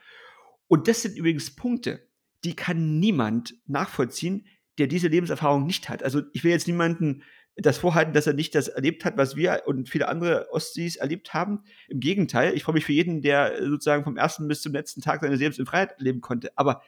Und 0.67 0.88
das 0.88 1.01
sind 1.01 1.17
übrigens 1.17 1.56
Punkte, 1.56 2.08
die 2.43 2.56
kann 2.56 2.99
niemand 2.99 3.56
nachvollziehen, 3.67 4.47
der 4.77 4.88
diese 4.88 5.08
Lebenserfahrung 5.08 5.65
nicht 5.65 5.89
hat. 5.89 6.03
Also 6.03 6.21
ich 6.34 6.43
will 6.43 6.51
jetzt 6.51 6.67
niemanden 6.67 7.23
das 7.56 7.77
vorhalten, 7.77 8.13
dass 8.13 8.25
er 8.25 8.34
nicht 8.34 8.56
das 8.56 8.67
erlebt 8.67 9.06
hat, 9.06 9.15
was 9.17 9.36
wir 9.36 9.63
und 9.67 9.88
viele 9.88 10.08
andere 10.08 10.51
Ostsies 10.51 10.95
erlebt 10.95 11.34
haben. 11.34 11.63
Im 11.88 11.99
Gegenteil, 11.99 12.56
ich 12.56 12.63
freue 12.63 12.73
mich 12.73 12.86
für 12.86 12.93
jeden, 12.93 13.21
der 13.21 13.63
sozusagen 13.63 14.03
vom 14.03 14.17
ersten 14.17 14.47
bis 14.47 14.62
zum 14.62 14.73
letzten 14.73 15.01
Tag 15.01 15.21
seines 15.21 15.39
Lebens 15.39 15.60
in 15.60 15.67
Freiheit 15.67 15.93
leben 15.99 16.21
konnte. 16.21 16.51
Aber 16.56 16.82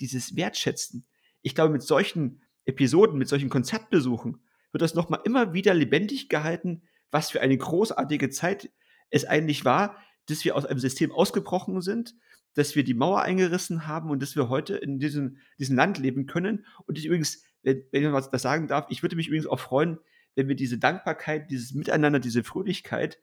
dieses 0.00 0.36
Wertschätzen. 0.36 1.06
Ich 1.42 1.54
glaube, 1.54 1.72
mit 1.72 1.82
solchen 1.82 2.42
Episoden, 2.64 3.18
mit 3.18 3.28
solchen 3.28 3.48
Konzertbesuchen 3.48 4.42
wird 4.72 4.82
das 4.82 4.94
nochmal 4.94 5.20
immer 5.24 5.54
wieder 5.54 5.74
lebendig 5.74 6.28
gehalten, 6.28 6.82
was 7.10 7.30
für 7.30 7.40
eine 7.40 7.56
großartige 7.56 8.30
Zeit 8.30 8.70
es 9.10 9.24
eigentlich 9.24 9.64
war, 9.64 9.96
dass 10.26 10.44
wir 10.44 10.56
aus 10.56 10.66
einem 10.66 10.78
System 10.78 11.10
ausgebrochen 11.10 11.80
sind, 11.80 12.14
dass 12.54 12.76
wir 12.76 12.84
die 12.84 12.94
Mauer 12.94 13.22
eingerissen 13.22 13.86
haben 13.86 14.10
und 14.10 14.22
dass 14.22 14.36
wir 14.36 14.48
heute 14.48 14.76
in 14.76 14.98
diesem, 14.98 15.38
diesem 15.58 15.76
Land 15.76 15.98
leben 15.98 16.26
können. 16.26 16.66
Und 16.86 16.98
ich 16.98 17.06
übrigens, 17.06 17.44
wenn, 17.62 17.84
wenn 17.92 18.04
ich 18.04 18.12
was 18.12 18.30
das 18.30 18.42
sagen 18.42 18.68
darf, 18.68 18.86
ich 18.90 19.02
würde 19.02 19.16
mich 19.16 19.28
übrigens 19.28 19.46
auch 19.46 19.60
freuen, 19.60 19.98
wenn 20.34 20.48
wir 20.48 20.56
diese 20.56 20.78
Dankbarkeit, 20.78 21.50
dieses 21.50 21.72
Miteinander, 21.72 22.20
diese 22.20 22.44
Fröhlichkeit, 22.44 23.18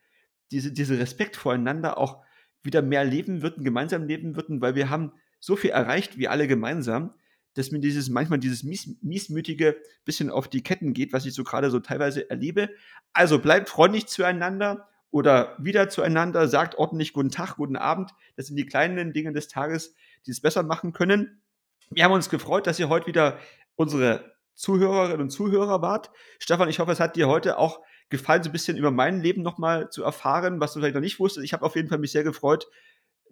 diese, 0.51 0.71
diese 0.71 0.99
Respekt 0.99 1.36
voreinander 1.36 1.97
auch 1.97 2.23
wieder 2.63 2.82
mehr 2.82 3.05
leben 3.05 3.41
würden, 3.41 3.63
gemeinsam 3.63 4.07
leben 4.07 4.36
würden, 4.36 4.61
weil 4.61 4.76
wir 4.76 4.89
haben 4.89 5.13
so 5.45 5.55
viel 5.55 5.69
erreicht, 5.69 6.17
wie 6.17 6.27
alle 6.27 6.47
gemeinsam, 6.47 7.13
dass 7.53 7.69
mir 7.69 7.79
dieses 7.79 8.09
manchmal 8.09 8.39
dieses 8.39 8.63
mies, 8.63 8.97
miesmütige 9.03 9.77
bisschen 10.03 10.31
auf 10.31 10.47
die 10.47 10.63
Ketten 10.63 10.93
geht, 10.93 11.13
was 11.13 11.25
ich 11.27 11.35
so 11.35 11.43
gerade 11.43 11.69
so 11.69 11.79
teilweise 11.79 12.27
erlebe. 12.31 12.69
Also 13.13 13.37
bleibt 13.37 13.69
freundlich 13.69 14.07
zueinander 14.07 14.89
oder 15.11 15.55
wieder 15.59 15.87
zueinander, 15.87 16.47
sagt 16.47 16.79
ordentlich 16.79 17.13
guten 17.13 17.29
Tag, 17.29 17.57
guten 17.57 17.75
Abend. 17.75 18.09
Das 18.35 18.47
sind 18.47 18.55
die 18.55 18.65
kleinen 18.65 19.13
Dinge 19.13 19.33
des 19.33 19.47
Tages, 19.47 19.93
die 20.25 20.31
es 20.31 20.41
besser 20.41 20.63
machen 20.63 20.93
können. 20.93 21.43
Wir 21.91 22.05
haben 22.05 22.11
uns 22.11 22.31
gefreut, 22.31 22.65
dass 22.65 22.79
ihr 22.79 22.89
heute 22.89 23.05
wieder 23.05 23.37
unsere 23.75 24.33
Zuhörerinnen 24.55 25.21
und 25.21 25.29
Zuhörer 25.29 25.83
wart. 25.83 26.09
Stefan, 26.39 26.69
ich 26.69 26.79
hoffe, 26.79 26.91
es 26.91 26.99
hat 26.99 27.15
dir 27.15 27.27
heute 27.27 27.59
auch 27.59 27.81
gefallen, 28.09 28.41
so 28.41 28.49
ein 28.49 28.53
bisschen 28.53 28.77
über 28.77 28.89
mein 28.89 29.21
Leben 29.21 29.43
nochmal 29.43 29.91
zu 29.91 30.03
erfahren, 30.03 30.59
was 30.59 30.73
du 30.73 30.79
vielleicht 30.79 30.95
noch 30.95 31.01
nicht 31.01 31.19
wusstest. 31.19 31.45
Ich 31.45 31.53
habe 31.53 31.63
auf 31.63 31.75
jeden 31.75 31.87
Fall 31.87 31.99
mich 31.99 32.11
sehr 32.11 32.23
gefreut, 32.23 32.67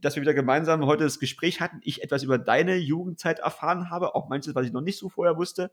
dass 0.04 0.16
wir 0.16 0.22
wieder 0.22 0.34
gemeinsam 0.34 0.86
heute 0.86 1.04
das 1.04 1.20
Gespräch 1.20 1.62
hatten. 1.62 1.80
Ich 1.84 2.04
etwas 2.04 2.24
über 2.24 2.38
deine 2.38 2.76
Jugendzeit 2.76 3.40
erfahren 3.40 3.90
habe, 3.90 4.16
auch 4.16 4.30
manches, 4.30 4.54
was 4.54 4.66
ich 4.66 4.74
noch 4.74 4.82
nicht 4.82 5.00
so 5.00 5.10
vorher 5.10 5.38
wusste. 5.38 5.72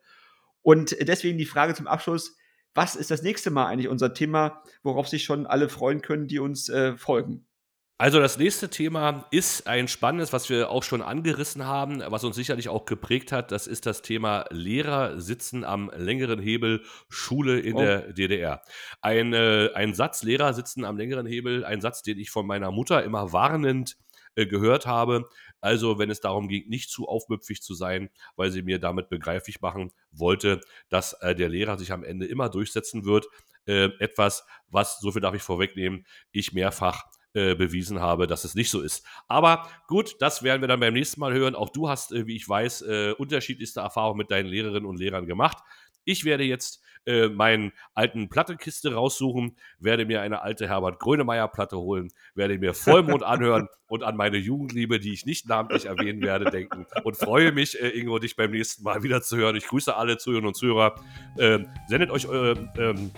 Und 0.62 0.96
deswegen 1.00 1.38
die 1.38 1.46
Frage 1.46 1.74
zum 1.74 1.86
Abschluss: 1.86 2.36
Was 2.74 2.96
ist 2.96 3.10
das 3.10 3.22
nächste 3.22 3.50
Mal 3.50 3.66
eigentlich 3.66 3.88
unser 3.88 4.14
Thema, 4.14 4.62
worauf 4.82 5.08
sich 5.08 5.24
schon 5.24 5.46
alle 5.46 5.68
freuen 5.68 6.00
können, 6.00 6.28
die 6.28 6.38
uns 6.38 6.68
äh, 6.68 6.96
folgen? 6.96 7.46
Also 8.00 8.18
das 8.18 8.38
nächste 8.38 8.70
Thema 8.70 9.26
ist 9.30 9.66
ein 9.66 9.86
spannendes, 9.86 10.32
was 10.32 10.48
wir 10.48 10.70
auch 10.70 10.82
schon 10.82 11.02
angerissen 11.02 11.66
haben, 11.66 12.02
was 12.06 12.24
uns 12.24 12.34
sicherlich 12.34 12.70
auch 12.70 12.86
geprägt 12.86 13.30
hat. 13.30 13.52
Das 13.52 13.66
ist 13.66 13.84
das 13.84 14.00
Thema 14.00 14.46
Lehrer 14.48 15.20
sitzen 15.20 15.64
am 15.64 15.90
längeren 15.94 16.40
Hebel, 16.40 16.82
Schule 17.10 17.60
in 17.60 17.76
oh. 17.76 17.80
der 17.80 18.14
DDR. 18.14 18.62
Ein, 19.02 19.34
äh, 19.34 19.68
ein 19.74 19.92
Satz, 19.92 20.22
Lehrer 20.22 20.54
sitzen 20.54 20.86
am 20.86 20.96
längeren 20.96 21.26
Hebel, 21.26 21.62
ein 21.62 21.82
Satz, 21.82 22.00
den 22.00 22.18
ich 22.18 22.30
von 22.30 22.46
meiner 22.46 22.70
Mutter 22.70 23.04
immer 23.04 23.34
warnend 23.34 23.98
äh, 24.34 24.46
gehört 24.46 24.86
habe. 24.86 25.28
Also 25.60 25.98
wenn 25.98 26.10
es 26.10 26.20
darum 26.20 26.48
ging, 26.48 26.68
nicht 26.68 26.90
zu 26.90 27.08
aufmüpfig 27.08 27.62
zu 27.62 27.74
sein, 27.74 28.10
weil 28.36 28.50
sie 28.50 28.62
mir 28.62 28.78
damit 28.78 29.08
begreiflich 29.08 29.60
machen 29.60 29.92
wollte, 30.10 30.60
dass 30.88 31.14
äh, 31.14 31.34
der 31.34 31.48
Lehrer 31.48 31.78
sich 31.78 31.92
am 31.92 32.04
Ende 32.04 32.26
immer 32.26 32.48
durchsetzen 32.48 33.04
wird. 33.04 33.26
Äh, 33.66 33.90
etwas, 33.98 34.46
was, 34.68 35.00
so 35.00 35.12
viel 35.12 35.20
darf 35.20 35.34
ich 35.34 35.42
vorwegnehmen, 35.42 36.06
ich 36.32 36.52
mehrfach 36.52 37.04
äh, 37.32 37.54
bewiesen 37.54 38.00
habe, 38.00 38.26
dass 38.26 38.44
es 38.44 38.56
nicht 38.56 38.70
so 38.70 38.80
ist. 38.80 39.06
Aber 39.28 39.68
gut, 39.86 40.16
das 40.20 40.42
werden 40.42 40.62
wir 40.62 40.68
dann 40.68 40.80
beim 40.80 40.94
nächsten 40.94 41.20
Mal 41.20 41.32
hören. 41.32 41.54
Auch 41.54 41.68
du 41.68 41.88
hast, 41.88 42.10
äh, 42.10 42.26
wie 42.26 42.34
ich 42.34 42.48
weiß, 42.48 42.82
äh, 42.82 43.14
unterschiedlichste 43.16 43.80
Erfahrungen 43.80 44.18
mit 44.18 44.30
deinen 44.30 44.46
Lehrerinnen 44.46 44.86
und 44.86 44.98
Lehrern 44.98 45.26
gemacht. 45.26 45.58
Ich 46.04 46.24
werde 46.24 46.44
jetzt 46.44 46.82
äh, 47.06 47.28
meinen 47.28 47.72
alten 47.94 48.28
Plattekiste 48.28 48.94
raussuchen, 48.94 49.56
werde 49.78 50.04
mir 50.04 50.20
eine 50.20 50.42
alte 50.42 50.68
Herbert 50.68 50.98
Grönemeyer 50.98 51.48
Platte 51.48 51.78
holen, 51.78 52.12
werde 52.34 52.58
mir 52.58 52.74
Vollmond 52.74 53.22
anhören 53.22 53.68
und 53.86 54.02
an 54.02 54.16
meine 54.16 54.36
Jugendliebe, 54.36 55.00
die 55.00 55.12
ich 55.12 55.24
nicht 55.24 55.48
namentlich 55.48 55.86
erwähnen 55.86 56.20
werde, 56.22 56.50
denken 56.50 56.86
und 57.04 57.16
freue 57.16 57.52
mich, 57.52 57.80
äh, 57.80 57.88
Ingo, 57.88 58.18
dich 58.18 58.36
beim 58.36 58.50
nächsten 58.50 58.82
Mal 58.82 59.02
wieder 59.02 59.22
zu 59.22 59.36
hören. 59.36 59.56
Ich 59.56 59.66
grüße 59.66 59.96
alle 59.96 60.18
Zuhörerinnen 60.18 60.48
und 60.48 60.54
Zuhörer. 60.54 60.94
Ähm, 61.38 61.68
sendet 61.88 62.10
euch 62.10 62.26
eure 62.28 62.70
ähm, 62.78 63.10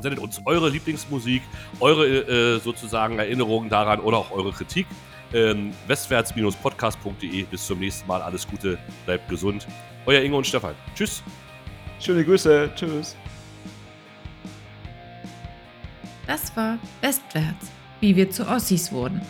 Sendet 0.00 0.20
uns 0.20 0.40
eure 0.46 0.68
Lieblingsmusik, 0.70 1.42
eure 1.80 2.06
äh, 2.06 2.58
sozusagen 2.60 3.18
Erinnerungen 3.18 3.68
daran 3.68 4.00
oder 4.00 4.18
auch 4.18 4.30
eure 4.30 4.52
Kritik. 4.52 4.86
Ähm, 5.32 5.72
westwärts-podcast.de. 5.88 7.44
Bis 7.44 7.66
zum 7.66 7.80
nächsten 7.80 8.06
Mal. 8.06 8.22
Alles 8.22 8.46
Gute, 8.46 8.78
bleibt 9.04 9.28
gesund. 9.28 9.66
Euer 10.06 10.22
Ingo 10.22 10.38
und 10.38 10.46
Stefan. 10.46 10.74
Tschüss. 10.94 11.22
Schöne 12.00 12.24
Grüße. 12.24 12.70
Tschüss. 12.74 13.16
Das 16.26 16.56
war 16.56 16.78
Westwärts, 17.02 17.70
wie 18.00 18.16
wir 18.16 18.30
zu 18.30 18.46
Ossis 18.48 18.90
wurden. 18.92 19.20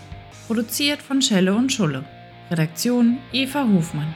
Produziert 0.46 1.02
von 1.02 1.20
Schelle 1.20 1.54
und 1.54 1.72
Schulle. 1.72 2.04
Redaktion 2.50 3.18
Eva 3.32 3.66
Hofmann. 3.66 4.14